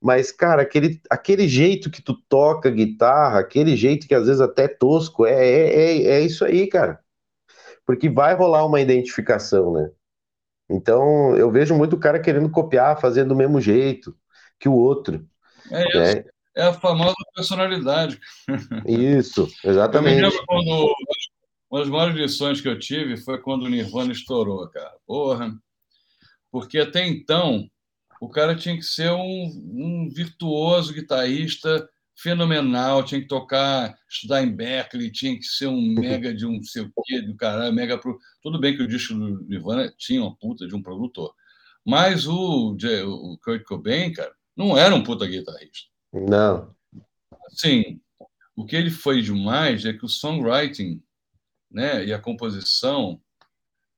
Mas, 0.00 0.30
cara, 0.30 0.62
aquele, 0.62 1.00
aquele 1.10 1.48
jeito 1.48 1.90
que 1.90 2.00
tu 2.00 2.14
toca 2.28 2.70
guitarra, 2.70 3.40
aquele 3.40 3.76
jeito 3.76 4.06
que 4.06 4.14
às 4.14 4.26
vezes 4.26 4.40
até 4.40 4.64
é 4.64 4.68
tosco, 4.68 5.26
é, 5.26 5.32
é, 5.32 5.76
é, 5.76 6.02
é 6.02 6.20
isso 6.20 6.44
aí, 6.44 6.68
cara. 6.68 7.00
Porque 7.84 8.08
vai 8.08 8.34
rolar 8.34 8.64
uma 8.64 8.80
identificação, 8.80 9.72
né? 9.72 9.90
Então, 10.70 11.34
eu 11.36 11.50
vejo 11.50 11.74
muito 11.74 11.96
o 11.96 11.98
cara 11.98 12.20
querendo 12.20 12.50
copiar, 12.50 13.00
fazendo 13.00 13.30
do 13.30 13.36
mesmo 13.36 13.60
jeito 13.60 14.16
que 14.58 14.68
o 14.68 14.74
outro. 14.74 15.26
É 15.70 15.88
isso. 15.88 16.16
Né? 16.16 16.24
É 16.56 16.62
a 16.64 16.72
famosa 16.72 17.14
personalidade. 17.34 18.20
Isso, 18.86 19.48
exatamente. 19.64 20.20
Eu 20.22 20.30
me 20.30 20.46
quando 20.46 20.94
uma 21.70 21.80
das 21.80 21.88
maiores 21.88 22.16
lições 22.16 22.60
que 22.60 22.68
eu 22.68 22.78
tive 22.78 23.16
foi 23.18 23.38
quando 23.38 23.64
o 23.64 23.68
Nirvana 23.68 24.10
estourou, 24.10 24.66
cara. 24.68 24.94
Porra. 25.06 25.54
Porque 26.50 26.78
até 26.78 27.06
então 27.06 27.68
o 28.20 28.28
cara 28.28 28.54
tinha 28.54 28.76
que 28.76 28.82
ser 28.82 29.10
um, 29.10 29.44
um 29.74 30.08
virtuoso 30.10 30.92
guitarrista 30.92 31.88
fenomenal, 32.16 33.04
tinha 33.04 33.20
que 33.20 33.28
tocar, 33.28 33.96
estudar 34.08 34.42
em 34.42 34.54
Berkeley, 34.54 35.12
tinha 35.12 35.36
que 35.36 35.44
ser 35.44 35.68
um 35.68 35.94
mega 35.94 36.34
de 36.34 36.44
um 36.44 36.60
sei 36.62 36.82
o 36.82 36.92
quê, 37.04 37.22
do 37.22 37.36
caralho, 37.36 37.72
mega 37.72 37.96
pro... 37.96 38.18
Tudo 38.42 38.58
bem 38.58 38.76
que 38.76 38.82
o 38.82 38.88
disco 38.88 39.14
do 39.14 39.44
Nirvana 39.44 39.92
tinha 39.96 40.20
uma 40.20 40.34
puta 40.36 40.66
de 40.66 40.74
um 40.74 40.82
produtor, 40.82 41.32
mas 41.86 42.26
o, 42.26 42.76
o 42.76 43.38
Kurt 43.38 43.62
Cobain, 43.62 44.12
cara, 44.12 44.32
não 44.56 44.76
era 44.76 44.92
um 44.94 45.02
puta 45.04 45.26
guitarrista. 45.26 45.88
Não. 46.12 46.74
Sim, 47.50 48.00
o 48.56 48.66
que 48.66 48.74
ele 48.74 48.90
foi 48.90 49.22
demais 49.22 49.84
é 49.84 49.92
que 49.92 50.04
o 50.04 50.08
songwriting 50.08 51.00
né, 51.70 52.04
e 52.04 52.12
a 52.12 52.18
composição 52.18 53.20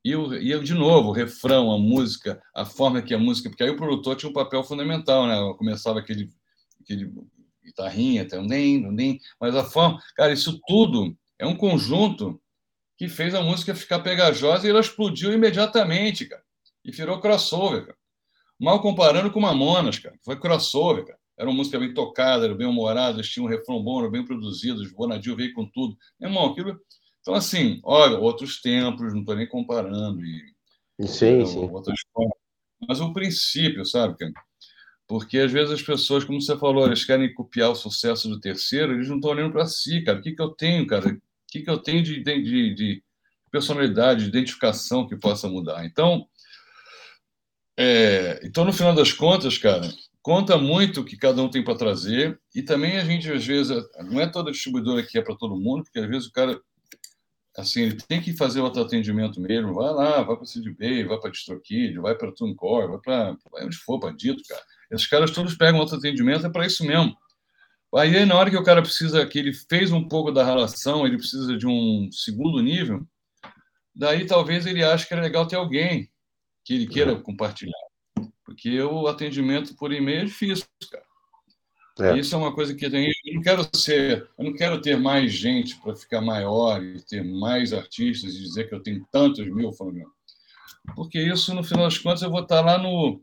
e, 0.03 0.15
o, 0.15 0.33
e 0.33 0.59
de 0.59 0.73
novo, 0.73 1.09
o 1.09 1.13
refrão, 1.13 1.71
a 1.71 1.77
música, 1.77 2.41
a 2.55 2.65
forma 2.65 3.01
que 3.01 3.13
a 3.13 3.19
música. 3.19 3.49
Porque 3.49 3.63
aí 3.63 3.69
o 3.69 3.77
produtor 3.77 4.15
tinha 4.15 4.29
um 4.29 4.33
papel 4.33 4.63
fundamental, 4.63 5.27
né? 5.27 5.35
Começava 5.57 5.99
aquele, 5.99 6.29
aquele 6.81 7.11
guitarrinha, 7.63 8.27
nem, 8.47 8.91
nem, 8.91 9.19
mas 9.39 9.55
a 9.55 9.63
forma. 9.63 10.01
Cara, 10.15 10.33
isso 10.33 10.59
tudo 10.67 11.15
é 11.37 11.45
um 11.45 11.55
conjunto 11.55 12.41
que 12.97 13.07
fez 13.07 13.33
a 13.33 13.41
música 13.41 13.75
ficar 13.75 13.99
pegajosa 13.99 14.65
e 14.65 14.69
ela 14.69 14.79
explodiu 14.79 15.33
imediatamente, 15.33 16.25
cara. 16.25 16.43
E 16.83 16.91
virou 16.91 17.19
crossover, 17.19 17.85
cara. 17.85 17.97
Mal 18.59 18.81
comparando 18.81 19.31
com 19.31 19.39
Mamonas, 19.39 19.99
cara. 19.99 20.15
Foi 20.23 20.39
crossover, 20.39 21.05
cara. 21.05 21.19
Era 21.37 21.49
uma 21.49 21.57
música 21.57 21.79
bem 21.79 21.93
tocada, 21.93 22.45
era 22.45 22.53
bem 22.53 22.67
humorada, 22.67 23.21
tinha 23.23 23.43
um 23.43 23.49
refrão 23.49 23.81
bom, 23.83 23.99
era 24.01 24.09
bem 24.11 24.23
produzido, 24.23 24.83
o 24.83 24.95
Bonadil 24.95 25.35
veio 25.35 25.53
com 25.53 25.65
tudo. 25.65 25.97
Meu 26.19 26.29
irmão, 26.29 26.45
aquilo 26.45 26.79
então, 27.21 27.35
assim, 27.35 27.79
olha, 27.83 28.17
outros 28.17 28.61
tempos, 28.61 29.13
não 29.13 29.19
estou 29.21 29.35
nem 29.35 29.47
comparando. 29.47 30.21
E, 30.25 31.07
sim, 31.07 31.45
sim. 31.45 31.69
Outras 31.69 31.99
formas. 32.11 32.37
Mas 32.87 32.99
o 32.99 33.13
princípio, 33.13 33.85
sabe? 33.85 34.15
Porque 35.07 35.37
às 35.37 35.51
vezes 35.51 35.71
as 35.71 35.81
pessoas, 35.81 36.23
como 36.23 36.41
você 36.41 36.57
falou, 36.57 36.85
eles 36.87 37.05
querem 37.05 37.31
copiar 37.33 37.69
o 37.69 37.75
sucesso 37.75 38.27
do 38.27 38.39
terceiro, 38.39 38.93
eles 38.93 39.07
não 39.07 39.17
estão 39.17 39.31
olhando 39.31 39.51
para 39.51 39.67
si, 39.67 40.01
cara. 40.03 40.19
O 40.19 40.21
que, 40.21 40.31
que 40.31 40.41
eu 40.41 40.49
tenho, 40.49 40.87
cara? 40.87 41.09
O 41.09 41.19
que, 41.47 41.61
que 41.61 41.69
eu 41.69 41.77
tenho 41.77 42.01
de, 42.01 42.23
de, 42.23 42.73
de 42.73 43.03
personalidade, 43.51 44.23
de 44.23 44.29
identificação 44.29 45.07
que 45.07 45.15
possa 45.15 45.47
mudar? 45.47 45.85
Então, 45.85 46.27
é, 47.77 48.39
então, 48.43 48.65
no 48.65 48.73
final 48.73 48.95
das 48.95 49.11
contas, 49.11 49.57
cara, 49.57 49.87
conta 50.21 50.57
muito 50.57 51.01
o 51.01 51.05
que 51.05 51.17
cada 51.17 51.41
um 51.41 51.49
tem 51.49 51.63
para 51.63 51.77
trazer. 51.77 52.39
E 52.55 52.63
também 52.63 52.97
a 52.97 53.05
gente, 53.05 53.31
às 53.31 53.45
vezes, 53.45 53.75
não 54.05 54.19
é 54.19 54.27
toda 54.27 54.51
distribuidora 54.51 55.03
que 55.03 55.17
é 55.17 55.21
para 55.21 55.35
todo 55.35 55.59
mundo, 55.59 55.83
porque 55.83 55.99
às 55.99 56.07
vezes 56.07 56.27
o 56.27 56.31
cara 56.31 56.59
assim, 57.57 57.83
ele 57.83 57.97
tem 58.07 58.21
que 58.21 58.35
fazer 58.35 58.61
outro 58.61 58.81
atendimento 58.81 59.39
mesmo. 59.41 59.73
Vai 59.73 59.93
lá, 59.93 60.23
vai 60.23 60.35
para 60.35 60.45
o 60.45 60.75
Bay, 60.75 61.03
vai 61.03 61.19
para 61.19 61.31
DistroKid, 61.31 61.99
vai 61.99 62.15
para 62.15 62.31
TuneCore, 62.31 62.87
vai 62.87 62.99
para 62.99 63.37
vai 63.51 63.65
onde 63.65 63.77
for, 63.77 63.99
para 63.99 64.15
Dito, 64.15 64.41
cara. 64.47 64.61
Esses 64.91 65.07
caras 65.07 65.31
todos 65.31 65.55
pegam 65.55 65.79
outro 65.79 65.97
atendimento, 65.97 66.45
é 66.45 66.49
para 66.49 66.65
isso 66.65 66.85
mesmo. 66.85 67.15
Aí, 67.93 68.25
na 68.25 68.35
hora 68.35 68.49
que 68.49 68.57
o 68.57 68.63
cara 68.63 68.81
precisa, 68.81 69.25
que 69.25 69.37
ele 69.37 69.53
fez 69.53 69.91
um 69.91 70.07
pouco 70.07 70.31
da 70.31 70.45
relação, 70.45 71.05
ele 71.05 71.17
precisa 71.17 71.57
de 71.57 71.67
um 71.67 72.09
segundo 72.11 72.61
nível, 72.61 73.05
daí 73.93 74.25
talvez 74.25 74.65
ele 74.65 74.83
ache 74.83 75.05
que 75.05 75.13
é 75.13 75.19
legal 75.19 75.45
ter 75.45 75.57
alguém 75.57 76.09
que 76.63 76.73
ele 76.73 76.87
queira 76.87 77.15
compartilhar. 77.15 77.77
Porque 78.45 78.81
o 78.81 79.07
atendimento 79.07 79.75
por 79.75 79.91
e-mail 79.91 80.21
é 80.21 80.25
difícil, 80.25 80.65
cara. 80.89 81.05
É. 81.99 82.17
Isso 82.17 82.33
é 82.33 82.37
uma 82.37 82.53
coisa 82.53 82.73
que 82.73 82.89
tem. 82.89 83.11
Eu 83.25 83.35
não 83.35 83.41
quero 83.41 83.67
ser, 83.75 84.29
eu 84.37 84.45
não 84.45 84.53
quero 84.53 84.81
ter 84.81 84.97
mais 84.97 85.33
gente 85.33 85.75
para 85.81 85.93
ficar 85.95 86.21
maior 86.21 86.81
e 86.81 87.01
ter 87.01 87.21
mais 87.23 87.73
artistas 87.73 88.33
e 88.33 88.43
dizer 88.43 88.69
que 88.69 88.75
eu 88.75 88.81
tenho 88.81 89.05
tantos 89.11 89.45
mil 89.45 89.73
fonogramas. 89.73 90.13
Porque 90.95 91.21
isso, 91.21 91.53
no 91.53 91.63
final 91.63 91.83
das 91.85 91.97
contas, 91.97 92.21
eu 92.21 92.31
vou 92.31 92.41
estar 92.41 92.61
lá 92.61 92.77
no, 92.77 93.21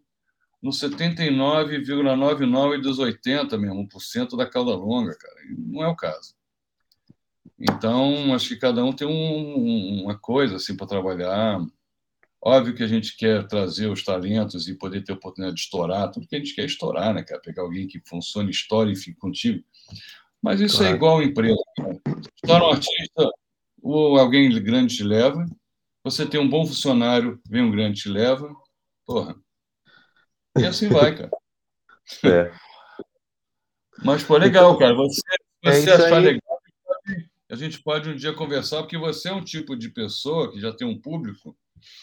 no 0.62 0.70
79,99 0.70 2.80
dos 2.80 2.98
80 2.98 3.56
mesmo, 3.58 3.88
por 3.88 4.02
cento 4.02 4.36
da 4.36 4.46
cauda 4.46 4.74
longa, 4.74 5.16
cara. 5.16 5.34
E 5.50 5.54
não 5.58 5.82
é 5.82 5.88
o 5.88 5.96
caso. 5.96 6.36
Então, 7.58 8.34
acho 8.34 8.50
que 8.50 8.56
cada 8.56 8.84
um 8.84 8.92
tem 8.92 9.08
um, 9.08 10.04
uma 10.04 10.16
coisa 10.16 10.56
assim 10.56 10.76
para 10.76 10.86
trabalhar. 10.86 11.58
Óbvio 12.48 12.74
que 12.74 12.82
a 12.82 12.88
gente 12.88 13.14
quer 13.14 13.46
trazer 13.46 13.88
os 13.88 14.02
talentos 14.02 14.68
e 14.68 14.74
poder 14.74 15.04
ter 15.04 15.12
a 15.12 15.16
oportunidade 15.16 15.56
de 15.56 15.60
estourar, 15.64 16.10
tudo 16.10 16.26
que 16.26 16.34
a 16.34 16.38
gente 16.38 16.54
quer 16.54 16.62
é 16.62 16.64
estourar, 16.64 17.12
né, 17.12 17.22
cara? 17.22 17.42
Pegar 17.42 17.60
alguém 17.60 17.86
que 17.86 18.00
funcione, 18.00 18.50
estoure 18.50 18.90
e 18.90 18.96
fique 18.96 19.18
contigo. 19.18 19.62
Mas 20.40 20.58
isso 20.58 20.76
é 20.76 20.78
claro. 20.78 20.92
é 20.92 20.96
igual 20.96 21.22
empresa. 21.22 21.62
Cara. 21.76 22.00
Estoura 22.34 22.64
um 22.64 22.70
artista, 22.70 23.30
ou 23.82 24.18
alguém 24.18 24.62
grande 24.62 24.96
te 24.96 25.04
leva, 25.04 25.44
você 26.02 26.24
tem 26.24 26.40
um 26.40 26.48
bom 26.48 26.66
funcionário, 26.66 27.38
vem 27.46 27.60
um 27.60 27.70
grande 27.70 28.00
te 28.00 28.08
leva, 28.08 28.50
porra. 29.04 29.36
E 30.56 30.64
assim 30.64 30.88
vai, 30.88 31.14
cara. 31.14 31.30
É. 32.24 32.50
Mas, 34.02 34.22
pô, 34.22 34.38
legal, 34.38 34.70
então, 34.70 34.78
cara. 34.78 34.94
Você, 34.94 35.20
você 35.62 35.90
é 35.90 35.92
achar 35.92 36.18
legal, 36.18 36.58
a 37.50 37.56
gente 37.56 37.82
pode 37.82 38.08
um 38.08 38.16
dia 38.16 38.32
conversar, 38.32 38.78
porque 38.78 38.96
você 38.96 39.28
é 39.28 39.34
um 39.34 39.44
tipo 39.44 39.76
de 39.76 39.90
pessoa 39.90 40.50
que 40.50 40.58
já 40.58 40.72
tem 40.72 40.88
um 40.88 40.98
público 40.98 41.54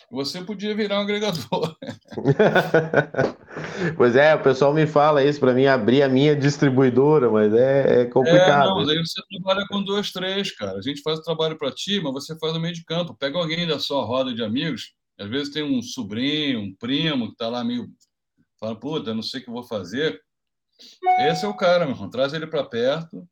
você 0.10 0.42
podia 0.42 0.76
virar 0.76 1.00
um 1.00 1.04
agregador. 1.04 1.76
pois 3.98 4.16
é, 4.16 4.34
o 4.36 4.42
pessoal 4.42 4.74
me 4.74 4.88
fala 4.88 5.24
isso 5.24 5.40
para 5.40 5.54
mim 5.54 5.66
abrir 5.66 6.02
a 6.04 6.10
minha 6.10 6.36
distribuidora, 6.36 7.30
mas 7.30 7.54
é, 7.54 8.02
é 8.02 8.06
complicado. 8.06 8.64
É, 8.64 8.70
não, 8.70 8.76
mas 8.78 8.90
aí 8.90 8.98
você 8.98 9.22
trabalha 9.30 9.66
com 9.68 9.84
dois, 9.84 10.12
três, 10.12 10.52
cara. 10.52 10.78
A 10.78 10.82
gente 10.82 11.02
faz 11.02 11.20
o 11.20 11.24
trabalho 11.24 11.58
para 11.58 11.72
ti, 11.72 12.00
mas 12.02 12.14
você 12.14 12.38
faz 12.38 12.54
no 12.54 12.60
meio 12.60 12.74
de 12.74 12.86
campo. 12.86 13.16
Pega 13.16 13.38
alguém 13.38 13.68
da 13.68 13.80
sua 13.80 14.04
roda 14.06 14.34
de 14.34 14.44
amigos, 14.44 14.94
às 15.20 15.30
vezes 15.30 15.54
tem 15.54 15.64
um 15.64 15.82
sobrinho, 15.82 16.60
um 16.60 16.76
primo 16.76 17.28
que 17.28 17.34
está 17.34 17.50
lá 17.50 17.64
meio. 17.64 17.88
Fala, 18.60 18.76
puta, 18.76 19.14
não 19.14 19.22
sei 19.22 19.42
o 19.42 19.44
que 19.44 19.52
vou 19.52 19.64
fazer. 19.64 20.22
Esse 21.20 21.46
é 21.46 21.48
o 21.48 21.54
cara, 21.54 21.86
meu 21.86 21.96
irmão. 21.96 22.10
Traz 22.10 22.34
ele 22.34 22.48
para 22.48 22.64
perto 22.64 23.28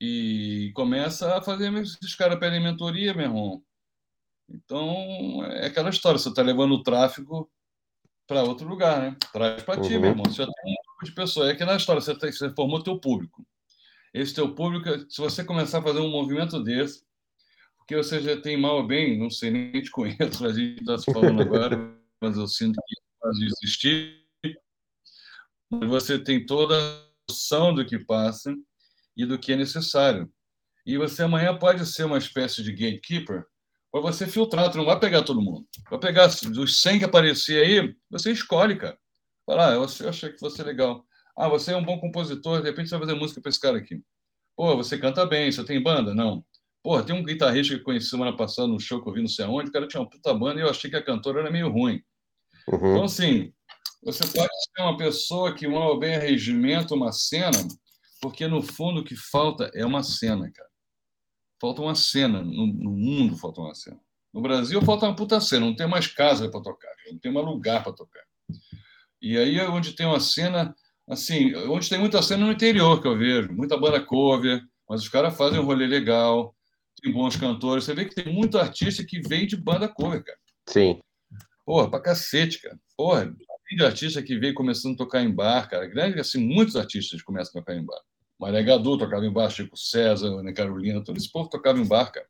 e 0.00 0.72
começa 0.74 1.36
a 1.36 1.42
fazer. 1.42 1.72
Esses 1.74 2.14
caras 2.14 2.38
pedem 2.38 2.62
mentoria, 2.62 3.14
meu 3.14 3.26
irmão 3.26 3.62
então, 4.48 5.44
é 5.44 5.66
aquela 5.66 5.90
história, 5.90 6.18
você 6.18 6.28
está 6.28 6.42
levando 6.42 6.72
o 6.72 6.82
tráfego 6.82 7.50
para 8.26 8.42
outro 8.42 8.68
lugar, 8.68 9.00
né? 9.00 9.16
Traz 9.32 9.62
para 9.62 9.80
ti, 9.80 9.94
uhum. 9.94 10.00
meu 10.00 10.10
irmão. 10.10 10.24
Você 10.26 10.44
já 10.44 10.46
tem 10.46 10.72
um 10.72 10.82
grupo 10.86 11.04
de 11.04 11.12
pessoas. 11.12 11.48
É 11.48 11.52
aquela 11.52 11.76
história, 11.76 12.00
você, 12.00 12.18
tem, 12.18 12.32
você 12.32 12.50
formou 12.50 12.82
teu 12.82 12.98
público. 12.98 13.46
Esse 14.12 14.34
teu 14.34 14.54
público, 14.54 14.88
se 15.10 15.20
você 15.20 15.44
começar 15.44 15.78
a 15.78 15.82
fazer 15.82 16.00
um 16.00 16.10
movimento 16.10 16.62
desse, 16.62 17.04
porque 17.78 17.96
você 17.96 18.20
já 18.20 18.40
tem 18.40 18.56
mal 18.56 18.76
ou 18.76 18.86
bem, 18.86 19.18
não 19.18 19.28
sei 19.28 19.50
nem 19.50 19.72
te 19.72 19.90
conheço, 19.90 20.46
a 20.46 20.52
gente 20.52 20.80
está 20.80 20.96
se 20.96 21.12
falando 21.12 21.42
agora, 21.42 21.76
mas 22.20 22.36
eu 22.36 22.46
sinto 22.46 22.80
que 22.86 22.94
pode 23.20 23.44
existir. 23.44 24.24
Mas 25.70 25.88
você 25.88 26.18
tem 26.18 26.46
toda 26.46 26.78
a 26.78 27.02
noção 27.28 27.74
do 27.74 27.84
que 27.84 27.98
passa 27.98 28.54
e 29.16 29.26
do 29.26 29.38
que 29.38 29.52
é 29.52 29.56
necessário. 29.56 30.32
E 30.86 30.96
você 30.96 31.22
amanhã 31.22 31.56
pode 31.58 31.84
ser 31.86 32.04
uma 32.04 32.18
espécie 32.18 32.62
de 32.62 32.72
gatekeeper, 32.72 33.46
para 33.94 34.00
você 34.00 34.26
filtrar, 34.26 34.72
tu 34.72 34.76
não 34.76 34.84
vai 34.84 34.98
pegar 34.98 35.22
todo 35.22 35.40
mundo. 35.40 35.64
Vai 35.88 36.00
pegar 36.00 36.26
dos 36.26 36.82
100 36.82 36.98
que 36.98 37.04
aparecer 37.04 37.64
aí, 37.64 37.94
você 38.10 38.32
escolhe, 38.32 38.74
cara. 38.74 38.98
Fala, 39.46 39.70
ah, 39.70 39.74
eu 39.74 39.84
achei 40.08 40.32
que 40.32 40.38
fosse 40.40 40.60
legal. 40.64 41.04
Ah, 41.38 41.48
você 41.48 41.70
é 41.70 41.76
um 41.76 41.84
bom 41.84 42.00
compositor, 42.00 42.60
de 42.60 42.68
repente 42.68 42.88
você 42.88 42.98
vai 42.98 43.06
fazer 43.06 43.16
música 43.16 43.40
para 43.40 43.50
esse 43.50 43.60
cara 43.60 43.78
aqui. 43.78 44.02
Pô, 44.56 44.76
você 44.76 44.98
canta 44.98 45.24
bem, 45.24 45.52
você 45.52 45.62
tem 45.62 45.80
banda? 45.80 46.12
Não. 46.12 46.44
Pô, 46.82 47.00
tem 47.04 47.14
um 47.14 47.22
guitarrista 47.22 47.72
que 47.72 47.80
eu 47.82 47.84
conheci 47.84 48.08
semana 48.08 48.36
passada 48.36 48.66
no 48.66 48.80
show 48.80 49.00
que 49.00 49.08
eu 49.08 49.12
vi 49.12 49.20
não 49.20 49.28
sei 49.28 49.44
aonde, 49.44 49.70
o 49.70 49.72
cara 49.72 49.86
tinha 49.86 50.00
uma 50.02 50.10
puta 50.10 50.34
banda 50.34 50.58
e 50.58 50.64
eu 50.64 50.70
achei 50.70 50.90
que 50.90 50.96
a 50.96 51.04
cantora 51.04 51.42
era 51.42 51.50
meio 51.52 51.70
ruim. 51.70 52.02
Uhum. 52.66 52.94
Então, 52.94 53.04
assim, 53.04 53.52
você 54.02 54.26
pode 54.26 54.50
ser 54.52 54.82
uma 54.82 54.96
pessoa 54.96 55.54
que 55.54 55.68
mal 55.68 55.96
bem 56.00 56.18
regimenta 56.18 56.94
uma 56.94 57.12
cena, 57.12 57.58
porque 58.20 58.48
no 58.48 58.60
fundo 58.60 59.02
o 59.02 59.04
que 59.04 59.14
falta 59.14 59.70
é 59.72 59.86
uma 59.86 60.02
cena, 60.02 60.50
cara 60.50 60.73
falta 61.60 61.82
uma 61.82 61.94
cena. 61.94 62.42
No, 62.42 62.66
no, 62.66 62.90
mundo 62.90 63.36
falta 63.36 63.60
uma 63.60 63.74
cena. 63.74 64.00
No 64.32 64.42
Brasil 64.42 64.80
falta 64.82 65.06
uma 65.06 65.16
puta 65.16 65.40
cena, 65.40 65.66
não 65.66 65.76
tem 65.76 65.86
mais 65.86 66.06
casa 66.06 66.48
para 66.48 66.60
tocar, 66.60 66.90
não 67.10 67.18
tem 67.18 67.32
mais 67.32 67.46
lugar 67.46 67.82
para 67.82 67.92
tocar. 67.92 68.22
E 69.22 69.38
aí 69.38 69.58
é 69.58 69.68
onde 69.68 69.92
tem 69.92 70.06
uma 70.06 70.18
cena, 70.18 70.74
assim, 71.08 71.54
onde 71.68 71.88
tem 71.88 71.98
muita 71.98 72.20
cena 72.20 72.44
no 72.44 72.52
interior 72.52 73.00
que 73.00 73.06
eu 73.06 73.16
vejo, 73.16 73.52
muita 73.52 73.76
banda 73.76 74.04
cover, 74.04 74.60
mas 74.88 75.02
os 75.02 75.08
caras 75.08 75.36
fazem 75.36 75.60
um 75.60 75.64
rolê 75.64 75.86
legal, 75.86 76.54
tem 77.00 77.12
bons 77.12 77.36
cantores. 77.36 77.84
Você 77.84 77.94
vê 77.94 78.04
que 78.04 78.14
tem 78.14 78.32
muito 78.32 78.58
artista 78.58 79.04
que 79.04 79.20
vem 79.20 79.46
de 79.46 79.56
banda 79.56 79.88
cover, 79.88 80.22
cara. 80.24 80.38
Sim. 80.68 81.00
Porra, 81.64 81.90
pra 81.90 82.00
cacete, 82.00 82.60
cara. 82.60 82.78
Porra, 82.96 83.26
tem 83.68 83.78
de 83.78 83.84
artista 83.84 84.22
que 84.22 84.38
veio 84.38 84.54
começando 84.54 84.94
a 84.94 84.98
tocar 84.98 85.22
em 85.22 85.34
bar, 85.34 85.68
cara. 85.68 85.86
Grande, 85.86 86.20
assim, 86.20 86.38
muitos 86.44 86.76
artistas 86.76 87.22
começam 87.22 87.52
a 87.52 87.62
tocar 87.62 87.76
em 87.76 87.84
bar. 87.84 88.00
Maria 88.44 88.62
Gadu 88.62 88.98
tocava 88.98 89.24
em 89.24 89.32
bar, 89.32 89.48
Chico 89.48 89.74
César, 89.74 90.26
Ana 90.26 90.52
Carolina, 90.52 91.02
todo 91.02 91.16
esse 91.16 91.32
povo 91.32 91.48
tocava 91.48 91.78
em 91.78 91.86
bar, 91.86 92.12
cara. 92.12 92.26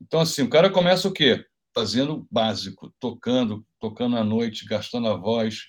Então, 0.00 0.20
assim, 0.20 0.42
o 0.42 0.48
cara 0.48 0.70
começa 0.70 1.08
o 1.08 1.12
quê? 1.12 1.44
Fazendo 1.74 2.24
básico, 2.30 2.94
tocando, 3.00 3.66
tocando 3.80 4.16
à 4.16 4.22
noite, 4.22 4.64
gastando 4.64 5.08
a 5.08 5.16
voz, 5.16 5.66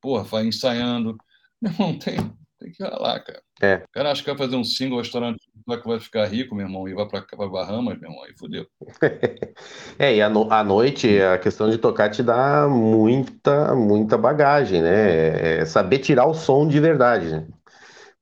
porra, 0.00 0.24
vai 0.24 0.46
ensaiando. 0.46 1.16
Não, 1.62 1.96
tem, 1.96 2.16
tem 2.58 2.72
que 2.72 2.82
ralar, 2.82 3.20
cara. 3.20 3.40
É. 3.62 3.76
O 3.76 3.92
cara 3.92 4.10
acha 4.10 4.20
que 4.20 4.30
vai 4.30 4.38
fazer 4.38 4.56
um 4.56 4.64
single, 4.64 4.98
restaurante 4.98 5.38
que 5.64 5.88
vai 5.88 6.00
ficar 6.00 6.26
rico, 6.26 6.54
meu 6.56 6.66
irmão, 6.66 6.88
e 6.88 6.92
vai 6.92 7.06
para 7.06 7.48
Bahamas, 7.48 7.96
meu 7.98 8.10
irmão, 8.10 8.24
aí 8.24 8.36
fodeu. 8.36 8.66
é, 9.96 10.16
e 10.16 10.20
à, 10.20 10.28
no, 10.28 10.44
noite 10.64 11.20
a 11.22 11.38
questão 11.38 11.70
de 11.70 11.78
tocar 11.78 12.10
te 12.10 12.22
dá 12.22 12.66
muita, 12.68 13.76
muita 13.76 14.18
bagagem, 14.18 14.82
né? 14.82 15.60
É 15.60 15.64
saber 15.64 16.00
tirar 16.00 16.26
o 16.26 16.34
som 16.34 16.66
de 16.66 16.80
verdade, 16.80 17.30
né? 17.30 17.46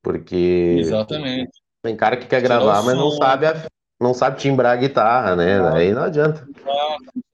Porque 0.03 0.77
Exatamente. 0.81 1.53
tem 1.83 1.97
cara 1.97 2.17
que 2.17 2.27
quer 2.27 2.43
gravar, 2.43 2.83
mas 2.83 2.97
não 2.97 3.11
sabe, 3.13 3.47
a, 3.47 3.67
não 4.01 4.13
sabe 4.13 4.41
timbrar 4.41 4.73
a 4.73 4.81
guitarra, 4.81 5.37
né? 5.37 5.61
Ah, 5.61 5.71
Daí 5.71 5.93
não 5.93 6.03
adianta. 6.03 6.41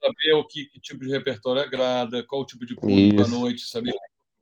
Saber 0.01 0.33
o 0.33 0.45
que, 0.45 0.65
que, 0.65 0.79
tipo 0.79 1.03
de 1.03 1.11
repertório 1.11 1.61
agrada, 1.61 2.23
qual 2.23 2.45
tipo 2.45 2.65
de 2.65 2.75
público 2.75 3.23
à 3.23 3.27
noite, 3.27 3.61
saber 3.61 3.93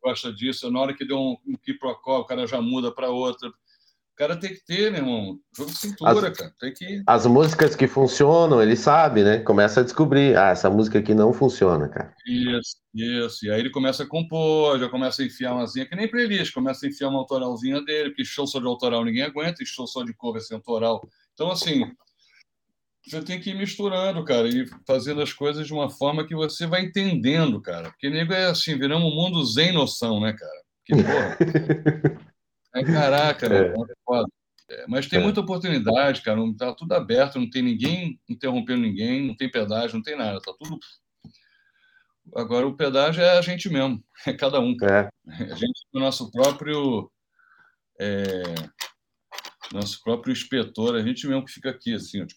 gosta 0.03 0.31
disso. 0.31 0.71
Na 0.71 0.79
hora 0.79 0.93
que 0.93 1.05
deu 1.05 1.17
um, 1.17 1.37
um 1.45 1.55
quiprocó, 1.55 2.19
o 2.19 2.25
cara 2.25 2.47
já 2.47 2.61
muda 2.61 2.91
para 2.91 3.09
outra 3.09 3.51
cara 4.17 4.35
tem 4.35 4.53
que 4.53 4.65
ter, 4.65 4.91
meu 4.91 5.01
irmão. 5.01 5.39
Jogo 5.55 5.71
de 5.71 5.77
cintura, 5.77 6.29
as, 6.29 6.37
cara. 6.37 6.53
Tem 6.59 6.73
que... 6.73 7.03
As 7.05 7.25
músicas 7.27 7.75
que 7.75 7.87
funcionam, 7.87 8.61
ele 8.61 8.75
sabe, 8.75 9.23
né? 9.23 9.39
Começa 9.39 9.79
a 9.81 9.83
descobrir. 9.83 10.35
Ah, 10.35 10.49
essa 10.49 10.69
música 10.69 10.97
aqui 10.99 11.13
não 11.13 11.31
funciona, 11.31 11.87
cara. 11.87 12.13
Isso, 12.25 12.77
isso. 12.93 13.45
E 13.45 13.51
aí 13.51 13.59
ele 13.59 13.69
começa 13.69 14.03
a 14.03 14.07
compor, 14.07 14.79
já 14.79 14.89
começa 14.89 15.21
a 15.21 15.25
enfiar 15.25 15.53
umazinha, 15.53 15.85
que 15.85 15.95
nem 15.95 16.09
playlist, 16.09 16.51
começa 16.53 16.85
a 16.85 16.89
enfiar 16.89 17.09
uma 17.09 17.19
autoralzinha 17.19 17.81
dele, 17.83 18.09
porque 18.09 18.25
show 18.25 18.47
só 18.47 18.59
de 18.59 18.65
autoral 18.65 19.05
ninguém 19.05 19.23
aguenta, 19.23 19.61
e 19.61 19.65
show 19.65 19.85
só 19.85 20.03
de 20.03 20.13
cover 20.13 20.41
sem 20.41 20.55
autoral. 20.55 21.07
Então, 21.33 21.51
assim, 21.51 21.85
você 23.05 23.21
tem 23.21 23.39
que 23.39 23.51
ir 23.51 23.55
misturando, 23.55 24.25
cara, 24.25 24.47
e 24.49 24.65
fazendo 24.85 25.21
as 25.21 25.31
coisas 25.31 25.67
de 25.67 25.73
uma 25.73 25.91
forma 25.91 26.25
que 26.25 26.35
você 26.35 26.65
vai 26.65 26.81
entendendo, 26.81 27.61
cara. 27.61 27.91
Porque 27.91 28.09
nego 28.09 28.33
é 28.33 28.47
assim, 28.47 28.77
viramos 28.77 29.11
um 29.11 29.15
mundo 29.15 29.45
sem 29.45 29.71
noção, 29.71 30.19
né, 30.19 30.33
cara? 30.33 30.63
Que 30.83 30.95
porra. 30.95 31.37
É, 32.79 32.83
caraca? 32.83 33.47
É. 33.47 33.73
É, 34.69 34.85
mas 34.87 35.07
tem 35.07 35.19
é. 35.19 35.23
muita 35.23 35.39
oportunidade, 35.39 36.21
cara. 36.21 36.37
Não 36.37 36.53
tá 36.53 36.73
tudo 36.73 36.93
aberto, 36.93 37.39
não 37.39 37.49
tem 37.49 37.61
ninguém 37.61 38.19
interrompendo 38.27 38.81
ninguém, 38.81 39.25
não 39.25 39.35
tem 39.35 39.49
pedágio, 39.49 39.95
não 39.95 40.03
tem 40.03 40.17
nada. 40.17 40.41
Tá 40.41 40.53
tudo. 40.59 40.77
Agora 42.35 42.67
o 42.67 42.75
pedágio 42.75 43.23
é 43.23 43.37
a 43.37 43.41
gente 43.41 43.69
mesmo, 43.69 44.03
é 44.27 44.33
cada 44.33 44.59
um. 44.59 44.75
Cara. 44.75 45.09
É. 45.27 45.43
A 45.43 45.55
gente 45.55 45.85
é 45.93 45.97
o 45.97 46.01
nosso 46.01 46.29
próprio 46.31 47.09
é, 47.99 48.43
nosso 49.71 50.01
próprio 50.03 50.31
inspetor, 50.31 50.95
a 50.95 51.01
gente 51.01 51.27
mesmo 51.27 51.45
que 51.45 51.51
fica 51.51 51.69
aqui 51.69 51.93
assim. 51.93 52.21
Ó. 52.21 52.27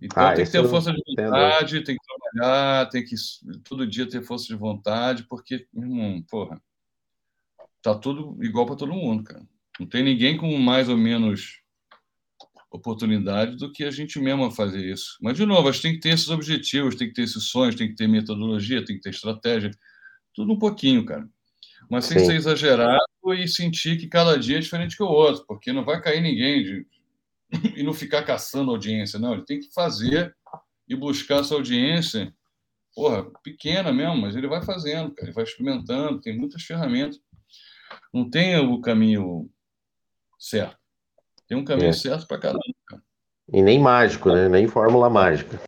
Então 0.00 0.22
ah, 0.22 0.34
tem 0.34 0.44
que 0.44 0.52
ter 0.52 0.68
força 0.68 0.92
de 0.92 1.02
vontade, 1.06 1.82
tem 1.82 1.96
que 1.96 2.04
trabalhar, 2.06 2.88
tem 2.90 3.04
que 3.04 3.14
todo 3.64 3.86
dia 3.86 4.08
ter 4.08 4.22
força 4.22 4.46
de 4.46 4.54
vontade, 4.54 5.24
porque, 5.24 5.66
hum, 5.74 6.22
porra, 6.28 6.60
tá 7.84 7.94
tudo 7.94 8.42
igual 8.42 8.64
para 8.64 8.76
todo 8.76 8.94
mundo, 8.94 9.22
cara. 9.24 9.46
Não 9.78 9.86
tem 9.86 10.02
ninguém 10.02 10.38
com 10.38 10.56
mais 10.56 10.88
ou 10.88 10.96
menos 10.96 11.60
oportunidade 12.70 13.56
do 13.56 13.70
que 13.70 13.84
a 13.84 13.90
gente 13.90 14.18
mesmo 14.18 14.46
a 14.46 14.50
fazer 14.50 14.82
isso. 14.90 15.18
Mas, 15.20 15.36
de 15.36 15.44
novo, 15.44 15.68
a 15.68 15.72
gente 15.72 15.82
tem 15.82 15.92
que 15.92 16.00
ter 16.00 16.08
esses 16.08 16.30
objetivos, 16.30 16.96
tem 16.96 17.08
que 17.08 17.14
ter 17.14 17.22
esses 17.22 17.44
sonhos, 17.44 17.74
tem 17.74 17.88
que 17.88 17.94
ter 17.94 18.08
metodologia, 18.08 18.82
tem 18.82 18.96
que 18.96 19.02
ter 19.02 19.10
estratégia. 19.10 19.70
Tudo 20.32 20.54
um 20.54 20.58
pouquinho, 20.58 21.04
cara. 21.04 21.28
Mas 21.90 22.06
sem 22.06 22.18
Sim. 22.18 22.24
ser 22.24 22.36
exagerado 22.36 23.04
e 23.36 23.46
sentir 23.46 23.98
que 23.98 24.08
cada 24.08 24.38
dia 24.38 24.56
é 24.56 24.60
diferente 24.60 24.96
que 24.96 25.02
o 25.02 25.06
outro, 25.06 25.44
porque 25.46 25.70
não 25.70 25.84
vai 25.84 26.00
cair 26.00 26.22
ninguém 26.22 26.62
de... 26.62 26.86
e 27.76 27.82
não 27.82 27.92
ficar 27.92 28.22
caçando 28.22 28.70
audiência. 28.70 29.18
Não, 29.18 29.34
ele 29.34 29.44
tem 29.44 29.60
que 29.60 29.70
fazer 29.74 30.34
e 30.88 30.96
buscar 30.96 31.40
essa 31.40 31.54
audiência 31.54 32.34
porra, 32.94 33.24
pequena 33.42 33.92
mesmo, 33.92 34.16
mas 34.16 34.36
ele 34.36 34.46
vai 34.46 34.62
fazendo, 34.62 35.10
cara, 35.10 35.26
ele 35.26 35.34
vai 35.34 35.44
experimentando, 35.44 36.20
tem 36.20 36.38
muitas 36.38 36.62
ferramentas. 36.62 37.20
Não 38.12 38.28
tem 38.28 38.58
o 38.58 38.80
caminho 38.80 39.48
certo. 40.38 40.76
Tem 41.48 41.56
um 41.56 41.64
caminho 41.64 41.90
é. 41.90 41.92
certo 41.92 42.26
para 42.26 42.38
cada 42.38 42.58
um, 42.58 42.72
cara. 42.86 43.02
E 43.52 43.62
nem 43.62 43.78
mágico, 43.78 44.32
né? 44.32 44.48
Nem 44.48 44.66
fórmula 44.66 45.10
mágica. 45.10 45.60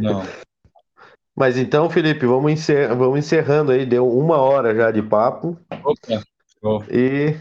Não. 0.00 0.22
Mas 1.34 1.56
então, 1.56 1.88
Felipe, 1.88 2.26
vamos, 2.26 2.50
encer... 2.50 2.88
vamos 2.96 3.20
encerrando 3.20 3.70
aí. 3.70 3.86
Deu 3.86 4.08
uma 4.08 4.38
hora 4.38 4.74
já 4.74 4.90
de 4.90 5.00
papo. 5.00 5.56
Opa, 5.84 6.20
show. 6.60 6.84
E. 6.90 7.36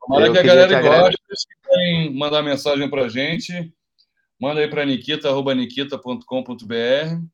Tomara 0.00 0.30
que 0.30 0.38
a 0.38 0.42
galera 0.42 0.80
goste. 0.80 1.20
Se 1.34 1.48
querem 1.68 2.16
mandar 2.16 2.40
mensagem 2.42 2.88
para 2.88 3.08
gente, 3.08 3.74
manda 4.40 4.60
aí 4.60 4.68
para 4.68 4.86
nikita.nikita.com.br. 4.86 7.32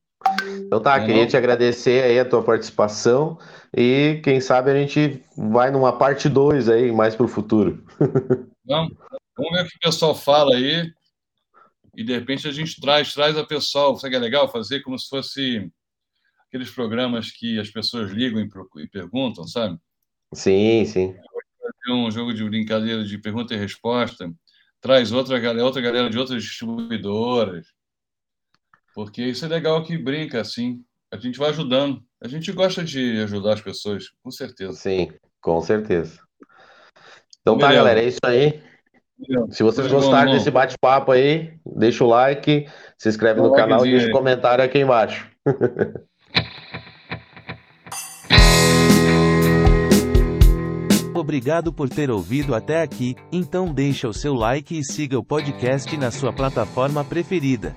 Então 0.67 0.81
tá, 0.81 0.97
é 0.97 1.07
queria 1.07 1.23
não? 1.23 1.29
te 1.29 1.37
agradecer 1.37 2.03
aí 2.03 2.19
a 2.19 2.25
tua 2.25 2.43
participação 2.43 3.39
e 3.77 4.21
quem 4.23 4.41
sabe 4.41 4.71
a 4.71 4.75
gente 4.75 5.23
vai 5.37 5.71
numa 5.71 5.97
parte 5.97 6.29
2 6.29 6.69
aí, 6.69 6.93
mais 6.93 7.15
para 7.15 7.27
o 7.27 7.29
futuro. 7.29 7.85
Vamos, 8.67 8.93
vamos 9.35 9.53
ver 9.53 9.65
o 9.65 9.67
que 9.67 9.77
o 9.77 9.81
pessoal 9.81 10.15
fala 10.15 10.55
aí 10.55 10.93
e 11.97 12.05
de 12.05 12.13
repente 12.13 12.47
a 12.47 12.53
gente 12.53 12.79
traz, 12.79 13.15
traz 13.15 13.35
a 13.39 13.47
pessoal. 13.47 13.97
Sabe 13.97 14.11
que 14.11 14.17
é 14.17 14.21
legal 14.21 14.47
fazer 14.53 14.81
como 14.83 14.99
se 14.99 15.09
fosse 15.09 15.73
aqueles 16.47 16.71
programas 16.71 17.31
que 17.31 17.59
as 17.59 17.71
pessoas 17.71 18.11
ligam 18.11 18.47
e 18.77 18.89
perguntam, 18.89 19.49
sabe? 19.49 19.79
Sim, 20.35 20.85
sim. 20.85 21.17
Um 21.89 22.11
jogo 22.11 22.35
de 22.35 22.45
brincadeira 22.45 23.03
de 23.03 23.17
pergunta 23.17 23.55
e 23.55 23.57
resposta, 23.57 24.31
traz 24.81 25.13
outra 25.13 25.39
galera, 25.39 25.65
outra 25.65 25.81
galera 25.81 26.11
de 26.11 26.19
outras 26.19 26.43
distribuidoras, 26.43 27.67
porque 28.99 29.23
isso 29.23 29.45
é 29.45 29.49
legal 29.49 29.81
que 29.85 29.97
brinca 29.97 30.41
assim. 30.41 30.81
A 31.15 31.17
gente 31.17 31.39
vai 31.39 31.51
ajudando. 31.51 32.03
A 32.21 32.27
gente 32.27 32.51
gosta 32.51 32.83
de 32.83 33.23
ajudar 33.23 33.53
as 33.53 33.61
pessoas, 33.61 34.07
com 34.25 34.31
certeza. 34.33 34.73
Sim, 34.73 35.13
com 35.41 35.61
certeza. 35.61 36.19
Então 37.41 37.57
tá, 37.57 37.73
galera, 37.73 38.03
é 38.03 38.09
isso 38.09 38.19
aí. 38.25 38.61
Se 39.51 39.63
vocês 39.63 39.87
gostaram 39.87 40.33
desse 40.33 40.51
bate-papo 40.51 41.13
aí, 41.13 41.57
deixa 41.65 42.03
o 42.03 42.09
like, 42.09 42.67
se 42.99 43.09
inscreve 43.09 43.41
no 43.41 43.53
canal 43.53 43.87
e 43.87 43.93
deixa 43.93 44.09
um 44.09 44.11
comentário 44.11 44.65
aqui 44.65 44.81
embaixo. 44.81 45.31
Obrigado 51.15 51.73
por 51.73 51.89
ter 51.89 52.11
ouvido 52.11 52.53
até 52.53 52.83
aqui, 52.83 53.15
então 53.31 53.73
deixa 53.73 54.09
o 54.09 54.13
seu 54.13 54.35
like 54.35 54.77
e 54.77 54.83
siga 54.83 55.17
o 55.17 55.25
podcast 55.25 55.97
na 55.97 56.11
sua 56.11 56.33
plataforma 56.33 57.05
preferida. 57.05 57.77